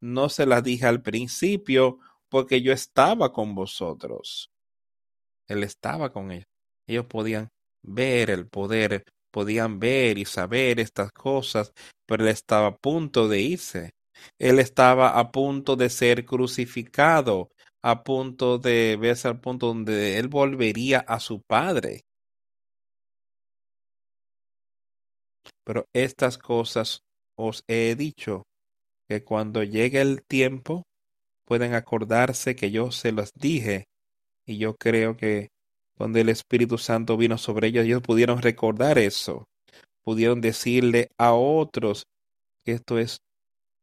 no 0.00 0.28
se 0.28 0.46
las 0.46 0.62
dije 0.62 0.86
al 0.86 1.02
principio 1.02 1.98
porque 2.28 2.62
yo 2.62 2.72
estaba 2.72 3.32
con 3.32 3.56
vosotros. 3.56 4.52
Él 5.48 5.64
estaba 5.64 6.12
con 6.12 6.30
ellos. 6.30 6.46
Ellos 6.86 7.06
podían 7.06 7.50
ver 7.82 8.30
el 8.30 8.46
poder, 8.46 9.04
podían 9.30 9.78
ver 9.78 10.18
y 10.18 10.24
saber 10.24 10.80
estas 10.80 11.12
cosas, 11.12 11.72
pero 12.06 12.24
él 12.24 12.30
estaba 12.30 12.68
a 12.68 12.76
punto 12.76 13.28
de 13.28 13.40
irse. 13.40 13.90
Él 14.38 14.58
estaba 14.58 15.18
a 15.18 15.30
punto 15.30 15.76
de 15.76 15.90
ser 15.90 16.24
crucificado, 16.24 17.50
a 17.82 18.02
punto 18.02 18.58
de 18.58 18.96
verse 19.00 19.28
al 19.28 19.40
punto 19.40 19.68
donde 19.68 20.18
él 20.18 20.28
volvería 20.28 21.00
a 21.00 21.20
su 21.20 21.42
padre. 21.42 22.02
Pero 25.64 25.86
estas 25.92 26.38
cosas 26.38 27.02
os 27.36 27.62
he 27.68 27.94
dicho, 27.94 28.48
que 29.08 29.24
cuando 29.24 29.62
llegue 29.64 30.00
el 30.00 30.22
tiempo 30.22 30.86
pueden 31.46 31.74
acordarse 31.74 32.54
que 32.54 32.70
yo 32.70 32.92
se 32.92 33.10
los 33.12 33.32
dije. 33.34 33.88
Y 34.46 34.58
yo 34.58 34.76
creo 34.76 35.16
que 35.16 35.48
cuando 35.98 36.20
el 36.20 36.28
Espíritu 36.28 36.78
Santo 36.78 37.16
vino 37.16 37.36
sobre 37.36 37.68
ellos, 37.68 37.84
ellos 37.84 38.02
pudieron 38.02 38.40
recordar 38.40 38.98
eso. 38.98 39.48
Pudieron 40.04 40.40
decirle 40.40 41.10
a 41.18 41.34
otros 41.34 42.06
esto 42.64 42.98
es 42.98 43.20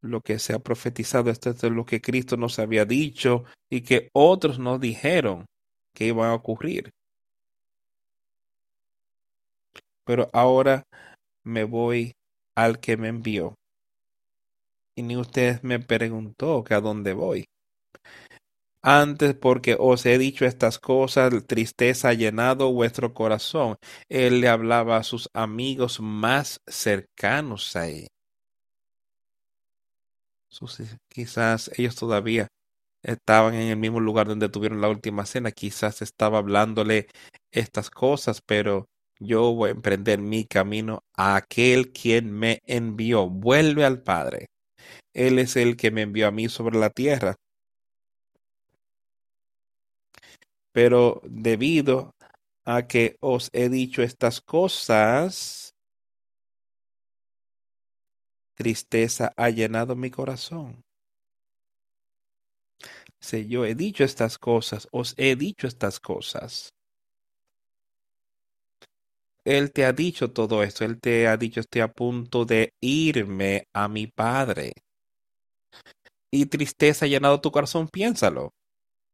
lo 0.02 0.22
que 0.22 0.40
se 0.40 0.54
ha 0.54 0.60
profetizado, 0.60 1.30
esto 1.30 1.50
es 1.50 1.64
lo 1.64 1.86
que 1.86 2.02
Cristo 2.02 2.38
nos 2.38 2.60
había 2.60 2.86
dicho 2.86 3.44
y 3.70 3.82
que 3.82 4.10
otros 4.14 4.60
nos 4.60 4.80
dijeron 4.80 5.46
que 5.94 6.08
iba 6.08 6.30
a 6.30 6.34
ocurrir. 6.34 6.92
Pero 10.06 10.30
ahora 10.32 10.84
me 11.44 11.64
voy 11.64 12.14
al 12.56 12.80
que 12.80 12.96
me 12.96 13.10
envió. 13.10 13.56
Y 14.96 15.04
ni 15.04 15.18
usted 15.18 15.62
me 15.64 15.80
preguntó 15.80 16.64
que 16.64 16.76
a 16.76 16.82
dónde 16.82 17.14
voy. 17.14 17.46
Antes 18.88 19.34
porque 19.34 19.76
os 19.80 20.06
he 20.06 20.20
dicho 20.20 20.46
estas 20.46 20.78
cosas, 20.78 21.34
tristeza 21.48 22.10
ha 22.10 22.14
llenado 22.14 22.72
vuestro 22.72 23.16
corazón. 23.16 23.78
Él 24.10 24.42
le 24.42 24.48
hablaba 24.48 24.98
a 24.98 25.04
sus 25.04 25.28
amigos 25.34 26.00
más 26.00 26.62
cercanos 26.68 27.76
a 27.76 27.88
él. 27.88 28.08
Quizás 31.10 31.72
ellos 31.76 31.96
todavía 31.96 32.48
estaban 33.02 33.56
en 33.56 33.70
el 33.70 33.78
mismo 33.78 34.00
lugar 34.00 34.28
donde 34.28 34.50
tuvieron 34.50 34.82
la 34.82 34.90
última 34.90 35.26
cena, 35.26 35.52
quizás 35.52 36.04
estaba 36.04 36.38
hablándole 36.38 37.08
estas 37.52 37.90
cosas, 37.90 38.40
pero 38.46 38.86
yo 39.20 39.52
voy 39.52 39.70
a 39.70 39.72
emprender 39.74 40.20
mi 40.20 40.46
camino 40.46 41.00
a 41.18 41.38
aquel 41.38 41.92
quien 41.92 42.32
me 42.32 42.60
envió. 42.68 43.28
Vuelve 43.32 43.84
al 43.84 44.04
Padre. 44.04 44.46
Él 45.14 45.40
es 45.40 45.56
el 45.56 45.76
que 45.76 45.90
me 45.90 46.04
envió 46.04 46.28
a 46.28 46.32
mí 46.32 46.50
sobre 46.50 46.78
la 46.78 46.92
tierra. 46.92 47.36
Pero 50.76 51.22
debido 51.24 52.14
a 52.66 52.86
que 52.86 53.16
os 53.22 53.50
he 53.54 53.70
dicho 53.70 54.02
estas 54.02 54.42
cosas, 54.42 55.74
tristeza 58.56 59.32
ha 59.38 59.50
llenado 59.52 59.96
mi 59.96 60.12
corazón. 60.12 60.84
Si 63.22 63.48
yo 63.48 63.64
he 63.64 63.74
dicho 63.74 64.04
estas 64.04 64.38
cosas, 64.38 64.90
os 64.92 65.14
he 65.16 65.38
dicho 65.38 65.66
estas 65.66 66.02
cosas. 66.02 66.74
Él 69.46 69.72
te 69.72 69.86
ha 69.86 69.94
dicho 69.94 70.34
todo 70.34 70.62
esto, 70.62 70.84
Él 70.84 71.00
te 71.00 71.30
ha 71.30 71.38
dicho 71.38 71.62
estoy 71.62 71.84
a 71.84 71.88
punto 71.88 72.44
de 72.44 72.74
irme 72.82 73.70
a 73.72 73.88
mi 73.88 74.08
Padre. 74.08 74.74
Y 76.30 76.48
tristeza 76.48 77.06
ha 77.06 77.08
llenado 77.08 77.40
tu 77.40 77.50
corazón, 77.50 77.88
piénsalo 77.88 78.55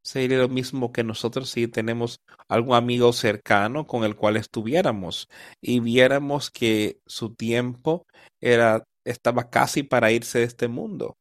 sería 0.03 0.39
lo 0.39 0.49
mismo 0.49 0.91
que 0.91 1.03
nosotros 1.03 1.49
si 1.49 1.67
tenemos 1.67 2.21
algún 2.47 2.75
amigo 2.75 3.13
cercano 3.13 3.85
con 3.87 4.03
el 4.03 4.15
cual 4.15 4.37
estuviéramos 4.37 5.29
y 5.61 5.79
viéramos 5.79 6.49
que 6.49 6.99
su 7.05 7.33
tiempo 7.35 8.05
era 8.39 8.83
estaba 9.05 9.49
casi 9.49 9.83
para 9.83 10.11
irse 10.11 10.39
de 10.39 10.45
este 10.45 10.67
mundo. 10.67 11.17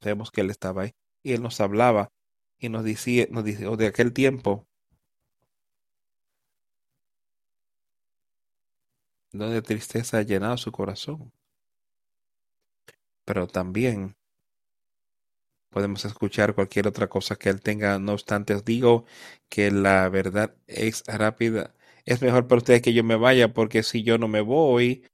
Vemos 0.00 0.30
que 0.30 0.42
él 0.42 0.50
estaba 0.50 0.82
ahí 0.82 0.92
y 1.22 1.32
él 1.32 1.42
nos 1.42 1.60
hablaba 1.60 2.10
y 2.58 2.68
nos 2.68 2.84
decía, 2.84 3.26
nos 3.30 3.44
dice, 3.44 3.64
de 3.76 3.86
aquel 3.86 4.12
tiempo 4.12 4.66
donde 9.32 9.62
tristeza 9.62 10.18
ha 10.18 10.22
llenado 10.22 10.56
su 10.56 10.70
corazón. 10.70 11.32
Pero 13.24 13.46
también 13.46 14.14
podemos 15.74 16.04
escuchar 16.04 16.54
cualquier 16.54 16.86
otra 16.86 17.08
cosa 17.08 17.36
que 17.36 17.50
él 17.50 17.60
tenga. 17.60 17.98
No 17.98 18.12
obstante, 18.12 18.54
os 18.54 18.64
digo 18.64 19.06
que 19.48 19.70
la 19.72 20.08
verdad 20.08 20.54
es 20.68 21.02
rápida. 21.06 21.74
Es 22.06 22.22
mejor 22.22 22.46
para 22.46 22.58
ustedes 22.58 22.82
que 22.82 22.94
yo 22.94 23.02
me 23.04 23.16
vaya, 23.16 23.52
porque 23.52 23.82
si 23.82 24.04
yo 24.04 24.16
no 24.16 24.28
me 24.28 24.40
voy, 24.40 25.06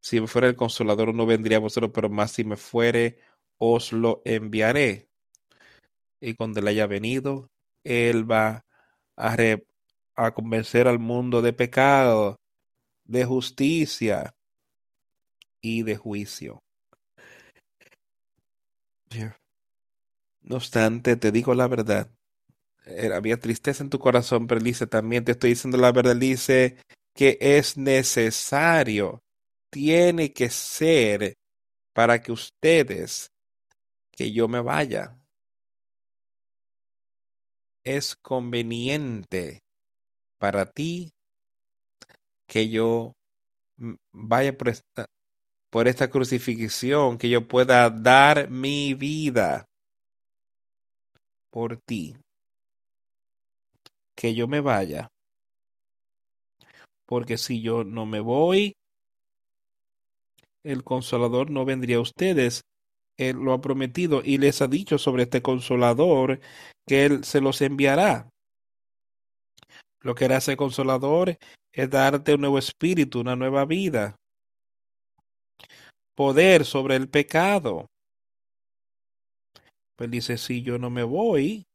si 0.00 0.20
me 0.20 0.28
fuera 0.28 0.48
el 0.48 0.56
consolador 0.56 1.14
no 1.14 1.26
vendría 1.26 1.58
a 1.58 1.60
vosotros, 1.60 1.92
pero 1.94 2.08
más 2.08 2.32
si 2.32 2.44
me 2.44 2.56
fuere, 2.56 3.18
os 3.58 3.92
lo 3.92 4.22
enviaré. 4.24 5.08
Y 6.20 6.34
cuando 6.34 6.60
él 6.60 6.68
haya 6.68 6.86
venido, 6.86 7.50
él 7.84 8.30
va 8.30 8.64
a, 9.16 9.36
a 10.16 10.30
convencer 10.32 10.86
al 10.88 11.00
mundo 11.00 11.42
de 11.42 11.52
pecado, 11.52 12.36
de 13.04 13.24
justicia 13.24 14.34
y 15.60 15.82
de 15.82 15.96
juicio. 15.96 16.62
No 20.42 20.56
obstante, 20.56 21.16
te 21.16 21.32
digo 21.32 21.54
la 21.54 21.68
verdad. 21.68 22.10
Eh, 22.86 23.10
había 23.14 23.38
tristeza 23.40 23.82
en 23.84 23.90
tu 23.90 23.98
corazón, 23.98 24.46
pero 24.46 24.60
dice 24.62 24.86
también, 24.86 25.24
te 25.24 25.32
estoy 25.32 25.50
diciendo 25.50 25.78
la 25.78 25.92
verdad, 25.92 26.16
dice 26.16 26.76
que 27.14 27.38
es 27.40 27.76
necesario, 27.78 29.22
tiene 29.70 30.32
que 30.32 30.50
ser 30.50 31.34
para 31.94 32.22
que 32.22 32.32
ustedes, 32.32 33.30
que 34.12 34.32
yo 34.32 34.48
me 34.48 34.60
vaya. 34.60 35.16
Es 37.84 38.14
conveniente 38.14 39.62
para 40.38 40.66
ti 40.66 41.12
que 42.48 42.68
yo 42.68 43.14
vaya 44.12 44.56
por 44.56 44.68
esta, 44.70 45.06
por 45.70 45.88
esta 45.88 46.10
crucifixión, 46.10 47.18
que 47.18 47.30
yo 47.30 47.48
pueda 47.48 47.90
dar 47.90 48.50
mi 48.50 48.94
vida 48.94 49.66
por 51.50 51.76
ti 51.76 52.16
que 54.14 54.34
yo 54.34 54.48
me 54.48 54.60
vaya, 54.60 55.10
porque 57.06 57.38
si 57.38 57.60
yo 57.60 57.84
no 57.84 58.06
me 58.06 58.20
voy, 58.20 58.76
el 60.62 60.84
consolador 60.84 61.50
no 61.50 61.64
vendría 61.64 61.96
a 61.96 62.00
ustedes. 62.00 62.62
Él 63.16 63.36
lo 63.36 63.52
ha 63.52 63.60
prometido 63.60 64.22
y 64.24 64.38
les 64.38 64.62
ha 64.62 64.68
dicho 64.68 64.98
sobre 64.98 65.24
este 65.24 65.42
consolador 65.42 66.40
que 66.86 67.04
él 67.04 67.24
se 67.24 67.40
los 67.40 67.60
enviará. 67.62 68.30
Lo 70.00 70.14
que 70.14 70.26
hará 70.26 70.38
ese 70.38 70.56
consolador 70.56 71.36
es 71.72 71.90
darte 71.90 72.34
un 72.34 72.42
nuevo 72.42 72.58
espíritu, 72.58 73.20
una 73.20 73.36
nueva 73.36 73.64
vida, 73.64 74.16
poder 76.14 76.64
sobre 76.64 76.96
el 76.96 77.08
pecado, 77.08 77.86
pues 80.00 80.10
dice, 80.10 80.38
si 80.38 80.62
yo 80.62 80.78
no 80.78 80.88
me 80.88 81.02
voy, 81.02 81.66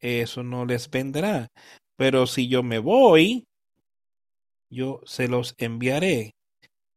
eso 0.00 0.42
no 0.42 0.64
les 0.64 0.88
vendrá. 0.88 1.48
Pero 1.96 2.26
si 2.26 2.48
yo 2.48 2.62
me 2.62 2.78
voy, 2.78 3.44
yo 4.70 5.02
se 5.04 5.28
los 5.28 5.54
enviaré. 5.58 6.32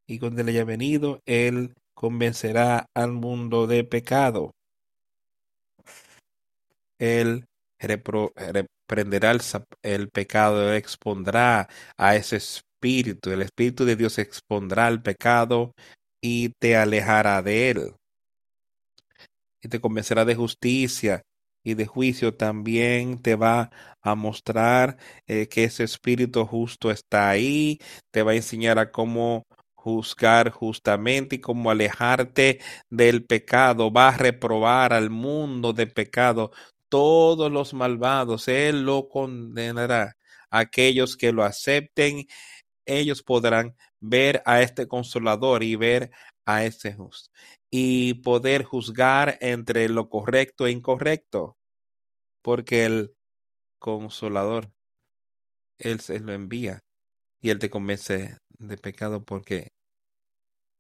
Y 0.08 0.20
cuando 0.20 0.40
él 0.40 0.48
haya 0.48 0.64
venido, 0.64 1.20
él 1.26 1.74
convencerá 1.94 2.86
al 2.94 3.12
mundo 3.12 3.68
de 3.68 3.84
pecado. 3.84 4.54
Él 6.98 7.44
reprenderá 7.78 9.36
el, 9.82 10.10
pecado, 10.12 10.74
expondrá 10.74 11.68
a 11.98 12.16
ese 12.16 12.38
espíritu. 12.38 13.32
El 13.32 13.42
espíritu 13.42 13.84
de 13.84 13.98
Dios 13.98 14.18
expondrá 14.18 14.88
el 14.88 15.02
pecado 15.02 15.74
y 16.22 16.54
te 16.58 16.78
alejará 16.78 17.42
de 17.42 17.72
él 17.72 17.96
y 19.66 19.70
te 19.70 19.82
convencerá 19.82 20.26
de 20.26 20.36
justicia 20.36 21.24
y 21.64 21.74
de 21.74 21.88
juicio. 21.88 22.36
También 22.36 23.22
te 23.22 23.36
va 23.36 23.72
a 24.02 24.16
mostrar 24.16 24.98
eh, 25.28 25.48
que 25.48 25.66
ese 25.66 25.84
espíritu 25.84 26.46
justo 26.46 26.92
está 26.92 27.30
ahí, 27.30 27.80
te 28.12 28.22
va 28.24 28.32
a 28.34 28.36
enseñar 28.36 28.78
a 28.80 28.92
cómo 28.92 29.44
juzgar 29.74 30.52
justamente 30.52 31.38
y 31.38 31.42
cómo 31.42 31.72
alejarte 31.72 32.60
del 32.90 33.26
pecado, 33.26 33.92
va 33.92 34.10
a 34.10 34.18
reprobar 34.18 34.94
al 34.94 35.10
mundo 35.10 35.74
de 35.74 35.88
pecado. 35.88 36.52
Todos 36.90 37.52
los 37.52 37.74
malvados, 37.74 38.48
Él 38.48 38.86
lo 38.86 39.10
condenará. 39.10 40.16
Aquellos 40.52 41.18
que 41.18 41.32
lo 41.32 41.44
acepten, 41.44 42.26
ellos 42.86 43.24
podrán 43.24 43.76
ver 44.00 44.44
a 44.46 44.62
este 44.62 44.88
consolador 44.88 45.64
y 45.64 45.76
ver 45.76 46.12
a 46.46 46.64
ese 46.64 46.94
justo 46.94 47.32
y 47.70 48.16
poder 48.16 48.64
juzgar 48.64 49.38
entre 49.42 49.90
lo 49.90 50.10
correcto 50.10 50.68
e 50.68 50.72
incorrecto, 50.72 51.58
porque 52.42 52.86
el 52.86 53.16
consolador, 53.80 54.72
Él 55.78 56.00
se 56.00 56.20
lo 56.20 56.34
envía 56.34 56.84
y 57.42 57.50
Él 57.50 57.60
te 57.60 57.70
convence 57.70 58.38
de 58.58 58.78
pecado 58.78 59.24
porque 59.26 59.74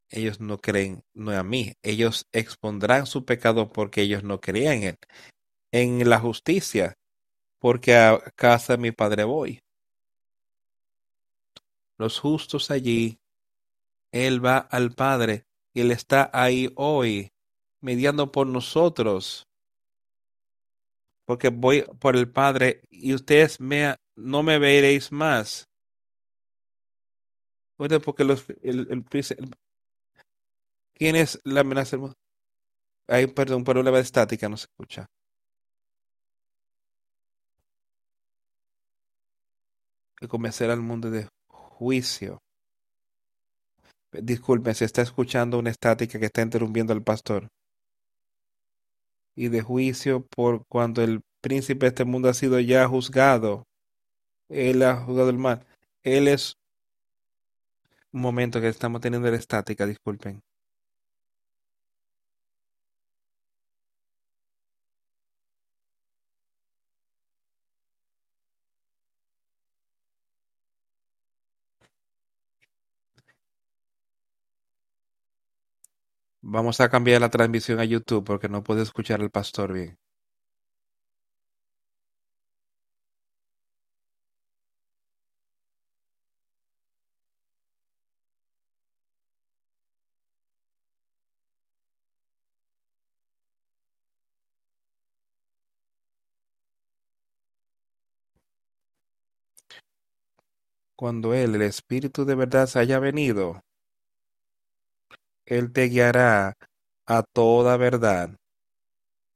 ellos 0.09 0.39
no 0.39 0.59
creen, 0.59 1.03
no 1.13 1.31
a 1.31 1.43
mí, 1.43 1.73
ellos 1.81 2.27
expondrán 2.31 3.05
su 3.07 3.25
pecado 3.25 3.71
porque 3.71 4.01
ellos 4.01 4.23
no 4.23 4.39
creían 4.39 4.83
en, 4.83 4.97
en 5.71 6.09
la 6.09 6.19
justicia, 6.19 6.97
porque 7.59 7.95
a 7.95 8.19
casa 8.35 8.73
de 8.73 8.77
mi 8.77 8.91
Padre 8.91 9.23
voy. 9.23 9.61
Los 11.97 12.19
justos 12.19 12.71
allí, 12.71 13.19
Él 14.11 14.45
va 14.45 14.57
al 14.57 14.93
Padre 14.93 15.44
él 15.81 15.91
está 15.91 16.29
ahí 16.33 16.71
hoy, 16.75 17.31
mediando 17.81 18.31
por 18.31 18.47
nosotros. 18.47 19.47
Porque 21.25 21.49
voy 21.49 21.83
por 21.99 22.15
el 22.15 22.29
Padre 22.29 22.81
y 22.89 23.13
ustedes 23.13 23.59
me, 23.59 23.95
no 24.15 24.43
me 24.43 24.59
veréis 24.59 25.11
más. 25.11 25.67
Porque 27.77 28.23
los, 28.23 28.45
el, 28.61 29.05
¿Quién 30.93 31.15
es 31.17 31.41
la 31.43 31.61
amenaza? 31.61 31.97
Hay, 33.07 33.27
perdón, 33.27 33.63
por 33.63 33.77
una 33.77 33.97
estática, 33.99 34.47
no 34.47 34.57
se 34.57 34.65
escucha. 34.65 35.05
Que 40.15 40.27
convencer 40.27 40.71
al 40.71 40.79
mundo 40.79 41.11
de 41.11 41.27
juicio. 41.47 42.39
Disculpe, 44.21 44.73
se 44.73 44.85
está 44.85 45.01
escuchando 45.01 45.59
una 45.59 45.69
estática 45.69 46.19
que 46.19 46.25
está 46.27 46.41
interrumpiendo 46.41 46.93
al 46.93 47.03
pastor. 47.03 47.49
y 49.35 49.49
de 49.49 49.61
juicio 49.61 50.25
por 50.25 50.65
cuando 50.67 51.03
el 51.03 51.21
príncipe 51.41 51.85
de 51.85 51.89
este 51.89 52.05
mundo 52.05 52.29
ha 52.29 52.33
sido 52.33 52.59
ya 52.59 52.87
juzgado. 52.87 53.67
Él 54.49 54.83
ha 54.83 54.97
juzgado 54.97 55.29
el 55.29 55.37
mal. 55.37 55.65
Él 56.03 56.27
es 56.27 56.57
un 58.11 58.21
momento 58.21 58.61
que 58.61 58.69
estamos 58.69 59.01
teniendo 59.01 59.29
la 59.29 59.37
estática, 59.37 59.85
disculpen. 59.85 60.41
Vamos 76.47 76.79
a 76.79 76.87
cambiar 76.87 77.19
la 77.19 77.29
transmisión 77.29 77.79
a 77.81 77.83
YouTube 77.83 78.23
porque 78.23 78.47
no 78.47 78.63
puedo 78.63 78.81
escuchar 78.81 79.19
al 79.19 79.31
pastor 79.31 79.73
bien. 79.73 79.97
Cuando 100.97 101.33
Él, 101.33 101.55
el 101.55 101.61
Espíritu 101.61 102.25
de 102.25 102.35
verdad, 102.35 102.67
se 102.67 102.79
haya 102.79 102.99
venido, 102.99 103.63
Él 105.45 105.71
te 105.71 105.85
guiará 105.85 106.53
a 107.07 107.23
toda 107.23 107.77
verdad, 107.77 108.35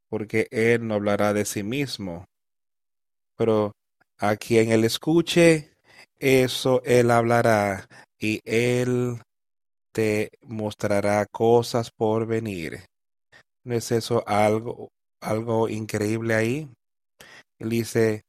porque 0.08 0.48
Él 0.50 0.86
no 0.86 0.94
hablará 0.94 1.32
de 1.32 1.44
sí 1.44 1.62
mismo, 1.62 2.26
pero 3.36 3.72
a 4.18 4.36
quien 4.36 4.70
Él 4.72 4.84
escuche, 4.84 5.72
eso 6.18 6.82
Él 6.84 7.10
hablará, 7.10 7.86
y 8.18 8.40
Él 8.44 9.20
te 9.92 10.30
mostrará 10.42 11.26
cosas 11.26 11.90
por 11.90 12.26
venir. 12.26 12.84
¿No 13.64 13.74
es 13.74 13.92
eso 13.92 14.24
algo, 14.26 14.90
algo 15.20 15.68
increíble 15.68 16.34
ahí? 16.34 16.70
Él 17.58 17.70
dice, 17.70 18.22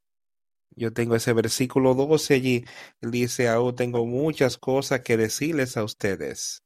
yo 0.76 0.94
tengo 0.94 1.16
ese 1.16 1.34
versículo 1.34 1.96
12 1.96 2.36
allí. 2.36 2.66
Él 3.02 3.12
dice, 3.12 3.50
aún 3.50 3.76
tengo 3.76 4.06
muchas 4.06 4.58
cosas 4.58 5.02
que 5.02 5.18
decirles 5.18 5.78
a 5.78 5.84
ustedes, 5.84 6.60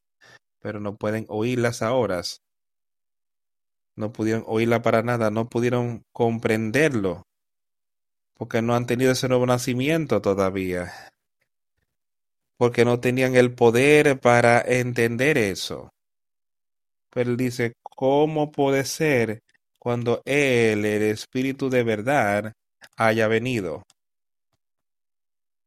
pero 0.66 0.80
no 0.80 0.95
pueden 0.95 1.28
oírlas 1.30 1.84
ahora. 1.84 2.24
No 3.95 4.11
pudieron 4.11 4.43
oírla 4.47 4.82
para 4.82 5.03
nada, 5.03 5.30
no 5.30 5.47
pudieron 5.47 6.01
comprenderlo, 6.11 7.22
porque 8.34 8.63
no 8.63 8.74
han 8.74 8.88
tenido 8.88 9.11
ese 9.11 9.28
nuevo 9.30 9.45
nacimiento 9.45 10.24
todavía, 10.24 10.91
porque 12.57 12.84
no 12.84 12.99
tenían 12.99 13.36
el 13.36 13.53
poder 13.53 14.20
para 14.20 14.59
entender 14.59 15.38
eso. 15.38 15.91
Pero 17.11 17.30
él 17.30 17.38
dice, 17.38 17.74
¿cómo 17.84 18.51
puede 18.51 18.86
ser 18.86 19.43
cuando 19.78 20.24
Él, 20.26 20.84
el 20.84 21.03
Espíritu 21.03 21.70
de 21.70 21.84
verdad, 21.84 22.53
haya 22.97 23.28
venido? 23.28 23.84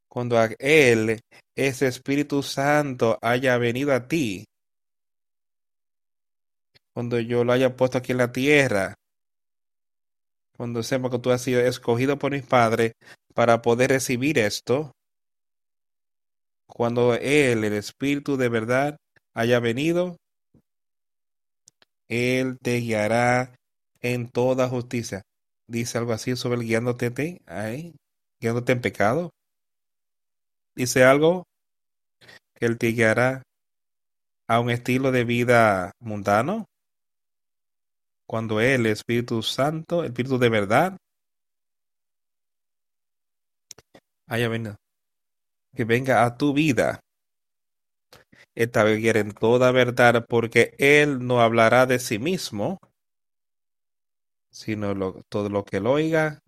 Cuando 0.09 0.41
a 0.41 0.51
Él, 0.59 1.21
ese 1.55 1.87
Espíritu 1.87 2.43
Santo, 2.43 3.17
haya 3.23 3.57
venido 3.59 3.95
a 3.95 4.09
ti, 4.09 4.48
cuando 6.99 7.21
yo 7.21 7.45
lo 7.45 7.53
haya 7.53 7.77
puesto 7.77 7.97
aquí 7.97 8.11
en 8.11 8.19
la 8.19 8.33
tierra, 8.33 8.95
cuando 10.57 10.83
sepa 10.83 11.09
que 11.09 11.21
tú 11.21 11.31
has 11.31 11.41
sido 11.41 11.61
escogido 11.61 12.19
por 12.19 12.33
mis 12.33 12.43
padres 12.43 12.95
para 13.35 13.63
poder 13.63 13.91
recibir 13.91 14.37
esto, 14.37 14.91
cuando 16.67 17.15
Él, 17.15 17.63
el 17.63 17.75
Espíritu 17.75 18.37
de 18.37 18.49
verdad, 18.49 18.97
haya 19.33 19.61
venido, 19.61 20.17
Él 22.09 22.59
te 22.61 22.79
guiará 22.81 23.55
en 24.01 24.29
toda 24.29 24.69
justicia. 24.69 25.23
Dice 25.69 25.99
algo 25.99 26.13
así 26.13 26.35
sobre 26.35 26.57
el 26.57 26.67
guiándote 26.67 27.41
ahí, 27.47 27.95
guiándote 28.41 28.73
en 28.73 28.81
pecado. 28.81 29.31
Dice 30.75 31.05
algo 31.05 31.45
que 32.55 32.67
Él 32.67 32.77
te 32.77 32.89
guiará 32.89 33.45
a 34.49 34.59
un 34.59 34.71
estilo 34.71 35.13
de 35.13 35.23
vida 35.23 35.93
mundano. 36.01 36.67
Cuando 38.29 38.61
el 38.61 38.85
Espíritu 38.85 39.43
Santo, 39.43 40.01
el 40.01 40.09
Espíritu 40.09 40.39
de 40.39 40.51
verdad, 40.51 40.99
haya 44.27 44.49
venido, 44.49 44.77
que 45.75 45.87
venga 45.87 46.27
a 46.27 46.37
tu 46.37 46.53
vida. 46.53 47.01
Esta 48.55 48.85
vez 48.85 49.03
en 49.17 49.33
toda 49.33 49.73
verdad, 49.73 50.27
porque 50.29 50.75
Él 50.77 51.27
no 51.27 51.41
hablará 51.41 51.87
de 51.87 51.99
sí 51.99 52.19
mismo, 52.19 52.79
sino 54.51 54.93
lo, 54.93 55.23
todo 55.31 55.49
lo 55.49 55.65
que 55.65 55.79
Él 55.79 55.87
oiga, 55.87 56.43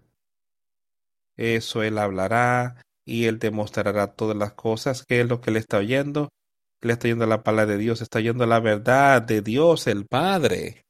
eso 1.39 1.83
Él 1.83 1.97
hablará 1.97 2.83
y 3.07 3.25
Él 3.25 3.39
te 3.39 3.51
mostrará 3.51 4.09
todas 4.09 4.37
las 4.37 4.53
cosas, 4.53 5.03
que 5.07 5.23
es 5.23 5.27
lo 5.27 5.41
que 5.41 5.49
Él 5.49 5.57
está 5.57 5.79
oyendo. 5.79 6.29
Él 6.83 6.91
está 6.91 7.09
oyendo 7.09 7.25
la 7.25 7.43
palabra 7.43 7.73
de 7.73 7.79
Dios, 7.79 8.03
está 8.03 8.19
oyendo 8.19 8.45
la 8.45 8.61
verdad 8.61 9.23
de 9.23 9.41
Dios, 9.41 9.87
el 9.87 10.05
Padre. 10.05 10.83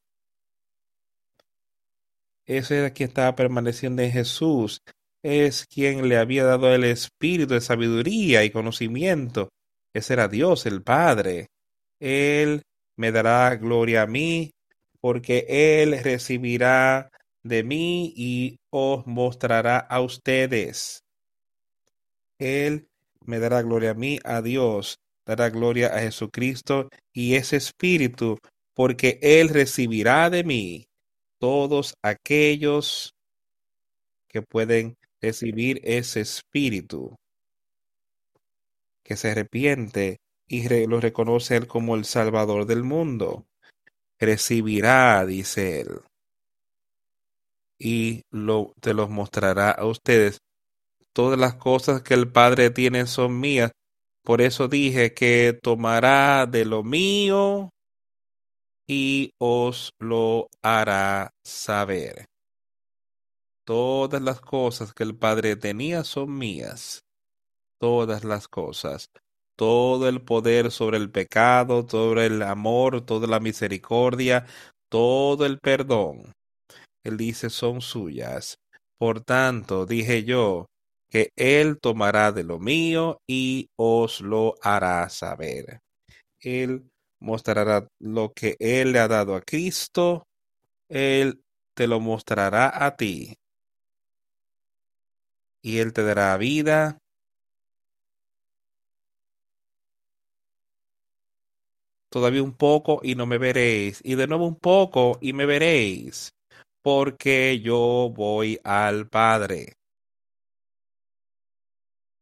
Ese 2.51 2.79
era 2.79 2.91
quien 2.91 3.11
estaba 3.11 3.37
permaneciendo 3.37 4.03
en 4.03 4.11
Jesús. 4.11 4.83
Es 5.23 5.67
quien 5.67 6.09
le 6.09 6.17
había 6.17 6.43
dado 6.43 6.75
el 6.75 6.83
espíritu 6.83 7.55
de 7.55 7.61
sabiduría 7.61 8.43
y 8.43 8.51
conocimiento. 8.51 9.51
Ese 9.95 10.15
era 10.15 10.27
Dios, 10.27 10.67
el 10.67 10.83
Padre. 10.83 11.47
Él 12.01 12.63
me 12.97 13.13
dará 13.13 13.55
gloria 13.55 14.03
a 14.03 14.09
mí, 14.09 14.51
porque 15.01 15.47
Él 15.49 15.97
recibirá 16.03 17.13
de 17.45 17.63
mí 17.63 18.13
y 18.17 18.59
os 18.71 19.07
mostrará 19.07 19.79
a 19.79 20.01
ustedes. 20.01 21.05
Él 22.41 22.89
me 23.27 23.39
dará 23.39 23.63
gloria 23.63 23.93
a 23.93 23.95
mí, 23.95 24.19
a 24.25 24.43
Dios, 24.43 24.99
dará 25.25 25.51
gloria 25.51 25.95
a 25.95 26.01
Jesucristo 26.01 26.89
y 27.13 27.37
ese 27.37 27.59
espíritu, 27.59 28.39
porque 28.75 29.21
Él 29.23 29.51
recibirá 29.51 30.31
de 30.31 30.43
mí 30.43 30.90
todos 31.41 31.95
aquellos 32.03 33.17
que 34.29 34.43
pueden 34.43 34.97
recibir 35.21 35.81
ese 35.83 36.21
espíritu, 36.21 37.17
que 39.03 39.17
se 39.17 39.31
arrepiente 39.31 40.21
y 40.47 40.69
lo 40.87 41.01
reconoce 41.01 41.67
como 41.67 41.97
el 41.97 42.05
Salvador 42.05 42.67
del 42.67 42.85
mundo. 42.85 43.47
Recibirá, 44.19 45.25
dice 45.25 45.81
Él, 45.81 46.03
y 47.79 48.23
te 48.81 48.93
los 48.93 49.09
mostrará 49.09 49.71
a 49.71 49.87
ustedes. 49.87 50.43
Todas 51.15 51.41
las 51.41 51.55
cosas 51.55 52.03
que 52.03 52.15
el 52.15 52.31
Padre 52.31 52.69
tiene 52.69 53.07
son 53.07 53.41
mías. 53.41 53.73
Por 54.23 54.43
eso 54.43 54.69
dije 54.69 55.15
que 55.15 55.59
tomará 55.61 56.47
de 56.47 56.67
lo 56.67 56.85
mío 56.85 57.73
y 58.93 59.33
os 59.39 59.95
lo 60.01 60.49
hará 60.63 61.33
saber. 61.45 62.27
Todas 63.65 64.21
las 64.21 64.41
cosas 64.41 64.93
que 64.93 65.05
el 65.05 65.15
Padre 65.15 65.55
tenía 65.55 66.03
son 66.03 66.37
mías. 66.37 67.05
Todas 67.79 68.25
las 68.25 68.49
cosas. 68.49 69.07
Todo 69.55 70.09
el 70.09 70.23
poder 70.23 70.73
sobre 70.73 70.97
el 70.97 71.09
pecado, 71.09 71.87
todo 71.87 72.21
el 72.21 72.43
amor, 72.43 73.03
toda 73.03 73.29
la 73.29 73.39
misericordia, 73.39 74.47
todo 74.89 75.47
el 75.47 75.61
perdón. 75.61 76.33
Él 77.05 77.17
dice 77.17 77.49
son 77.49 77.83
suyas. 77.83 78.59
Por 78.99 79.21
tanto, 79.21 79.87
dije 79.87 80.25
yo, 80.25 80.67
que 81.09 81.31
Él 81.37 81.79
tomará 81.81 82.33
de 82.33 82.43
lo 82.43 82.59
mío 82.59 83.19
y 83.25 83.69
os 83.77 84.21
lo 84.21 84.57
hará 84.63 85.09
saber. 85.11 85.79
Él 86.41 86.91
mostrará 87.21 87.87
lo 88.01 88.33
que 88.33 88.57
Él 88.59 88.93
le 88.93 88.99
ha 88.99 89.09
dado 89.09 89.35
a 89.35 89.43
Cristo, 89.43 90.25
Él 90.89 91.43
te 91.75 91.87
lo 91.87 92.01
mostrará 92.01 92.85
a 92.85 92.97
ti. 92.97 93.35
Y 95.63 95.79
Él 95.79 95.93
te 95.93 96.03
dará 96.03 96.37
vida. 96.37 96.99
Todavía 102.11 102.43
un 102.43 102.55
poco 102.55 103.01
y 103.03 103.15
no 103.15 103.27
me 103.27 103.39
veréis. 103.39 104.01
Y 104.05 104.17
de 104.17 104.27
nuevo 104.27 104.47
un 104.47 104.57
poco 104.57 105.19
y 105.21 105.33
me 105.33 105.47
veréis. 105.47 106.33
Porque 106.83 107.61
yo 107.61 108.11
voy 108.15 108.59
al 108.65 109.09
Padre 109.09 109.80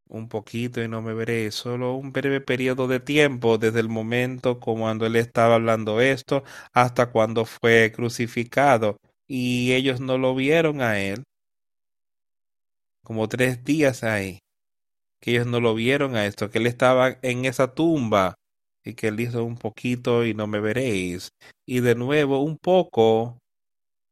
un 0.09 0.29
poquito 0.29 0.83
y 0.83 0.89
no 0.89 1.03
me 1.03 1.15
veré, 1.15 1.51
solo 1.51 1.95
un 1.95 2.13
breve 2.13 2.41
periodo 2.41 2.89
de 2.89 3.01
tiempo 3.01 3.59
desde 3.59 3.81
el 3.81 3.89
momento 3.89 4.61
cuando 4.61 5.07
él 5.07 5.17
estaba 5.17 5.57
hablando 5.57 6.01
esto 6.01 6.45
hasta 6.73 7.11
cuando 7.11 7.45
fue 7.45 7.93
crucificado. 7.95 8.97
y 9.27 9.73
ellos 9.75 10.01
no 10.01 10.17
lo 10.19 10.35
vieron 10.35 10.81
a 10.81 10.99
él, 11.01 11.25
como 13.03 13.29
tres 13.29 13.65
días 13.65 14.05
ahí, 14.05 14.39
que 15.21 15.33
ellos 15.33 15.47
no 15.47 15.61
lo 15.61 15.75
vieron 15.75 16.17
a 16.17 16.27
esto, 16.27 16.51
que 16.51 16.59
él 16.59 16.67
estaba 16.67 17.19
en 17.23 17.45
esa 17.47 17.75
tumba 17.75 18.35
y 18.85 18.95
que 18.95 19.09
él 19.09 19.21
hizo 19.21 19.45
un 19.45 19.57
poquito 19.59 20.25
y 20.27 20.35
no 20.35 20.47
me 20.47 20.61
veréis, 20.61 21.31
y 21.67 21.81
de 21.81 21.95
nuevo 21.95 22.43
un 22.43 22.59
poco, 22.59 23.39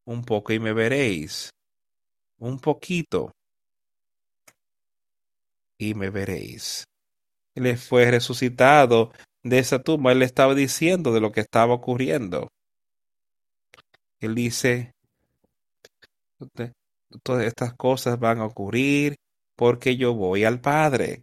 un 0.06 0.24
poco 0.24 0.52
y 0.52 0.60
me 0.60 0.72
veréis, 0.72 1.50
un 2.38 2.58
poquito 2.60 3.32
y 5.78 5.94
me 5.94 6.10
veréis. 6.10 6.86
Él 7.54 7.76
fue 7.78 8.10
resucitado 8.10 9.12
de 9.42 9.58
esa 9.58 9.82
tumba, 9.82 10.12
él 10.12 10.22
estaba 10.22 10.54
diciendo 10.54 11.12
de 11.12 11.20
lo 11.20 11.32
que 11.32 11.40
estaba 11.40 11.74
ocurriendo. 11.74 12.48
Él 14.20 14.34
dice, 14.34 14.92
todas 17.22 17.44
estas 17.44 17.74
cosas 17.74 18.18
van 18.18 18.40
a 18.40 18.46
ocurrir 18.46 19.16
porque 19.56 19.96
yo 19.96 20.14
voy 20.14 20.44
al 20.44 20.60
Padre. 20.60 21.22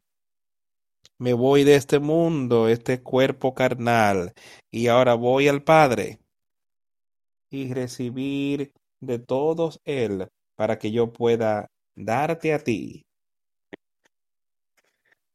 Me 1.19 1.33
voy 1.33 1.63
de 1.63 1.75
este 1.75 1.99
mundo, 1.99 2.67
este 2.67 3.01
cuerpo 3.01 3.53
carnal, 3.53 4.33
y 4.71 4.87
ahora 4.87 5.13
voy 5.13 5.47
al 5.47 5.63
Padre 5.63 6.19
y 7.49 7.71
recibir 7.73 8.71
de 8.99 9.19
todos 9.19 9.79
Él 9.85 10.27
para 10.55 10.79
que 10.79 10.91
yo 10.91 11.13
pueda 11.13 11.69
darte 11.95 12.53
a 12.53 12.59
ti. 12.59 13.05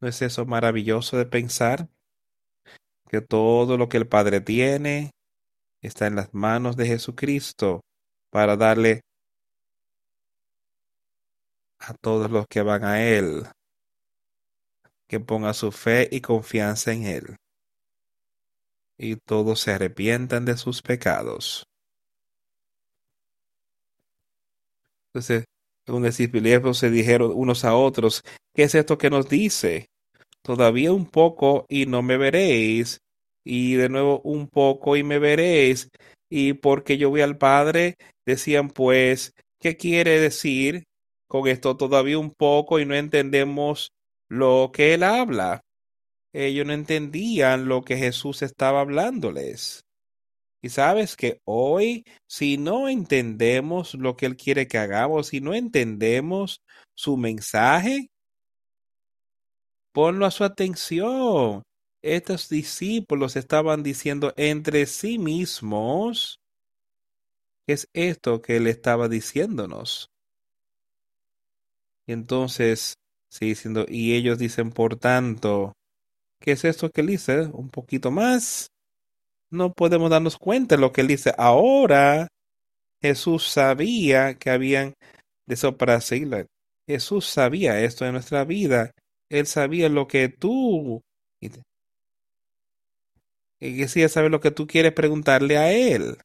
¿No 0.00 0.08
es 0.08 0.22
eso 0.22 0.46
maravilloso 0.46 1.16
de 1.16 1.26
pensar? 1.26 1.88
Que 3.08 3.20
todo 3.20 3.76
lo 3.76 3.88
que 3.88 3.96
el 3.96 4.06
Padre 4.06 4.40
tiene 4.40 5.10
está 5.82 6.06
en 6.06 6.16
las 6.16 6.32
manos 6.34 6.76
de 6.76 6.86
Jesucristo 6.86 7.80
para 8.30 8.56
darle 8.56 9.00
a 11.78 11.94
todos 11.94 12.30
los 12.30 12.46
que 12.48 12.62
van 12.62 12.84
a 12.84 13.02
Él, 13.02 13.44
que 15.06 15.20
pongan 15.20 15.54
su 15.54 15.72
fe 15.72 16.08
y 16.10 16.20
confianza 16.20 16.92
en 16.92 17.04
Él, 17.06 17.36
y 18.98 19.16
todos 19.16 19.60
se 19.60 19.72
arrepientan 19.72 20.44
de 20.44 20.56
sus 20.56 20.82
pecados. 20.82 21.64
Entonces, 25.08 25.44
los 25.88 26.02
discípulos 26.02 26.78
se 26.78 26.90
dijeron 26.90 27.32
unos 27.34 27.64
a 27.64 27.74
otros, 27.74 28.22
¿qué 28.54 28.64
es 28.64 28.74
esto 28.74 28.98
que 28.98 29.10
nos 29.10 29.28
dice? 29.28 29.86
Todavía 30.42 30.92
un 30.92 31.06
poco 31.06 31.66
y 31.68 31.86
no 31.86 32.02
me 32.02 32.16
veréis, 32.16 33.00
y 33.44 33.74
de 33.74 33.88
nuevo 33.88 34.20
un 34.24 34.48
poco 34.48 34.96
y 34.96 35.02
me 35.02 35.18
veréis, 35.18 35.88
y 36.30 36.52
porque 36.54 36.98
yo 36.98 37.10
voy 37.10 37.22
al 37.22 37.38
Padre, 37.38 37.96
decían 38.26 38.68
pues, 38.68 39.32
¿qué 39.60 39.76
quiere 39.76 40.20
decir 40.20 40.84
con 41.26 41.48
esto 41.48 41.76
todavía 41.76 42.18
un 42.18 42.30
poco 42.30 42.78
y 42.78 42.86
no 42.86 42.94
entendemos 42.94 43.92
lo 44.28 44.70
que 44.72 44.94
él 44.94 45.02
habla? 45.02 45.62
Ellos 46.32 46.66
no 46.66 46.72
entendían 46.72 47.68
lo 47.68 47.82
que 47.82 47.96
Jesús 47.96 48.42
estaba 48.42 48.80
hablándoles. 48.80 49.84
Y 50.60 50.70
sabes 50.70 51.16
que 51.16 51.40
hoy, 51.44 52.04
si 52.26 52.58
no 52.58 52.88
entendemos 52.88 53.94
lo 53.94 54.16
que 54.16 54.26
Él 54.26 54.36
quiere 54.36 54.66
que 54.66 54.78
hagamos, 54.78 55.28
si 55.28 55.40
no 55.40 55.54
entendemos 55.54 56.62
su 56.94 57.16
mensaje, 57.16 58.10
ponlo 59.92 60.26
a 60.26 60.30
su 60.32 60.44
atención. 60.44 61.62
Estos 62.02 62.48
discípulos 62.48 63.36
estaban 63.36 63.82
diciendo 63.82 64.32
entre 64.36 64.86
sí 64.86 65.18
mismos, 65.18 66.40
¿qué 67.66 67.74
es 67.74 67.88
esto 67.92 68.42
que 68.42 68.56
Él 68.56 68.66
estaba 68.66 69.08
diciéndonos? 69.08 70.10
Y 72.06 72.12
entonces, 72.12 72.94
sí, 73.28 73.46
diciendo, 73.46 73.86
y 73.88 74.14
ellos 74.14 74.38
dicen, 74.38 74.70
por 74.70 74.96
tanto, 74.96 75.74
¿qué 76.40 76.52
es 76.52 76.64
esto 76.64 76.90
que 76.90 77.02
Él 77.02 77.08
dice? 77.08 77.42
Un 77.52 77.68
poquito 77.68 78.10
más 78.10 78.70
no 79.50 79.72
podemos 79.72 80.10
darnos 80.10 80.36
cuenta 80.36 80.76
de 80.76 80.80
lo 80.80 80.92
que 80.92 81.02
él 81.02 81.08
dice. 81.08 81.32
Ahora 81.38 82.28
Jesús 83.00 83.48
sabía 83.48 84.34
que 84.34 84.50
habían 84.50 84.94
desaparecido. 85.46 86.46
Jesús 86.86 87.26
sabía 87.26 87.80
esto 87.80 88.04
de 88.04 88.12
nuestra 88.12 88.44
vida. 88.44 88.92
Él 89.28 89.46
sabía 89.46 89.88
lo 89.88 90.08
que 90.08 90.28
tú 90.28 91.02
y 93.60 93.76
quisiera 93.76 94.08
saber 94.08 94.30
lo 94.30 94.40
que 94.40 94.50
tú 94.50 94.66
quieres 94.66 94.92
preguntarle 94.92 95.58
a 95.58 95.72
él. 95.72 96.18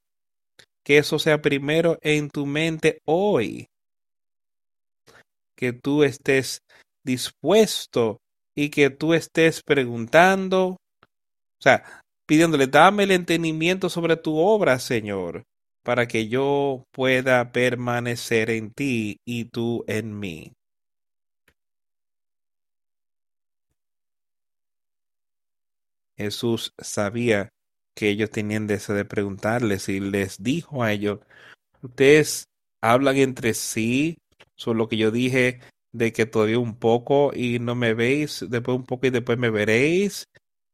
Que 0.84 0.98
eso 0.98 1.18
sea 1.18 1.42
primero 1.42 1.98
en 2.02 2.30
tu 2.30 2.46
mente 2.46 3.02
hoy. 3.06 3.68
Que 5.56 5.74
tú 5.74 6.04
estés 6.04 6.62
dispuesto 7.04 8.22
y 8.56 8.70
que 8.70 8.90
tú 8.90 9.14
estés 9.14 9.64
preguntando. 9.64 10.68
O 10.68 11.62
sea, 11.62 12.03
pidiéndole, 12.26 12.68
dame 12.68 13.04
el 13.04 13.12
entendimiento 13.12 13.90
sobre 13.90 14.18
tu 14.18 14.38
obra, 14.38 14.80
Señor, 14.80 15.44
para 15.84 16.08
que 16.08 16.28
yo 16.28 16.86
pueda 16.92 17.52
permanecer 17.52 18.50
en 18.50 18.72
ti 18.72 19.20
y 19.26 19.46
tú 19.46 19.84
en 19.88 20.20
mí. 20.20 20.54
Jesús 26.18 26.74
sabía 26.78 27.50
que 27.96 28.10
ellos 28.10 28.30
tenían 28.30 28.68
deseo 28.68 28.96
de 28.96 29.06
preguntarles 29.06 29.90
y 29.90 30.00
les 30.00 30.42
dijo 30.42 30.84
a 30.84 30.92
ellos, 30.92 31.20
ustedes 31.82 32.48
hablan 32.82 33.18
entre 33.18 33.54
sí 33.54 34.18
sobre 34.56 34.78
lo 34.80 34.88
que 34.88 34.98
yo 34.98 35.12
dije 35.12 35.60
de 35.92 36.12
que 36.12 36.26
todavía 36.26 36.60
un 36.60 36.78
poco 36.78 37.32
y 37.36 37.60
no 37.60 37.76
me 37.76 37.94
veis, 37.94 38.46
después 38.50 38.78
un 38.78 38.86
poco 38.86 39.08
y 39.08 39.12
después 39.12 39.38
me 39.38 39.50
veréis. 39.50 40.26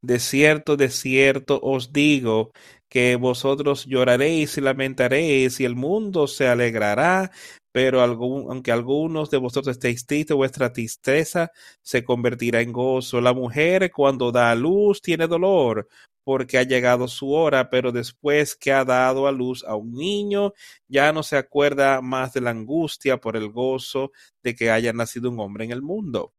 De 0.02 0.18
cierto, 0.18 0.76
de 0.76 0.88
cierto 0.88 1.60
os 1.62 1.92
digo 1.92 2.52
que 2.88 3.16
vosotros 3.16 3.84
lloraréis 3.86 4.56
y 4.56 4.62
lamentaréis 4.62 5.60
y 5.60 5.64
el 5.66 5.76
mundo 5.76 6.26
se 6.26 6.48
alegrará, 6.48 7.30
pero 7.70 8.00
aunque 8.00 8.72
algunos 8.72 9.30
de 9.30 9.36
vosotros 9.38 9.76
estéis 9.76 10.06
tristes, 10.06 10.36
vuestra 10.36 10.72
tristeza 10.72 11.52
se 11.82 12.02
convertirá 12.02 12.62
en 12.62 12.72
gozo. 12.72 13.20
La 13.20 13.34
mujer 13.34 13.90
cuando 13.92 14.32
da 14.32 14.50
a 14.50 14.54
luz 14.54 15.02
tiene 15.02 15.26
dolor 15.26 15.86
porque 16.24 16.58
ha 16.58 16.62
llegado 16.62 17.06
su 17.08 17.32
hora, 17.32 17.70
pero 17.70 17.92
después 17.92 18.56
que 18.56 18.72
ha 18.72 18.84
dado 18.84 19.26
a 19.26 19.32
luz 19.32 19.64
a 19.64 19.76
un 19.76 19.92
niño, 19.92 20.52
ya 20.88 21.12
no 21.12 21.22
se 21.22 21.36
acuerda 21.36 22.00
más 22.02 22.32
de 22.32 22.40
la 22.40 22.50
angustia 22.50 23.18
por 23.18 23.36
el 23.36 23.50
gozo 23.50 24.12
de 24.42 24.54
que 24.54 24.70
haya 24.70 24.92
nacido 24.92 25.30
un 25.30 25.40
hombre 25.40 25.64
en 25.64 25.72
el 25.72 25.82
mundo 25.82 26.32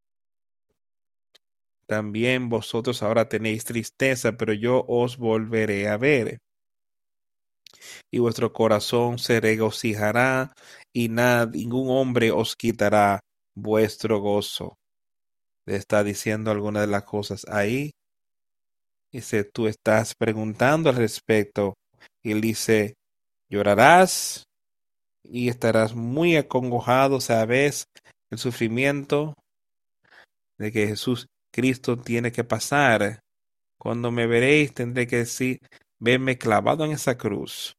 también 1.91 2.47
vosotros 2.47 3.03
ahora 3.03 3.27
tenéis 3.27 3.65
tristeza, 3.65 4.37
pero 4.37 4.53
yo 4.53 4.85
os 4.87 5.17
volveré 5.17 5.89
a 5.89 5.97
ver. 5.97 6.37
Y 8.09 8.19
vuestro 8.19 8.53
corazón 8.53 9.19
se 9.19 9.41
regocijará, 9.41 10.53
y 10.93 11.09
nada, 11.09 11.47
ningún 11.47 11.89
hombre 11.89 12.31
os 12.31 12.55
quitará 12.55 13.19
vuestro 13.55 14.21
gozo. 14.21 14.77
Le 15.65 15.75
está 15.75 16.01
diciendo 16.01 16.49
alguna 16.49 16.79
de 16.79 16.87
las 16.87 17.03
cosas 17.03 17.45
ahí. 17.49 17.91
Dice, 19.11 19.43
tú 19.43 19.67
estás 19.67 20.15
preguntando 20.15 20.89
al 20.89 20.95
respecto. 20.95 21.73
Y 22.23 22.31
él 22.31 22.39
dice, 22.39 22.95
llorarás 23.49 24.45
y 25.23 25.49
estarás 25.49 25.93
muy 25.93 26.37
acongojado, 26.37 27.19
sabes, 27.19 27.83
el 28.29 28.37
sufrimiento 28.37 29.33
de 30.57 30.71
que 30.71 30.87
Jesús 30.87 31.27
Cristo 31.51 31.97
tiene 31.97 32.31
que 32.31 32.43
pasar. 32.43 33.23
Cuando 33.77 34.11
me 34.11 34.27
veréis 34.27 34.73
tendré 34.73 35.07
que 35.07 35.17
decir, 35.17 35.59
venme 35.99 36.37
clavado 36.37 36.85
en 36.85 36.91
esa 36.91 37.17
cruz. 37.17 37.75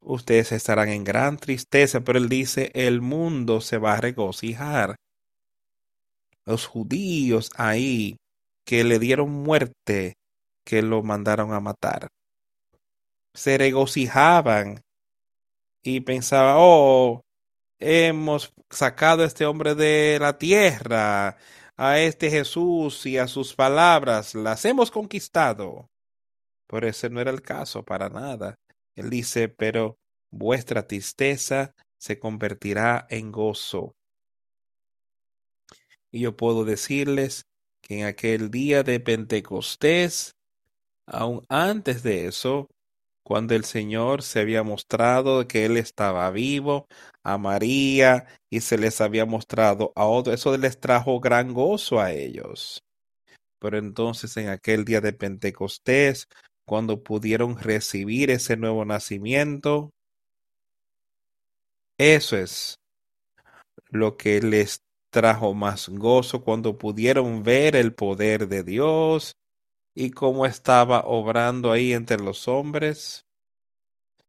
Ustedes 0.00 0.52
estarán 0.52 0.90
en 0.90 1.02
gran 1.02 1.38
tristeza, 1.38 2.02
pero 2.02 2.18
él 2.18 2.28
dice, 2.28 2.70
el 2.74 3.00
mundo 3.00 3.60
se 3.62 3.78
va 3.78 3.94
a 3.94 4.00
regocijar. 4.00 4.96
Los 6.44 6.66
judíos 6.66 7.50
ahí 7.56 8.18
que 8.64 8.84
le 8.84 8.98
dieron 8.98 9.30
muerte, 9.30 10.18
que 10.62 10.82
lo 10.82 11.02
mandaron 11.02 11.54
a 11.54 11.60
matar, 11.60 12.08
se 13.34 13.58
regocijaban 13.58 14.82
y 15.82 16.00
pensaban, 16.00 16.56
oh, 16.58 17.23
hemos 17.84 18.54
sacado 18.70 19.22
a 19.22 19.26
este 19.26 19.44
hombre 19.44 19.74
de 19.74 20.18
la 20.18 20.38
tierra, 20.38 21.36
a 21.76 21.98
este 22.00 22.30
Jesús 22.30 23.04
y 23.04 23.18
a 23.18 23.28
sus 23.28 23.54
palabras, 23.54 24.34
las 24.34 24.64
hemos 24.64 24.90
conquistado. 24.90 25.90
Pero 26.66 26.88
ese 26.88 27.10
no 27.10 27.20
era 27.20 27.30
el 27.30 27.42
caso 27.42 27.84
para 27.84 28.08
nada. 28.08 28.58
Él 28.96 29.10
dice, 29.10 29.48
pero 29.48 29.98
vuestra 30.30 30.86
tristeza 30.86 31.74
se 31.98 32.18
convertirá 32.18 33.06
en 33.10 33.30
gozo. 33.30 33.94
Y 36.10 36.20
yo 36.20 36.36
puedo 36.36 36.64
decirles 36.64 37.46
que 37.82 38.00
en 38.00 38.06
aquel 38.06 38.50
día 38.50 38.82
de 38.82 38.98
Pentecostés, 38.98 40.36
aún 41.06 41.44
antes 41.48 42.02
de 42.02 42.26
eso, 42.26 42.68
cuando 43.24 43.54
el 43.54 43.64
Señor 43.64 44.22
se 44.22 44.40
había 44.40 44.62
mostrado 44.62 45.48
que 45.48 45.64
Él 45.64 45.76
estaba 45.76 46.30
vivo, 46.30 46.86
a 47.24 47.38
María 47.38 48.26
y 48.50 48.60
se 48.60 48.78
les 48.78 49.00
había 49.00 49.24
mostrado 49.26 49.92
a 49.96 50.04
otros. 50.04 50.34
Eso 50.36 50.56
les 50.58 50.78
trajo 50.78 51.18
gran 51.20 51.52
gozo 51.54 52.00
a 52.00 52.12
ellos. 52.12 52.84
Pero 53.58 53.78
entonces 53.78 54.36
en 54.36 54.50
aquel 54.50 54.84
día 54.84 55.00
de 55.00 55.14
Pentecostés, 55.14 56.28
cuando 56.66 57.02
pudieron 57.02 57.58
recibir 57.58 58.30
ese 58.30 58.56
nuevo 58.56 58.84
nacimiento, 58.84 59.90
eso 61.98 62.36
es 62.36 62.78
lo 63.88 64.16
que 64.16 64.40
les 64.40 64.82
trajo 65.10 65.54
más 65.54 65.88
gozo 65.88 66.42
cuando 66.42 66.76
pudieron 66.76 67.42
ver 67.42 67.76
el 67.76 67.94
poder 67.94 68.48
de 68.48 68.64
Dios 68.64 69.36
y 69.94 70.10
cómo 70.10 70.46
estaba 70.46 71.04
obrando 71.06 71.72
ahí 71.72 71.92
entre 71.92 72.18
los 72.18 72.48
hombres 72.48 73.26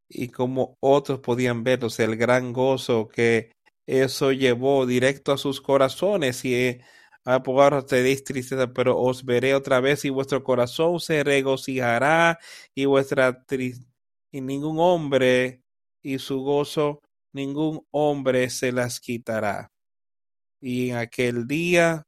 y 0.07 0.30
cómo 0.30 0.78
otros 0.80 1.20
podían 1.20 1.63
ver, 1.63 1.84
o 1.84 1.89
sea, 1.89 2.05
el 2.05 2.16
gran 2.16 2.53
gozo 2.53 3.07
que 3.07 3.51
eso 3.88 4.32
llevó 4.32 4.86
directo 4.86 5.32
a 5.34 5.38
sus 5.38 5.61
corazones 5.61 6.45
y 6.45 6.55
eh, 6.55 6.82
a 7.26 7.36
ahora 7.36 7.86
tenéis 7.86 8.24
tristeza, 8.24 8.72
pero 8.74 8.99
os 8.99 9.26
veré 9.26 9.55
otra 9.55 9.80
vez 9.80 10.05
y 10.05 10.09
vuestro 10.09 10.43
corazón 10.43 10.99
se 10.99 11.24
regocijará 11.24 12.39
y 12.76 12.86
vuestra 12.86 13.43
y 14.32 14.41
ningún 14.41 14.78
hombre 14.80 15.63
y 16.03 16.20
su 16.20 16.41
gozo 16.41 17.01
ningún 17.34 17.86
hombre 17.91 18.49
se 18.49 18.72
las 18.72 18.99
quitará. 18.99 19.72
Y 20.61 20.91
en 20.91 20.97
aquel 20.97 21.47
día 21.47 22.07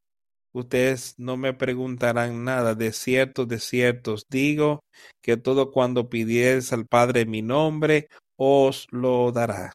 ustedes 0.59 1.15
no 1.17 1.37
me 1.37 1.53
preguntarán 1.53 2.43
nada. 2.43 2.75
De 2.75 2.91
cierto, 2.91 3.45
de 3.45 3.59
cierto 3.59 4.13
os 4.13 4.25
digo 4.29 4.81
que 5.21 5.37
todo 5.37 5.71
cuando 5.71 6.09
pidieres 6.09 6.73
al 6.73 6.85
Padre 6.87 7.25
mi 7.25 7.41
nombre, 7.41 8.07
os 8.37 8.87
lo 8.91 9.31
dará. 9.31 9.73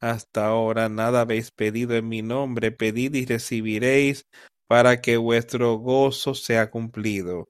Hasta 0.00 0.46
ahora 0.46 0.88
nada 0.88 1.22
habéis 1.22 1.50
pedido 1.50 1.94
en 1.96 2.08
mi 2.08 2.22
nombre, 2.22 2.72
pedid 2.72 3.14
y 3.14 3.24
recibiréis 3.26 4.24
para 4.68 5.00
que 5.00 5.16
vuestro 5.16 5.76
gozo 5.78 6.34
sea 6.34 6.70
cumplido. 6.70 7.48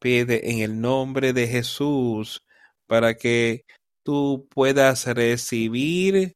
Pide 0.00 0.50
en 0.50 0.60
el 0.60 0.80
nombre 0.80 1.32
de 1.32 1.48
Jesús 1.48 2.42
para 2.86 3.14
que 3.16 3.64
tú 4.04 4.46
puedas 4.50 5.06
recibir 5.06 6.34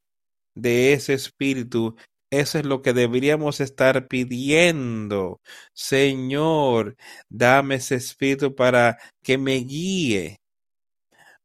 de 0.54 0.92
ese 0.94 1.14
espíritu 1.14 1.96
eso 2.30 2.58
es 2.58 2.64
lo 2.64 2.82
que 2.82 2.92
deberíamos 2.92 3.60
estar 3.60 4.06
pidiendo. 4.08 5.40
Señor, 5.72 6.96
dame 7.28 7.76
ese 7.76 7.96
espíritu 7.96 8.54
para 8.54 8.98
que 9.22 9.36
me 9.38 9.56
guíe, 9.56 10.40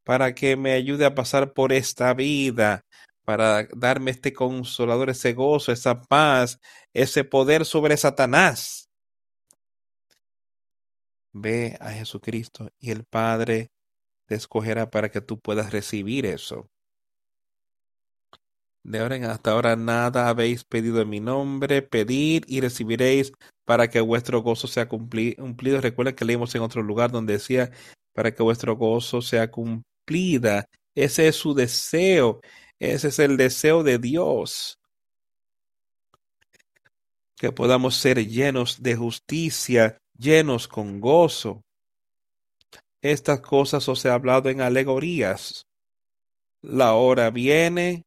para 0.04 0.36
que 0.36 0.56
me 0.56 0.74
ayude 0.74 1.06
a 1.06 1.16
pasar 1.16 1.54
por 1.54 1.74
esta 1.74 2.14
vida, 2.14 2.86
para 3.26 3.68
darme 3.76 4.12
este 4.12 4.34
consolador, 4.34 5.10
ese 5.10 5.34
gozo, 5.34 5.72
esa 5.72 6.02
paz, 6.02 6.60
ese 6.94 7.24
poder 7.24 7.66
sobre 7.66 7.98
Satanás. 7.98 8.90
Ve 11.34 11.78
a 11.82 11.92
Jesucristo 11.92 12.70
y 12.80 12.92
el 12.92 13.04
Padre 13.06 13.72
te 14.28 14.36
escogerá 14.36 14.90
para 14.90 15.10
que 15.10 15.22
tú 15.22 15.40
puedas 15.40 15.72
recibir 15.72 16.26
eso. 16.26 16.70
De 18.86 19.00
ahora 19.00 19.16
en 19.16 19.24
hasta 19.24 19.52
ahora 19.52 19.76
nada 19.76 20.30
habéis 20.30 20.64
pedido 20.64 21.02
en 21.02 21.10
mi 21.10 21.20
nombre, 21.20 21.82
pedid 21.82 22.44
y 22.48 22.62
recibiréis 22.62 23.34
para 23.66 23.90
que 23.90 24.00
vuestro 24.00 24.44
gozo 24.44 24.68
sea 24.68 24.88
cumplido. 24.88 25.82
Recuerda 25.82 26.14
que 26.16 26.24
leímos 26.24 26.54
en 26.54 26.62
otro 26.62 26.84
lugar 26.84 27.10
donde 27.12 27.34
decía 27.34 27.72
para 28.14 28.32
que 28.36 28.44
vuestro 28.44 28.76
gozo 28.76 29.24
sea 29.24 29.50
cumplida. 29.50 30.66
Ese 30.94 31.28
es 31.28 31.36
su 31.36 31.56
deseo, 31.56 32.42
ese 32.78 33.08
es 33.08 33.18
el 33.18 33.38
deseo 33.38 33.82
de 33.82 33.98
Dios. 33.98 34.78
Que 37.38 37.52
podamos 37.52 37.96
ser 37.96 38.28
llenos 38.28 38.84
de 38.84 38.96
justicia, 38.96 39.98
llenos 40.16 40.68
con 40.68 41.02
gozo. 41.02 41.64
Estas 43.02 43.42
cosas 43.42 43.90
os 43.90 44.06
he 44.06 44.12
hablado 44.12 44.50
en 44.50 44.62
alegorías. 44.62 45.66
La 46.62 46.94
hora 46.94 47.32
viene 47.32 48.06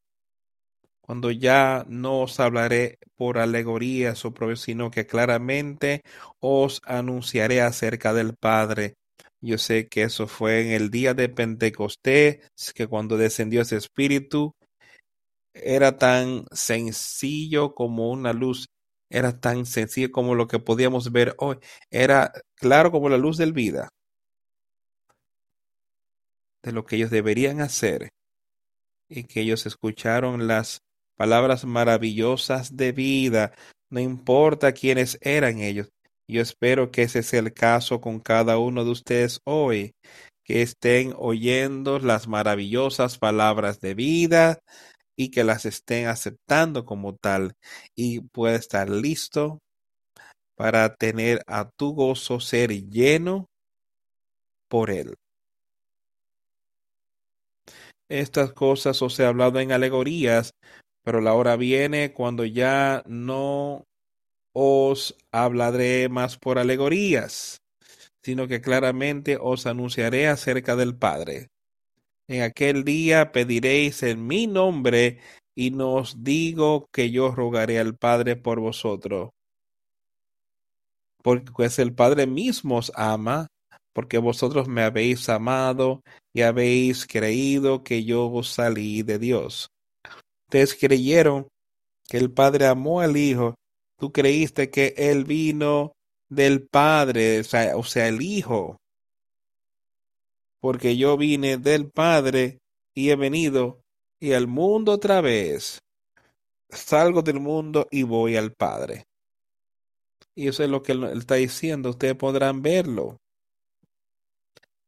cuando 1.09 1.31
ya 1.31 1.87
no 1.89 2.21
os 2.21 2.39
hablaré 2.39 2.99
por 3.17 3.39
alegorías 3.39 4.27
o 4.27 4.57
sino 4.57 4.91
que 4.91 5.07
claramente 5.07 6.03
os 6.39 6.83
anunciaré 6.85 7.63
acerca 7.63 8.13
del 8.13 8.35
Padre. 8.37 8.97
Yo 9.41 9.57
sé 9.57 9.89
que 9.89 10.03
eso 10.03 10.27
fue 10.27 10.61
en 10.67 10.73
el 10.73 10.91
día 10.91 11.15
de 11.15 11.31
Pentecostés, 11.31 12.41
que 12.75 12.87
cuando 12.89 13.17
descendió 13.17 13.63
ese 13.63 13.77
Espíritu, 13.77 14.53
era 15.55 15.97
tan 15.97 16.45
sencillo 16.53 17.75
como 17.75 18.11
una 18.11 18.35
luz, 18.35 18.67
era 19.09 19.41
tan 19.41 19.65
sencillo 19.65 20.11
como 20.13 20.35
lo 20.35 20.47
que 20.47 20.59
podíamos 20.59 21.11
ver 21.11 21.35
hoy, 21.39 21.57
era 21.91 22.33
claro 22.55 22.91
como 22.91 23.09
la 23.09 23.17
luz 23.17 23.39
del 23.39 23.55
vida, 23.55 23.89
de 26.63 26.73
lo 26.73 26.85
que 26.85 26.97
ellos 26.97 27.11
deberían 27.11 27.63
hacer 27.63 28.11
y 29.09 29.25
que 29.25 29.41
ellos 29.41 29.65
escucharon 29.65 30.47
las 30.47 30.83
palabras 31.19 31.65
maravillosas 31.65 32.77
de 32.77 32.93
vida, 32.93 33.53
no 33.91 34.01
importa 34.01 34.73
quiénes 34.73 35.19
eran 35.21 35.61
ellos. 35.61 35.91
Yo 36.29 36.41
espero 36.41 36.91
que 36.91 37.03
ese 37.03 37.23
sea 37.23 37.41
el 37.41 37.53
caso 37.53 38.01
con 38.01 38.21
cada 38.21 38.59
uno 38.59 38.85
de 38.85 38.91
ustedes 38.91 39.41
hoy, 39.45 39.93
que 40.45 40.63
estén 40.63 41.13
oyendo 41.19 41.99
las 41.99 42.29
maravillosas 42.29 43.19
palabras 43.19 43.81
de 43.81 43.95
vida 43.95 44.61
y 45.17 45.31
que 45.31 45.43
las 45.43 45.67
estén 45.67 46.07
aceptando 46.07 46.85
como 46.85 47.17
tal 47.17 47.55
y 47.97 48.21
pueda 48.21 48.57
estar 48.57 48.89
listo 48.89 49.59
para 50.55 50.95
tener 50.95 51.43
a 51.47 51.69
tu 51.77 51.95
gozo 51.95 52.41
ser 52.41 52.71
lleno 52.71 53.47
por 54.69 54.91
él. 54.91 55.15
Estas 58.09 58.53
cosas 58.53 59.03
os 59.03 59.19
he 59.19 59.27
hablado 59.27 59.61
en 59.61 59.73
alegorías, 59.73 60.53
pero 61.09 61.23
la 61.23 61.33
hora 61.33 61.57
viene 61.57 62.13
cuando 62.13 62.45
ya 62.45 63.03
no 63.07 63.87
os 64.53 65.17
hablaré 65.33 66.11
más 66.11 66.37
por 66.37 66.59
alegorías, 66.59 67.63
sino 68.23 68.47
que 68.47 68.61
claramente 68.61 69.39
os 69.41 69.65
anunciaré 69.65 70.29
acerca 70.29 70.77
del 70.77 70.95
Padre. 70.95 71.49
En 72.27 72.43
aquel 72.43 72.85
día 72.85 73.33
pediréis 73.33 74.03
en 74.03 74.27
mi 74.27 74.47
nombre, 74.47 75.21
y 75.57 75.71
no 75.71 75.95
os 75.95 76.23
digo 76.25 76.91
que 76.93 77.11
yo 77.11 77.31
rogaré 77.31 77.79
al 77.79 77.97
Padre 77.97 78.37
por 78.37 78.61
vosotros, 78.61 79.31
porque 81.23 81.51
pues 81.53 81.79
el 81.79 81.95
Padre 81.95 82.27
mismo 82.27 82.77
os 82.77 82.93
ama, 82.95 83.47
porque 83.95 84.19
vosotros 84.19 84.69
me 84.69 84.83
habéis 84.83 85.27
amado 85.31 86.03
y 86.35 86.43
habéis 86.43 87.07
creído 87.07 87.83
que 87.83 88.05
yo 88.05 88.43
salí 88.43 89.03
de 89.03 89.19
Dios. 89.19 89.71
Ustedes 90.49 90.75
creyeron 90.75 91.47
que 92.09 92.17
el 92.17 92.33
Padre 92.33 92.67
amó 92.67 93.03
al 93.03 93.19
Hijo. 93.19 93.55
Tú 93.99 94.13
creíste 94.13 94.71
que 94.71 94.95
Él 94.97 95.25
vino 95.25 95.93
del 96.31 96.67
Padre, 96.67 97.41
o 97.75 97.85
sea, 97.85 98.09
el 98.09 98.23
Hijo. 98.23 98.81
Porque 100.59 100.97
yo 100.97 101.19
vine 101.19 101.59
del 101.59 101.91
Padre 101.91 102.61
y 102.95 103.11
he 103.11 103.17
venido 103.17 103.83
y 104.19 104.33
al 104.33 104.47
mundo 104.47 104.93
otra 104.93 105.21
vez. 105.21 105.83
Salgo 106.71 107.21
del 107.21 107.41
mundo 107.41 107.87
y 107.91 108.05
voy 108.05 108.37
al 108.37 108.53
Padre. 108.55 109.07
Y 110.35 110.49
eso 110.49 110.65
es 110.65 110.71
lo 110.71 110.83
que 110.83 110.93
él 110.93 111.05
está 111.05 111.35
diciendo. 111.35 111.91
Ustedes 111.91 112.15
podrán 112.15 112.63
verlo. 112.63 113.21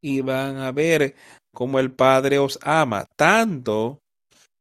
Y 0.01 0.23
van 0.23 0.57
a 0.57 0.73
ver 0.73 1.15
cómo 1.53 1.79
el 1.79 1.93
Padre 1.93 2.39
os 2.39 2.59
ama 2.63 3.05
tanto 3.15 4.01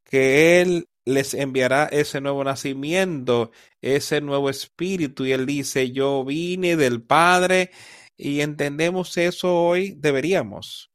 que 0.10 0.60
Él 0.62 0.89
les 1.10 1.34
enviará 1.34 1.86
ese 1.86 2.22
nuevo 2.22 2.44
nacimiento, 2.44 3.52
ese 3.82 4.22
nuevo 4.22 4.50
espíritu. 4.50 5.26
Y 5.26 5.32
Él 5.34 5.46
dice, 5.46 5.92
yo 5.92 6.24
vine 6.24 6.76
del 6.76 7.02
Padre 7.02 7.72
y 8.18 8.42
entendemos 8.42 9.18
eso 9.18 9.56
hoy, 9.56 9.96
deberíamos. 9.98 10.92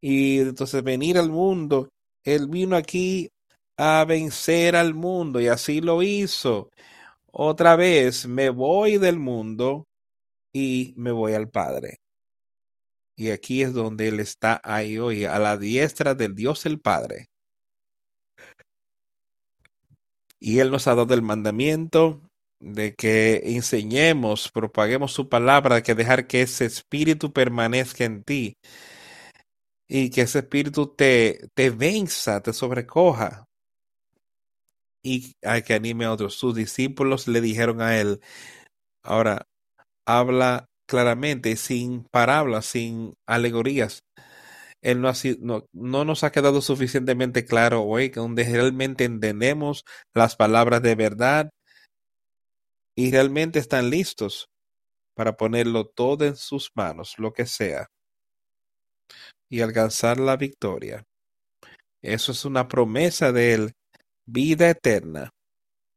Y 0.00 0.40
entonces 0.40 0.82
venir 0.82 1.18
al 1.18 1.30
mundo, 1.30 1.88
Él 2.24 2.48
vino 2.48 2.76
aquí 2.76 3.30
a 3.76 4.04
vencer 4.06 4.76
al 4.76 4.94
mundo 4.94 5.40
y 5.40 5.48
así 5.48 5.80
lo 5.80 6.02
hizo. 6.02 6.70
Otra 7.30 7.76
vez 7.76 8.26
me 8.26 8.50
voy 8.50 8.98
del 8.98 9.18
mundo 9.18 9.86
y 10.52 10.94
me 10.96 11.10
voy 11.12 11.34
al 11.34 11.50
Padre. 11.50 11.98
Y 13.16 13.30
aquí 13.30 13.62
es 13.62 13.72
donde 13.72 14.08
Él 14.08 14.20
está 14.20 14.60
ahí 14.64 14.98
hoy, 14.98 15.24
a 15.24 15.38
la 15.38 15.56
diestra 15.56 16.14
del 16.14 16.34
Dios 16.34 16.66
el 16.66 16.80
Padre. 16.80 17.28
Y 20.40 20.60
Él 20.60 20.70
nos 20.70 20.86
ha 20.86 20.94
dado 20.94 21.14
el 21.14 21.22
mandamiento 21.22 22.20
de 22.60 22.94
que 22.94 23.42
enseñemos, 23.56 24.50
propaguemos 24.52 25.12
su 25.12 25.28
palabra, 25.28 25.82
que 25.82 25.94
dejar 25.94 26.26
que 26.26 26.42
ese 26.42 26.64
espíritu 26.66 27.32
permanezca 27.32 28.04
en 28.04 28.22
ti. 28.24 28.56
y 29.88 30.10
que 30.10 30.22
ese 30.22 30.40
espíritu 30.40 30.88
te, 30.94 31.48
te 31.54 31.70
venza, 31.70 32.40
te 32.42 32.52
sobrecoja 32.52 33.46
y 35.02 35.34
a 35.44 35.60
que 35.62 35.74
anime 35.74 36.04
a 36.04 36.12
otros. 36.12 36.34
Sus 36.34 36.54
discípulos 36.54 37.28
le 37.28 37.40
dijeron 37.40 37.80
a 37.80 37.98
él, 37.98 38.20
ahora 39.04 39.46
habla 40.06 40.66
claramente, 40.86 41.56
sin 41.56 42.04
parábolas, 42.04 42.66
sin 42.66 43.14
alegorías. 43.26 44.05
Él 44.86 45.00
no, 45.00 45.08
ha 45.08 45.14
no, 45.40 45.66
no, 45.72 46.04
nos 46.04 46.22
ha 46.22 46.30
quedado 46.30 46.62
suficientemente 46.62 47.44
claro 47.44 47.82
hoy, 47.82 48.10
donde 48.10 48.44
realmente 48.44 49.02
entendemos 49.02 49.82
las 50.14 50.36
palabras 50.36 50.80
de 50.80 50.94
verdad 50.94 51.50
y 52.94 53.10
realmente 53.10 53.58
están 53.58 53.90
listos 53.90 54.46
para 55.16 55.36
ponerlo 55.36 55.86
todo 55.88 56.24
en 56.24 56.36
sus 56.36 56.70
manos, 56.76 57.16
lo 57.18 57.32
que 57.32 57.46
sea, 57.46 57.88
y 59.50 59.60
alcanzar 59.60 60.20
la 60.20 60.36
victoria. 60.36 61.02
Eso 62.00 62.30
es 62.30 62.44
una 62.44 62.68
promesa 62.68 63.32
de 63.32 63.54
Él, 63.54 63.72
vida 64.24 64.70
eterna. 64.70 65.30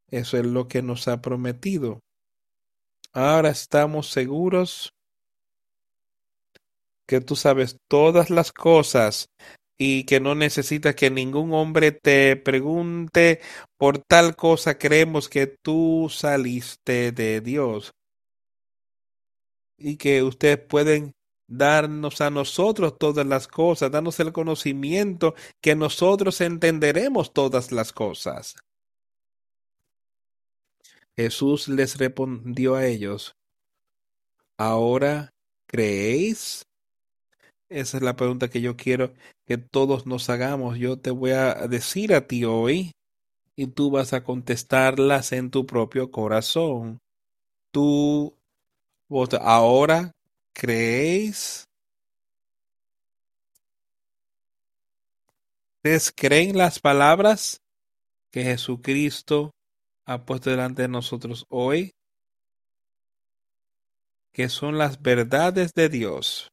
Eso 0.07 0.35
es 0.39 0.47
lo 0.47 0.67
que 0.67 0.81
nos 0.81 1.07
ha 1.07 1.21
prometido. 1.21 1.99
Ahora 3.13 3.49
estamos 3.49 4.09
seguros 4.09 4.89
que 7.09 7.21
tú 7.21 7.35
sabes 7.35 7.79
todas 7.87 8.29
las 8.29 8.51
cosas 8.51 9.31
y 9.79 10.03
que 10.03 10.19
no 10.19 10.35
necesitas 10.35 10.93
que 10.93 11.09
ningún 11.09 11.55
hombre 11.55 11.91
te 11.91 12.35
pregunte 12.35 13.41
por 13.77 13.97
tal 13.97 14.35
cosa 14.35 14.77
creemos 14.77 15.27
que 15.27 15.47
tú 15.47 16.07
saliste 16.11 17.11
de 17.11 17.41
Dios 17.41 17.95
y 19.79 19.97
que 19.97 20.21
ustedes 20.21 20.59
pueden 20.59 21.15
darnos 21.47 22.21
a 22.21 22.29
nosotros 22.29 22.99
todas 22.99 23.25
las 23.25 23.47
cosas, 23.47 23.89
darnos 23.89 24.19
el 24.19 24.31
conocimiento 24.31 25.33
que 25.61 25.75
nosotros 25.75 26.39
entenderemos 26.41 27.33
todas 27.33 27.71
las 27.71 27.91
cosas. 27.91 28.55
Jesús 31.15 31.69
les 31.69 31.97
respondió 31.97 32.75
a 32.75 32.85
ellos, 32.85 33.35
¿ahora 34.57 35.33
creéis? 35.65 36.68
Esa 37.69 37.97
es 37.97 38.03
la 38.03 38.15
pregunta 38.15 38.49
que 38.49 38.61
yo 38.61 38.75
quiero 38.75 39.13
que 39.45 39.59
todos 39.59 40.07
nos 40.07 40.29
hagamos. 40.31 40.79
Yo 40.79 40.97
te 40.97 41.11
voy 41.11 41.31
a 41.31 41.53
decir 41.67 42.15
a 42.15 42.25
ti 42.25 42.43
hoy 42.43 42.93
y 43.55 43.67
tú 43.67 43.91
vas 43.91 44.13
a 44.13 44.23
contestarlas 44.23 45.31
en 45.33 45.51
tu 45.51 45.67
propio 45.67 46.09
corazón. 46.09 46.99
Tú 47.71 48.35
ahora 49.39 50.13
creéis. 50.53 51.67
¿Ustedes 55.77 56.11
creen 56.15 56.57
las 56.57 56.79
palabras 56.79 57.61
que 58.31 58.43
Jesucristo 58.43 59.51
ha 60.05 60.25
puesto 60.25 60.49
delante 60.49 60.81
de 60.81 60.87
nosotros 60.87 61.45
hoy? 61.49 61.93
Que 64.33 64.49
son 64.49 64.79
las 64.79 65.01
verdades 65.01 65.73
de 65.73 65.89
Dios 65.89 66.49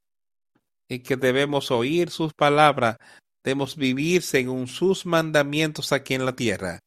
y 0.89 1.01
que 1.01 1.17
debemos 1.17 1.71
oír 1.71 2.11
sus 2.11 2.33
palabras, 2.35 2.97
debemos 3.43 3.77
vivir 3.77 4.23
según 4.23 4.67
sus 4.67 5.07
mandamientos 5.07 5.93
aquí 5.93 6.15
en 6.15 6.25
la 6.25 6.35
tierra. 6.35 6.81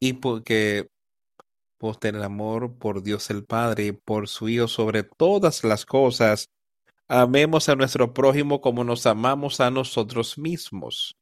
Y 0.00 0.14
porque 0.14 0.88
por 1.82 1.96
tener 1.96 2.22
amor 2.22 2.78
por 2.78 3.02
Dios 3.02 3.28
el 3.30 3.44
Padre 3.44 3.86
y 3.86 3.92
por 3.92 4.28
su 4.28 4.48
Hijo 4.48 4.68
sobre 4.68 5.02
todas 5.02 5.64
las 5.64 5.84
cosas, 5.84 6.48
amemos 7.08 7.68
a 7.68 7.74
nuestro 7.74 8.14
prójimo 8.14 8.60
como 8.60 8.84
nos 8.84 9.04
amamos 9.04 9.60
a 9.60 9.68
nosotros 9.70 10.38
mismos. 10.38 11.16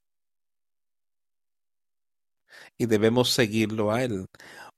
Y 2.76 2.86
debemos 2.86 3.30
seguirlo 3.30 3.90
a 3.90 4.02
Él, 4.02 4.26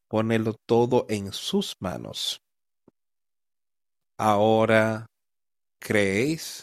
ponerlo 0.07 0.55
todo 0.55 1.05
en 1.09 1.33
sus 1.33 1.75
manos. 1.81 2.41
Ahora, 4.17 5.07
¿creéis? 5.81 6.63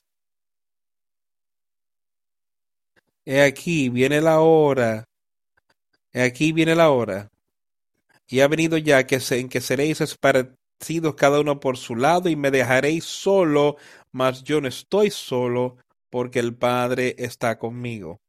He 3.32 3.44
aquí 3.44 3.90
viene 3.90 4.22
la 4.22 4.40
hora. 4.40 5.08
He 6.12 6.24
aquí 6.24 6.52
viene 6.52 6.74
la 6.74 6.90
hora. 6.90 7.30
Y 8.28 8.40
ha 8.40 8.48
venido 8.48 8.76
ya 8.80 9.06
que 9.06 9.20
en 9.30 9.50
que 9.50 9.62
seréis 9.62 10.02
esparcidos 10.02 11.14
cada 11.14 11.40
uno 11.40 11.60
por 11.60 11.78
su 11.78 11.96
lado 11.96 12.28
y 12.30 12.36
me 12.36 12.50
dejaréis 12.50 13.04
solo, 13.04 13.78
mas 14.12 14.44
yo 14.44 14.62
no 14.62 14.68
estoy 14.68 15.12
solo 15.12 15.78
porque 16.10 16.40
el 16.40 16.56
Padre 16.56 17.16
está 17.20 17.60
conmigo. 17.60 18.20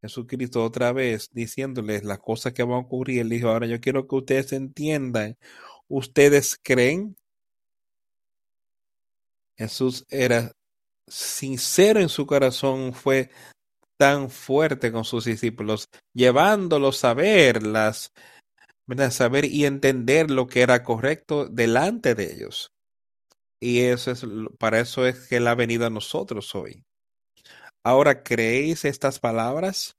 Jesucristo 0.00 0.62
otra 0.62 0.92
vez 0.92 1.30
diciéndoles 1.32 2.04
las 2.04 2.20
cosas 2.20 2.52
que 2.52 2.62
van 2.62 2.74
a 2.74 2.78
ocurrir. 2.82 3.22
Él 3.22 3.30
dijo, 3.30 3.48
ahora 3.48 3.66
yo 3.66 3.80
quiero 3.80 4.06
que 4.06 4.14
ustedes 4.14 4.52
entiendan. 4.52 5.36
¿Ustedes 5.88 6.56
creen? 6.62 7.16
Jesús 9.56 10.06
era 10.08 10.52
sincero 11.08 11.98
en 11.98 12.08
su 12.08 12.26
corazón, 12.26 12.94
fue 12.94 13.28
tan 14.02 14.30
fuerte 14.30 14.90
con 14.90 15.04
sus 15.04 15.26
discípulos, 15.26 15.88
llevándolos 16.12 17.04
a 17.04 17.14
ver 17.14 17.64
las, 17.64 18.12
saber 19.12 19.44
y 19.44 19.64
entender 19.64 20.28
lo 20.28 20.48
que 20.48 20.62
era 20.62 20.82
correcto 20.82 21.46
delante 21.46 22.16
de 22.16 22.32
ellos. 22.32 22.72
Y 23.60 23.82
eso 23.82 24.10
es, 24.10 24.26
para 24.58 24.80
eso 24.80 25.06
es 25.06 25.28
que 25.28 25.36
Él 25.36 25.46
ha 25.46 25.54
venido 25.54 25.86
a 25.86 25.90
nosotros 25.90 26.52
hoy. 26.56 26.82
Ahora, 27.84 28.24
¿creéis 28.24 28.84
estas 28.84 29.20
palabras? 29.20 29.94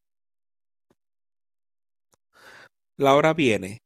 La 2.97 3.15
hora 3.15 3.33
viene. 3.33 3.79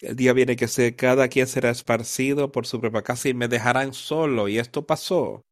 El 0.00 0.14
día 0.14 0.32
viene 0.32 0.54
que 0.54 0.68
se, 0.68 0.94
cada 0.94 1.26
quien 1.26 1.48
será 1.48 1.70
esparcido 1.70 2.52
por 2.52 2.68
su 2.68 2.80
propia 2.80 3.02
casa 3.02 3.28
y 3.28 3.34
me 3.34 3.48
dejarán 3.48 3.94
solo. 3.94 4.46
Y 4.46 4.58
esto 4.60 4.86
pasó. 4.86 5.42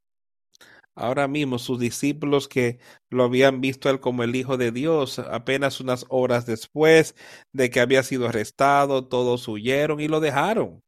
Ahora 0.95 1.27
mismo 1.27 1.59
sus 1.59 1.79
discípulos 1.81 2.49
que 2.49 2.79
lo 3.11 3.25
habían 3.25 3.61
visto 3.63 3.89
él 3.89 3.99
como 4.01 4.23
el 4.25 4.37
Hijo 4.37 4.59
de 4.59 4.73
Dios, 4.73 5.19
apenas 5.19 5.81
unas 5.81 6.05
horas 6.11 6.45
después 6.47 7.15
de 7.53 7.71
que 7.71 7.81
había 7.81 8.03
sido 8.03 8.29
arrestado, 8.29 9.07
todos 9.09 9.49
huyeron 9.49 10.01
y 10.01 10.09
lo 10.09 10.21
dejaron. 10.21 10.83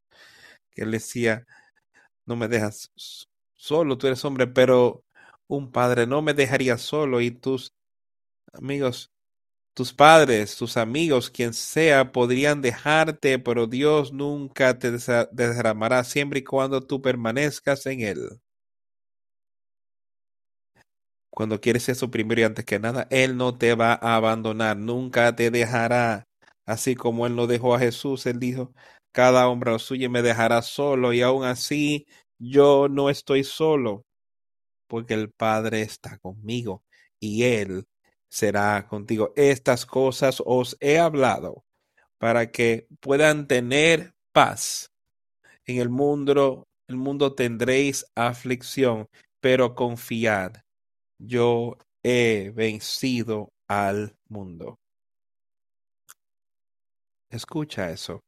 Él 0.77 0.93
decía, 0.93 1.47
no 2.27 2.37
me 2.37 2.49
dejas 2.49 2.91
solo, 3.57 3.99
tú 3.99 4.07
eres 4.09 4.25
hombre, 4.25 4.47
pero 4.49 5.05
un 5.49 5.73
padre 5.73 6.07
no 6.07 6.23
me 6.23 6.35
dejaría 6.35 6.79
solo 6.79 7.21
y 7.21 7.31
tus 7.33 7.73
amigos, 8.55 9.11
tus 9.75 9.93
padres, 9.95 10.57
tus 10.57 10.77
amigos, 10.79 11.31
quien 11.31 11.55
sea, 11.55 12.13
podrían 12.13 12.63
dejarte, 12.63 13.39
pero 13.41 13.67
Dios 13.69 14.13
nunca 14.13 14.79
te 14.79 14.93
derramará 15.33 16.05
siempre 16.05 16.41
y 16.41 16.45
cuando 16.45 16.83
tú 16.83 17.03
permanezcas 17.03 17.87
en 17.87 18.03
él. 18.03 18.41
Cuando 21.35 21.61
quieres 21.61 21.89
eso 21.89 22.13
primero 22.13 22.41
y 22.41 22.45
antes 22.45 22.65
que 22.65 22.79
nada, 22.79 23.09
Él 23.11 23.37
no 23.37 23.59
te 23.59 23.75
va 23.75 23.95
a 23.95 24.15
abandonar, 24.15 24.77
nunca 24.77 25.35
te 25.35 25.51
dejará. 25.51 26.29
Así 26.65 26.95
como 26.95 27.27
Él 27.27 27.35
no 27.35 27.49
dejó 27.49 27.75
a 27.75 27.81
Jesús, 27.81 28.25
Él 28.27 28.39
dijo, 28.39 28.73
cada 29.11 29.49
hombre 29.49 29.73
lo 29.73 29.81
suyo 29.81 30.09
me 30.11 30.23
dejará 30.23 30.63
solo 30.63 31.13
y 31.13 31.23
aún 31.23 31.45
así 31.45 32.07
yo 32.39 32.89
no 32.89 33.11
estoy 33.11 33.43
solo, 33.43 34.05
porque 34.87 35.15
el 35.15 35.31
Padre 35.33 35.83
está 35.83 36.19
conmigo 36.19 36.85
y 37.19 37.43
Él 37.45 37.85
será 38.29 38.87
contigo. 38.89 39.33
Estas 39.35 39.87
cosas 39.87 40.41
os 40.47 40.77
he 40.81 41.01
hablado 41.01 41.65
para 42.19 42.53
que 42.53 42.87
puedan 43.01 43.49
tener 43.49 44.15
paz. 44.33 44.93
En 45.67 45.79
el 45.79 45.89
mundo, 45.91 46.69
el 46.87 46.97
mundo 46.97 47.35
tendréis 47.35 48.07
aflicción, 48.15 49.09
pero 49.41 49.75
confiad 49.75 50.64
yo 51.27 51.79
he 52.03 52.53
vencido 52.55 53.53
al 53.67 54.17
mundo. 54.29 54.79
Escucha 57.31 57.91
eso. 57.91 58.23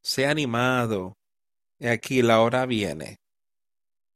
Sea 0.00 0.30
animado. 0.30 1.16
Aquí 1.80 2.22
la 2.22 2.40
hora 2.40 2.66
viene. 2.66 3.18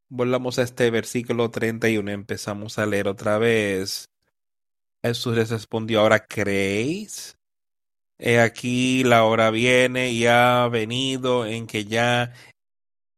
Volvamos 0.08 0.58
a 0.58 0.62
este 0.62 0.90
versículo 0.90 1.50
31. 1.50 2.10
Empezamos 2.10 2.78
a 2.78 2.86
leer 2.86 3.08
otra 3.08 3.38
vez. 3.38 4.08
Jesús 5.02 5.36
les 5.36 5.50
respondió, 5.50 6.00
¿ahora 6.00 6.26
creéis? 6.26 7.36
He 8.18 8.38
aquí 8.38 9.02
la 9.02 9.24
hora 9.24 9.50
viene 9.50 10.12
y 10.12 10.26
ha 10.26 10.68
venido 10.68 11.44
en 11.44 11.66
que 11.66 11.86
ya 11.86 12.32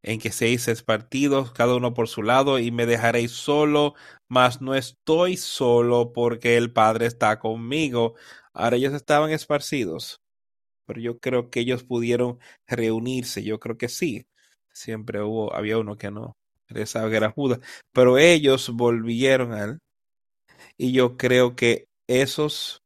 en 0.05 0.20
que 0.20 0.31
seis 0.32 0.66
partidos, 0.82 1.52
cada 1.52 1.74
uno 1.76 1.94
por 1.94 2.09
su 2.09 2.22
lado, 2.22 2.59
y 2.59 2.70
me 2.70 2.85
dejaréis 2.85 3.32
solo, 3.32 3.94
mas 4.28 4.60
no 4.60 4.74
estoy 4.74 5.39
solo 5.39 6.12
porque 6.12 6.59
el 6.59 6.72
Padre 6.72 7.06
está 7.06 7.39
conmigo. 7.39 8.14
Ahora 8.52 8.76
ellos 8.76 8.93
estaban 8.93 9.31
esparcidos, 9.31 10.20
pero 10.86 11.01
yo 11.01 11.18
creo 11.18 11.51
que 11.51 11.60
ellos 11.60 11.85
pudieron 11.85 12.39
reunirse, 12.66 13.43
yo 13.43 13.59
creo 13.59 13.78
que 13.78 13.89
sí. 13.89 14.26
Siempre 14.72 15.22
hubo, 15.22 15.55
había 15.55 15.78
uno 15.78 15.97
que 15.97 16.10
no, 16.10 16.36
que 16.66 16.82
era 17.16 17.31
Judas, 17.31 17.60
pero 17.93 18.18
ellos 18.18 18.70
volvieron 18.70 19.52
a 19.55 19.64
él 19.64 19.78
y 20.76 20.93
yo 20.93 21.16
creo 21.16 21.56
que 21.56 21.89
esos 22.09 22.82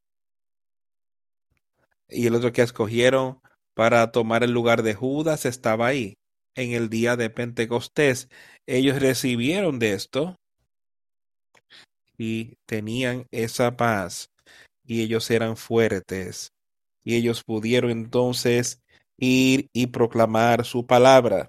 y 2.09 2.27
el 2.27 2.35
otro 2.36 2.53
que 2.53 2.62
escogieron 2.62 3.40
para 3.74 4.12
tomar 4.12 4.45
el 4.45 4.53
lugar 4.53 4.82
de 4.82 4.95
Judas 4.95 5.47
estaba 5.47 5.89
ahí 5.89 6.18
en 6.59 6.73
el 6.73 6.91
día 6.91 7.17
de 7.17 7.31
Pentecostés. 7.31 8.29
Ellos 8.67 9.01
recibieron 9.01 9.79
de 9.79 9.93
esto 9.93 10.37
y 12.19 12.57
tenían 12.67 13.27
esa 13.31 13.77
paz 13.77 14.29
y 14.85 15.03
ellos 15.03 15.31
eran 15.31 15.57
fuertes 15.57 16.53
y 17.05 17.15
ellos 17.15 17.45
pudieron 17.45 17.93
entonces 17.93 18.83
ir 19.17 19.69
y 19.73 19.87
proclamar 19.87 20.65
su 20.65 20.85
palabra. 20.85 21.49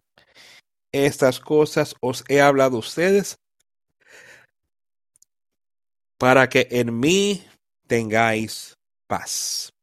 Estas 0.92 1.40
cosas 1.40 1.96
os 2.02 2.24
he 2.28 2.40
hablado 2.40 2.78
a 2.78 2.80
ustedes 2.80 3.40
para 6.20 6.50
que 6.50 6.68
en 6.70 7.00
mí 7.00 7.44
tengáis 7.88 8.76
paz. 9.08 9.74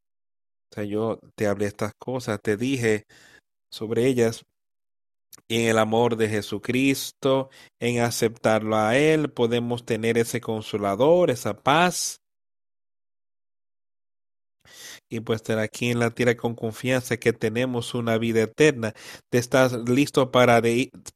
O 0.71 0.75
sea, 0.75 0.83
yo 0.85 1.19
te 1.35 1.47
hablé 1.47 1.65
estas 1.65 1.91
cosas, 1.99 2.39
te 2.41 2.55
dije 2.55 3.05
sobre 3.69 4.07
ellas 4.07 4.45
en 5.49 5.69
el 5.69 5.77
amor 5.77 6.17
de 6.17 6.29
Jesucristo, 6.29 7.49
en 7.79 8.01
aceptarlo 8.01 8.75
a 8.75 8.97
Él, 8.97 9.31
podemos 9.31 9.85
tener 9.85 10.17
ese 10.17 10.41
consolador, 10.41 11.31
esa 11.31 11.57
paz. 11.61 12.21
Y 15.09 15.21
pues 15.21 15.37
estar 15.37 15.59
aquí 15.59 15.89
en 15.89 15.99
la 15.99 16.11
tierra 16.11 16.35
con 16.35 16.53
confianza 16.53 17.15
que 17.15 17.31
tenemos 17.31 17.93
una 17.93 18.17
vida 18.17 18.41
eterna. 18.41 18.93
Te 19.29 19.37
estás 19.37 19.73
listo 19.87 20.31
para 20.31 20.61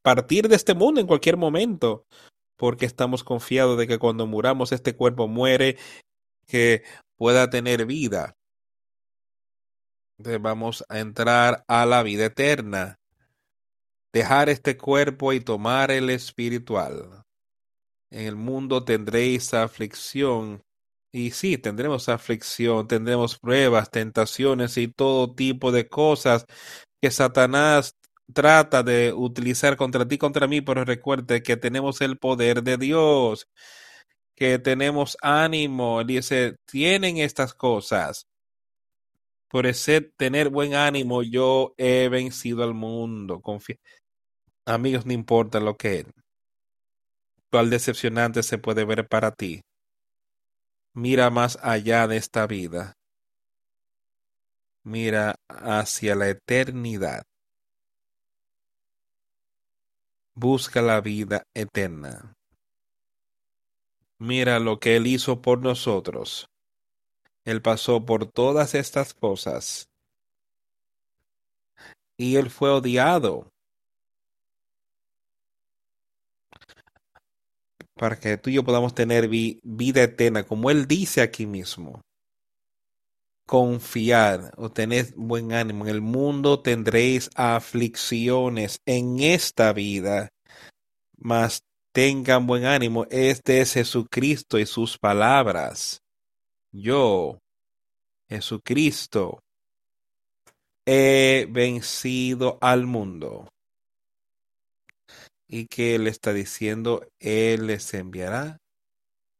partir 0.02 0.48
de 0.48 0.56
este 0.56 0.73
mundo 0.73 1.02
en 1.02 1.07
cualquier 1.07 1.35
momento, 1.35 2.06
porque 2.57 2.85
estamos 2.85 3.26
confiados 3.26 3.77
de 3.77 3.88
que 3.88 3.99
cuando 3.99 4.27
muramos 4.27 4.72
este 4.72 4.95
cuerpo 4.95 5.27
muere, 5.27 5.77
que 6.48 6.84
pueda 7.18 7.49
tener 7.49 7.85
vida. 7.85 8.38
Entonces 10.18 10.41
vamos 10.41 10.85
a 10.88 10.99
entrar 10.99 11.65
a 11.68 11.85
la 11.85 12.03
vida 12.03 12.26
eterna 12.26 13.01
dejar 14.14 14.50
este 14.50 14.78
cuerpo 14.78 15.34
y 15.34 15.40
tomar 15.40 15.92
el 15.92 16.10
espiritual. 16.10 17.24
En 18.12 18.28
el 18.28 18.36
mundo 18.36 18.84
tendréis 18.84 19.54
aflicción. 19.54 20.64
Y 21.14 21.32
sí, 21.32 21.58
tendremos 21.58 22.10
aflicción, 22.10 22.88
tendremos 22.88 23.38
pruebas, 23.40 23.92
tentaciones 23.92 24.78
y 24.78 24.88
todo 24.88 25.34
tipo 25.34 25.72
de 25.72 25.88
cosas 25.88 26.46
que 27.02 27.12
Satanás 27.12 27.96
trata 28.34 28.84
de 28.84 29.14
utilizar 29.14 29.76
contra 29.78 30.08
ti, 30.08 30.18
contra 30.18 30.48
mí, 30.48 30.62
pero 30.62 30.86
recuerde 30.86 31.44
que 31.44 31.58
tenemos 31.58 32.02
el 32.02 32.18
poder 32.18 32.64
de 32.64 32.78
Dios, 32.78 33.48
que 34.36 34.60
tenemos 34.60 35.18
ánimo. 35.22 36.02
Él 36.02 36.08
dice, 36.08 36.56
tienen 36.66 37.18
estas 37.18 37.54
cosas. 37.54 38.28
Por 39.50 39.68
ese 39.68 40.02
tener 40.02 40.50
buen 40.50 40.76
ánimo, 40.76 41.24
yo 41.24 41.74
he 41.78 42.08
vencido 42.10 42.64
al 42.64 42.74
mundo. 42.74 43.42
Confía. 43.42 43.78
Amigos, 44.72 45.06
no 45.06 45.11
importa 45.11 45.60
lo 45.60 45.76
que 45.76 46.06
cuál 47.49 47.69
decepcionante 47.69 48.41
se 48.41 48.57
puede 48.57 48.85
ver 48.85 49.06
para 49.06 49.31
ti. 49.31 49.65
Mira 50.93 51.30
más 51.30 51.60
allá 51.61 52.07
de 52.07 52.15
esta 52.15 52.48
vida. 52.48 52.95
Mira 54.84 55.35
hacia 55.49 56.15
la 56.15 56.30
eternidad. 56.30 57.23
Busca 60.35 60.81
la 60.81 61.02
vida 61.02 61.45
eterna. 61.53 62.38
Mira 64.19 64.57
lo 64.60 64.80
que 64.80 64.95
Él 64.95 65.07
hizo 65.07 65.41
por 65.41 65.60
nosotros. 65.60 66.48
Él 67.43 67.61
pasó 67.61 68.06
por 68.06 68.26
todas 68.26 68.73
estas 68.73 69.14
cosas. 69.14 69.89
Y 72.15 72.38
Él 72.38 72.49
fue 72.49 72.69
odiado 72.69 73.51
para 78.02 78.19
que 78.19 78.36
tú 78.36 78.49
y 78.49 78.53
yo 78.53 78.64
podamos 78.64 78.95
tener 78.95 79.28
vida 79.30 80.02
eterna, 80.02 80.41
como 80.41 80.72
Él 80.72 80.88
dice 80.88 81.22
aquí 81.22 81.45
mismo. 81.45 82.02
Confiad 83.45 84.53
o 84.57 84.72
tened 84.72 85.14
buen 85.15 85.53
ánimo. 85.53 85.86
En 85.86 85.91
el 85.91 86.02
mundo 86.02 86.61
tendréis 86.61 87.30
aflicciones 87.36 88.82
en 88.88 89.19
esta 89.19 89.72
vida, 89.72 90.30
mas 91.15 91.64
tengan 91.91 92.48
buen 92.48 92.65
ánimo. 92.65 93.06
Este 93.11 93.61
es 93.61 93.73
Jesucristo 93.73 94.57
y 94.57 94.65
sus 94.65 94.98
palabras. 94.98 96.02
Yo, 96.72 97.38
Jesucristo, 98.28 99.44
he 100.88 101.48
vencido 101.52 102.57
al 102.61 102.88
mundo 102.88 103.48
y 105.52 105.68
que 105.68 105.95
él 105.95 106.07
está 106.07 106.32
diciendo, 106.32 107.06
él 107.19 107.68
les 107.68 107.94
enviará. 107.94 108.61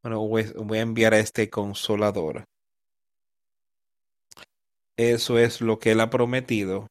Bueno, 0.04 0.20
voy 0.20 0.78
a 0.78 0.82
enviar 0.82 1.14
a 1.14 1.20
este 1.20 1.50
consolador. 1.50 2.44
Eso 4.98 5.40
es 5.40 5.62
lo 5.62 5.80
que 5.80 5.92
él 5.92 6.02
ha 6.02 6.10
prometido. 6.10 6.88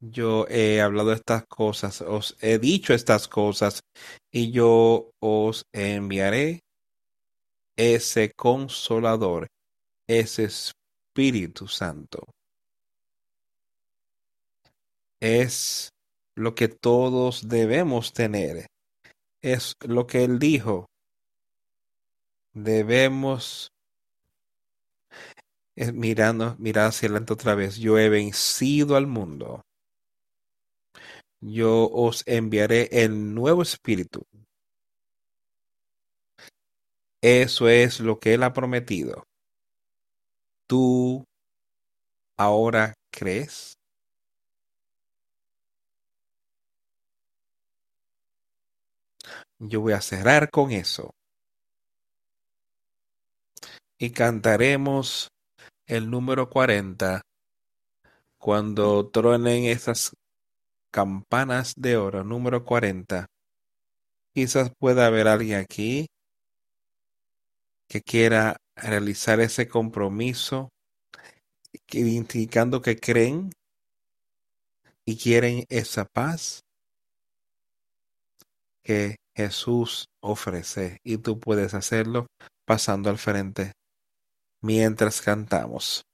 Yo 0.00 0.46
he 0.50 0.82
hablado 0.82 1.14
estas 1.14 1.46
cosas, 1.46 2.02
os 2.02 2.36
he 2.42 2.58
dicho 2.58 2.92
estas 2.92 3.28
cosas, 3.28 3.82
y 4.30 4.50
yo 4.50 5.10
os 5.18 5.64
enviaré 5.72 6.64
ese 7.76 8.32
consolador, 8.32 9.48
ese 10.06 10.44
Espíritu 10.44 11.66
Santo. 11.66 12.26
Es 15.18 15.95
lo 16.36 16.54
que 16.54 16.68
todos 16.68 17.48
debemos 17.48 18.12
tener. 18.12 18.66
Es 19.42 19.74
lo 19.80 20.06
que 20.06 20.22
él 20.22 20.38
dijo. 20.38 20.86
Debemos 22.52 23.72
mirando, 25.92 26.56
mirar 26.58 26.88
hacia 26.88 27.08
adelante 27.08 27.32
otra 27.32 27.54
vez. 27.54 27.76
Yo 27.76 27.98
he 27.98 28.08
vencido 28.08 28.96
al 28.96 29.06
mundo. 29.06 29.62
Yo 31.40 31.88
os 31.90 32.22
enviaré 32.26 32.88
el 32.92 33.34
nuevo 33.34 33.62
espíritu. 33.62 34.22
Eso 37.20 37.68
es 37.68 38.00
lo 38.00 38.18
que 38.18 38.34
él 38.34 38.42
ha 38.42 38.52
prometido. 38.52 39.26
¿Tú 40.66 41.24
ahora 42.36 42.94
crees? 43.10 43.75
Yo 49.58 49.80
voy 49.80 49.94
a 49.94 50.00
cerrar 50.00 50.50
con 50.50 50.70
eso. 50.70 51.14
Y 53.98 54.10
cantaremos 54.10 55.30
el 55.86 56.10
número 56.10 56.50
40 56.50 57.22
cuando 58.38 59.08
truenen 59.08 59.64
esas 59.64 60.12
campanas 60.90 61.74
de 61.76 61.96
oro, 61.96 62.22
número 62.24 62.64
40. 62.64 63.26
Quizás 64.34 64.70
pueda 64.78 65.06
haber 65.06 65.28
alguien 65.28 65.58
aquí 65.58 66.06
que 67.88 68.02
quiera 68.02 68.56
realizar 68.74 69.40
ese 69.40 69.68
compromiso, 69.68 70.70
indicando 71.92 72.82
que 72.82 72.98
creen 72.98 73.50
y 75.04 75.16
quieren 75.16 75.64
esa 75.68 76.04
paz 76.04 76.62
que 78.82 79.16
Jesús 79.36 80.08
ofrece 80.20 80.98
y 81.04 81.18
tú 81.18 81.38
puedes 81.38 81.74
hacerlo 81.74 82.26
pasando 82.64 83.10
al 83.10 83.18
frente 83.18 83.72
mientras 84.62 85.20
cantamos. 85.20 86.06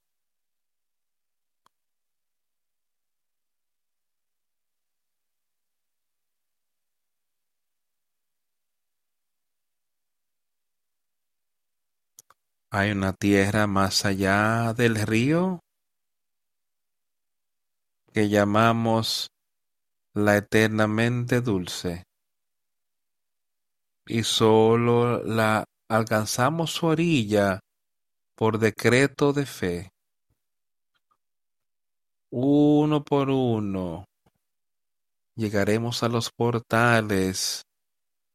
Hay 12.70 12.90
una 12.90 13.12
tierra 13.12 13.68
más 13.68 14.04
allá 14.04 14.74
del 14.74 14.96
río 14.96 15.60
que 18.12 18.28
llamamos 18.28 19.28
la 20.14 20.38
eternamente 20.38 21.40
dulce 21.40 22.02
y 24.06 24.22
solo 24.22 25.22
la 25.24 25.64
alcanzamos 25.88 26.72
su 26.72 26.86
orilla 26.86 27.60
por 28.34 28.58
decreto 28.58 29.32
de 29.32 29.46
fe. 29.46 29.92
Uno 32.30 33.04
por 33.04 33.30
uno 33.30 34.04
llegaremos 35.34 36.02
a 36.02 36.08
los 36.08 36.30
portales, 36.30 37.62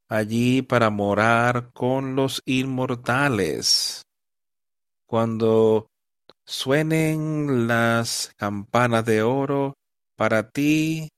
allí 0.08 0.62
para 0.62 0.90
morar 0.90 1.72
con 1.74 2.16
los 2.16 2.42
inmortales. 2.46 4.04
Cuando 5.06 5.88
suenen 6.46 7.68
las 7.68 8.32
campanas 8.38 9.06
de 9.06 9.22
oro 9.22 9.74
para 10.16 10.50
ti 10.50 11.10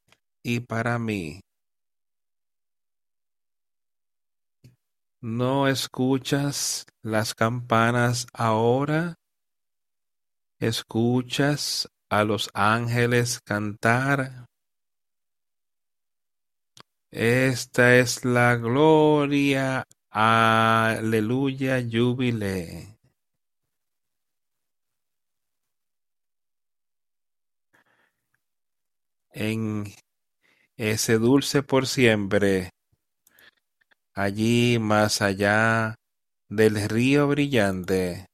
y 0.44 0.60
para 0.62 1.00
mí. 1.00 1.42
¿No 5.22 5.68
escuchas 5.68 6.86
las 7.02 7.36
campanas 7.36 8.26
ahora? 8.32 9.16
¿Escuchas 10.62 11.90
a 12.10 12.24
los 12.24 12.50
ángeles 12.54 13.42
cantar? 13.42 14.46
Esta 17.12 17.98
es 17.98 18.24
la 18.24 18.56
gloria, 18.56 19.84
aleluya, 20.10 21.82
júbile. 21.82 22.98
En 29.34 29.84
ese 30.78 31.18
dulce 31.18 31.62
por 31.62 31.88
siempre, 31.88 32.70
allí 34.20 34.80
más 34.80 35.22
allá 35.22 35.96
del 36.50 36.90
río 36.90 37.30
brillante, 37.30 38.26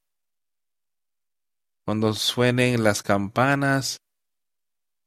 cuando 1.85 2.13
suenen 2.13 2.83
las 2.83 3.03
campanas 3.03 3.97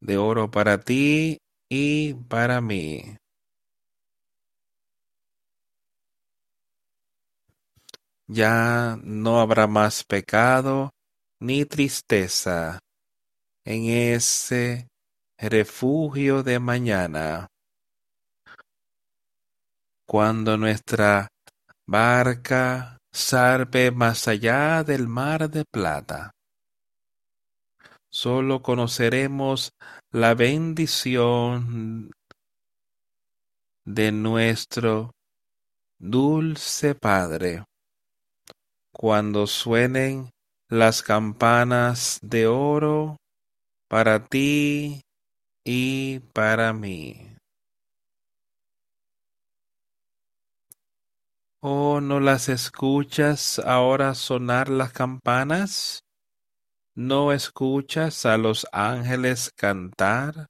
de 0.01 0.19
oro 0.19 0.53
para 0.53 0.79
ti 0.79 1.39
y 1.69 2.15
para 2.15 2.61
mí. 2.61 3.17
Ya 8.29 8.97
no 9.03 9.41
habrá 9.41 9.67
más 9.67 10.05
pecado 10.05 10.91
ni 11.41 11.65
tristeza 11.65 12.79
en 13.65 13.87
ese 13.87 14.87
refugio 15.39 16.45
de 16.45 16.61
mañana. 16.61 17.49
Cuando 20.11 20.57
nuestra 20.57 21.29
barca 21.87 22.97
zarpe 23.15 23.91
más 23.91 24.27
allá 24.27 24.83
del 24.83 25.07
mar 25.07 25.51
de 25.51 25.67
plata, 25.71 26.31
solo 28.09 28.63
conoceremos 28.63 29.71
la 30.11 30.33
bendición 30.33 32.11
de 33.85 34.11
nuestro 34.11 35.11
dulce 35.99 36.95
Padre 36.95 37.65
cuando 38.93 39.47
suenen 39.47 40.31
las 40.71 41.03
campanas 41.03 42.19
de 42.23 42.47
oro 42.47 43.19
para 43.89 44.25
ti 44.25 45.03
y 45.65 46.21
para 46.33 46.73
mí. 46.73 47.28
¿Oh, 51.61 52.01
no 52.01 52.21
las 52.21 52.49
escuchas 52.49 53.59
ahora 53.59 54.15
sonar 54.15 54.69
las 54.69 54.93
campanas? 54.93 56.05
¿No 56.95 57.33
escuchas 57.33 58.25
a 58.27 58.37
los 58.39 58.65
ángeles 58.71 59.51
cantar? 59.57 60.47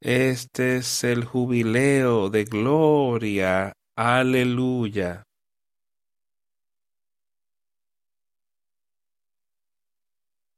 Este 0.00 0.76
es 0.78 1.04
el 1.04 1.24
jubileo 1.26 2.30
de 2.30 2.44
gloria. 2.44 3.74
Aleluya. 3.96 5.24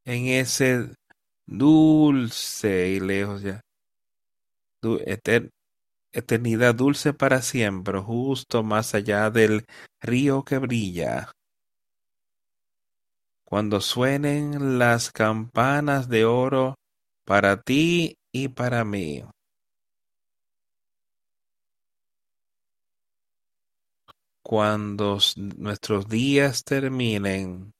En 0.04 0.26
ese 0.26 0.94
dulce 1.46 2.90
y 2.90 3.00
lejos 3.00 3.42
ya. 3.42 3.60
Eternidad 6.14 6.74
dulce 6.74 7.12
para 7.12 7.42
siempre, 7.42 7.98
justo 8.00 8.62
más 8.62 8.94
allá 8.94 9.30
del 9.30 9.66
río 10.00 10.44
que 10.44 10.58
brilla. 10.58 11.32
Cuando 13.44 13.80
suenen 13.80 14.78
las 14.78 15.10
campanas 15.12 16.08
de 16.08 16.24
oro 16.24 16.74
para 17.24 17.60
ti 17.60 18.16
y 18.32 18.48
para 18.48 18.84
mí. 18.84 19.22
Cuando 24.42 25.18
nuestros 25.56 26.08
días 26.08 26.64
terminen, 26.64 27.72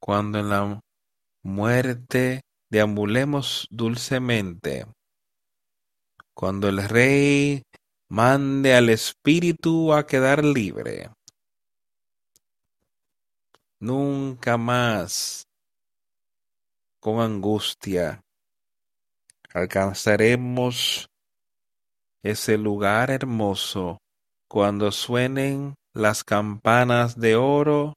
cuando 0.00 0.38
en 0.38 0.48
la 0.48 0.80
muerte 1.42 2.42
deambulemos 2.70 3.66
dulcemente, 3.70 4.86
cuando 6.34 6.68
el 6.68 6.88
Rey 6.88 7.62
mande 8.08 8.74
al 8.74 8.88
Espíritu 8.88 9.92
a 9.92 10.06
quedar 10.06 10.44
libre. 10.44 11.10
Nunca 13.78 14.56
más 14.56 15.46
con 17.00 17.20
angustia 17.20 18.20
alcanzaremos 19.54 21.08
ese 22.22 22.58
lugar 22.58 23.10
hermoso 23.10 23.98
cuando 24.48 24.92
suenen 24.92 25.74
las 25.94 26.22
campanas 26.24 27.18
de 27.18 27.36
oro 27.36 27.94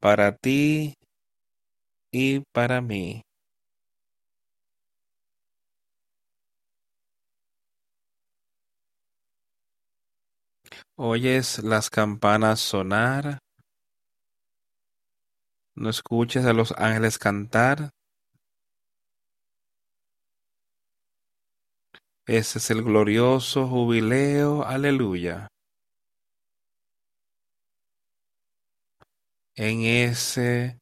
para 0.00 0.36
ti 0.36 0.94
y 2.12 2.40
para 2.52 2.80
mí. 2.80 3.22
¿Oyes 11.00 11.62
las 11.62 11.90
campanas 11.90 12.58
sonar? 12.58 13.38
¿No 15.76 15.90
escuchas 15.90 16.44
a 16.44 16.52
los 16.52 16.72
ángeles 16.76 17.18
cantar? 17.18 17.90
Ese 22.26 22.58
es 22.58 22.70
el 22.72 22.82
glorioso 22.82 23.68
jubileo, 23.68 24.64
aleluya. 24.64 25.46
En 29.54 29.82
ese 29.82 30.80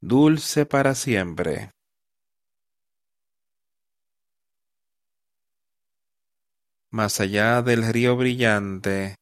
dulce 0.00 0.64
para 0.64 0.94
siempre. 0.94 1.72
Más 6.96 7.20
allá 7.20 7.60
del 7.60 7.86
río 7.92 8.16
brillante, 8.16 9.16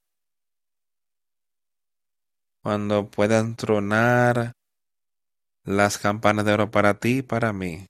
cuando 2.62 3.10
puedan 3.10 3.56
tronar 3.56 4.52
las 5.64 5.98
campanas 5.98 6.44
de 6.44 6.52
oro 6.52 6.70
para 6.70 7.01
ti 7.01 7.18
y 7.18 7.22
para 7.22 7.52
mí. 7.52 7.84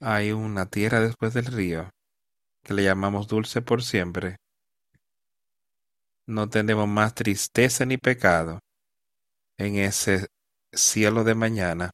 Hay 0.00 0.32
una 0.32 0.66
tierra 0.66 0.98
después 0.98 1.32
del 1.34 1.46
río 1.46 1.88
que 2.64 2.74
le 2.74 2.82
llamamos 2.82 3.28
dulce 3.28 3.62
por 3.62 3.84
siempre. 3.84 4.38
No 6.26 6.48
tenemos 6.48 6.88
más 6.88 7.14
tristeza 7.14 7.86
ni 7.86 7.96
pecado 7.96 8.58
en 9.56 9.76
ese 9.76 10.26
cielo 10.72 11.22
de 11.22 11.36
mañana. 11.36 11.92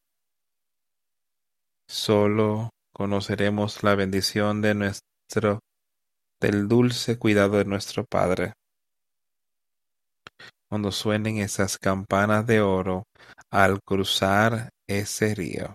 Solo 1.87 2.71
conoceremos 2.93 3.83
la 3.83 3.95
bendición 3.95 4.63
de 4.63 4.75
nuestro 4.75 5.61
del 6.41 6.69
dulce 6.69 7.19
cuidado 7.19 7.59
de 7.59 7.65
nuestro 7.65 8.05
Padre. 8.05 8.53
Cuando 10.69 10.93
suenen 10.93 11.39
esas 11.39 11.79
campanas 11.79 12.47
de 12.47 12.61
oro 12.61 13.05
al 13.51 13.81
cruzar 13.83 14.71
ese 14.87 15.35
río 15.35 15.75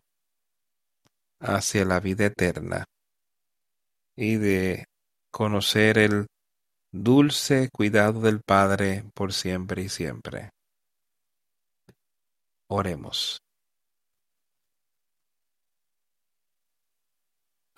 hacia 1.39 1.85
la 1.85 1.99
vida 1.99 2.25
eterna 2.25 2.85
y 4.15 4.35
de 4.35 4.85
conocer 5.31 5.97
el 5.97 6.27
dulce 6.91 7.69
cuidado 7.71 8.21
del 8.21 8.41
Padre 8.41 9.05
por 9.13 9.33
siempre 9.33 9.83
y 9.83 9.89
siempre. 9.89 10.49
Oremos. 12.67 13.39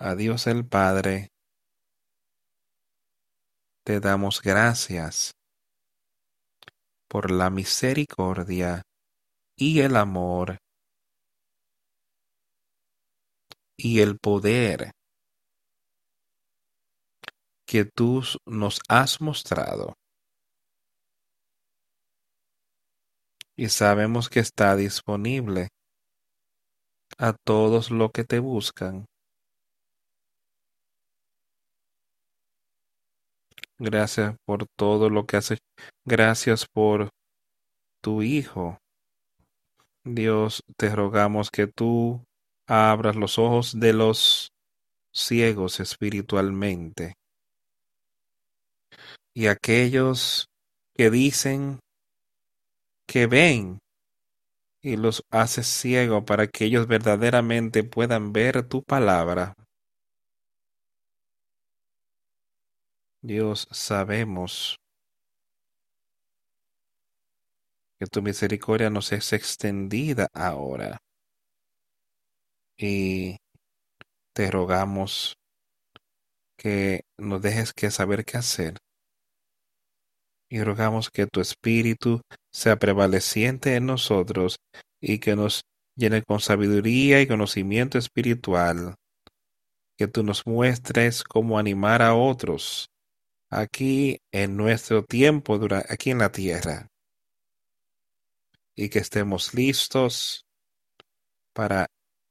A 0.04 0.16
Dios 0.16 0.48
el 0.48 0.66
Padre, 0.66 1.28
te 3.84 4.00
damos 4.00 4.42
gracias 4.42 5.30
por 7.08 7.30
la 7.30 7.50
misericordia 7.50 8.82
y 9.56 9.78
el 9.78 9.94
amor 9.94 10.58
y 13.76 14.00
el 14.00 14.18
poder 14.18 14.90
que 17.64 17.84
tú 17.84 18.24
nos 18.44 18.80
has 18.88 19.20
mostrado. 19.20 19.94
Y 23.56 23.68
sabemos 23.68 24.28
que 24.28 24.40
está 24.40 24.74
disponible 24.74 25.68
a 27.18 27.34
todos 27.46 27.92
los 27.92 28.10
que 28.10 28.24
te 28.24 28.40
buscan. 28.40 29.06
Gracias 33.84 34.36
por 34.44 34.68
todo 34.76 35.10
lo 35.10 35.26
que 35.26 35.36
haces. 35.38 35.58
Gracias 36.04 36.66
por 36.72 37.08
tu 38.00 38.22
Hijo. 38.22 38.78
Dios, 40.04 40.62
te 40.76 40.94
rogamos 40.94 41.50
que 41.50 41.66
tú 41.66 42.24
abras 42.68 43.16
los 43.16 43.40
ojos 43.40 43.80
de 43.80 43.92
los 43.92 44.52
ciegos 45.12 45.80
espiritualmente. 45.80 47.14
Y 49.34 49.48
aquellos 49.48 50.46
que 50.94 51.10
dicen 51.10 51.80
que 53.04 53.26
ven 53.26 53.80
y 54.80 54.96
los 54.96 55.24
haces 55.28 55.66
ciegos 55.66 56.22
para 56.22 56.46
que 56.46 56.66
ellos 56.66 56.86
verdaderamente 56.86 57.82
puedan 57.82 58.32
ver 58.32 58.62
tu 58.62 58.84
palabra. 58.84 59.56
Dios, 63.24 63.68
sabemos 63.70 64.80
que 68.00 68.06
tu 68.06 68.20
misericordia 68.20 68.90
nos 68.90 69.12
es 69.12 69.32
extendida 69.32 70.26
ahora. 70.34 70.98
Y 72.76 73.36
te 74.32 74.50
rogamos 74.50 75.36
que 76.56 77.02
nos 77.16 77.40
dejes 77.40 77.72
que 77.72 77.92
saber 77.92 78.24
qué 78.24 78.38
hacer. 78.38 78.78
Y 80.50 80.60
rogamos 80.64 81.08
que 81.08 81.28
tu 81.28 81.40
espíritu 81.40 82.22
sea 82.50 82.76
prevaleciente 82.76 83.76
en 83.76 83.86
nosotros 83.86 84.56
y 85.00 85.20
que 85.20 85.36
nos 85.36 85.62
llene 85.94 86.24
con 86.24 86.40
sabiduría 86.40 87.20
y 87.20 87.28
conocimiento 87.28 87.98
espiritual. 87.98 88.96
Que 89.96 90.08
tú 90.08 90.24
nos 90.24 90.44
muestres 90.44 91.22
cómo 91.22 91.56
animar 91.56 92.02
a 92.02 92.16
otros 92.16 92.91
aquí 93.52 94.18
en 94.32 94.56
nuestro 94.56 95.04
tiempo, 95.04 95.58
aquí 95.88 96.10
en 96.10 96.18
la 96.18 96.32
tierra. 96.32 96.88
Y 98.74 98.88
que 98.88 98.98
estemos 98.98 99.52
listos 99.52 100.46
para 101.52 101.86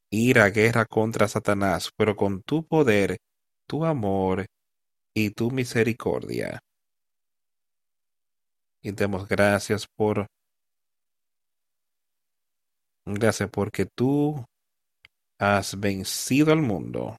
ir 0.10 0.40
a 0.40 0.50
guerra 0.50 0.86
contra 0.86 1.28
Satanás, 1.28 1.92
pero 1.96 2.16
con 2.16 2.42
tu 2.42 2.66
poder, 2.66 3.20
tu 3.68 3.86
amor 3.86 4.48
y 5.14 5.30
tu 5.30 5.52
misericordia. 5.52 6.60
Y 8.82 8.92
demos 8.92 9.28
gracias 9.28 9.86
por 9.96 10.26
gracias 13.06 13.50
porque 13.52 13.86
tú 13.86 14.44
has 15.38 15.80
vencido 15.80 16.52
al 16.52 16.64
mundo 16.64 17.16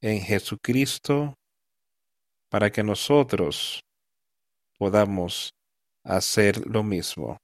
en 0.00 0.20
Jesucristo 0.20 1.34
para 2.54 2.70
que 2.70 2.84
nosotros 2.84 3.80
podamos 4.78 5.50
hacer 6.04 6.64
lo 6.64 6.84
mismo. 6.84 7.36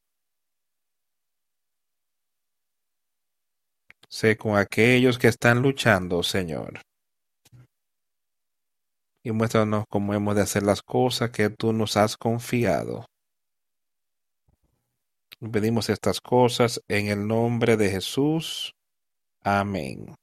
Sé 4.09 4.37
con 4.37 4.57
aquellos 4.57 5.19
que 5.19 5.27
están 5.27 5.62
luchando, 5.62 6.23
Señor. 6.23 6.81
Y 9.24 9.32
muéstranos 9.32 9.82
cómo 9.89 10.15
hemos 10.15 10.37
de 10.37 10.43
hacer 10.43 10.62
las 10.62 10.81
cosas 10.81 11.31
que 11.31 11.51
tú 11.51 11.73
nos 11.73 11.97
has 11.97 12.16
confiado. 12.16 13.05
Pedimos 15.41 15.91
estas 15.91 16.20
cosas 16.20 16.81
en 16.87 17.09
el 17.09 17.27
nombre 17.27 17.77
de 17.77 17.91
Jesús. 17.91 18.73
Amén. 19.43 20.15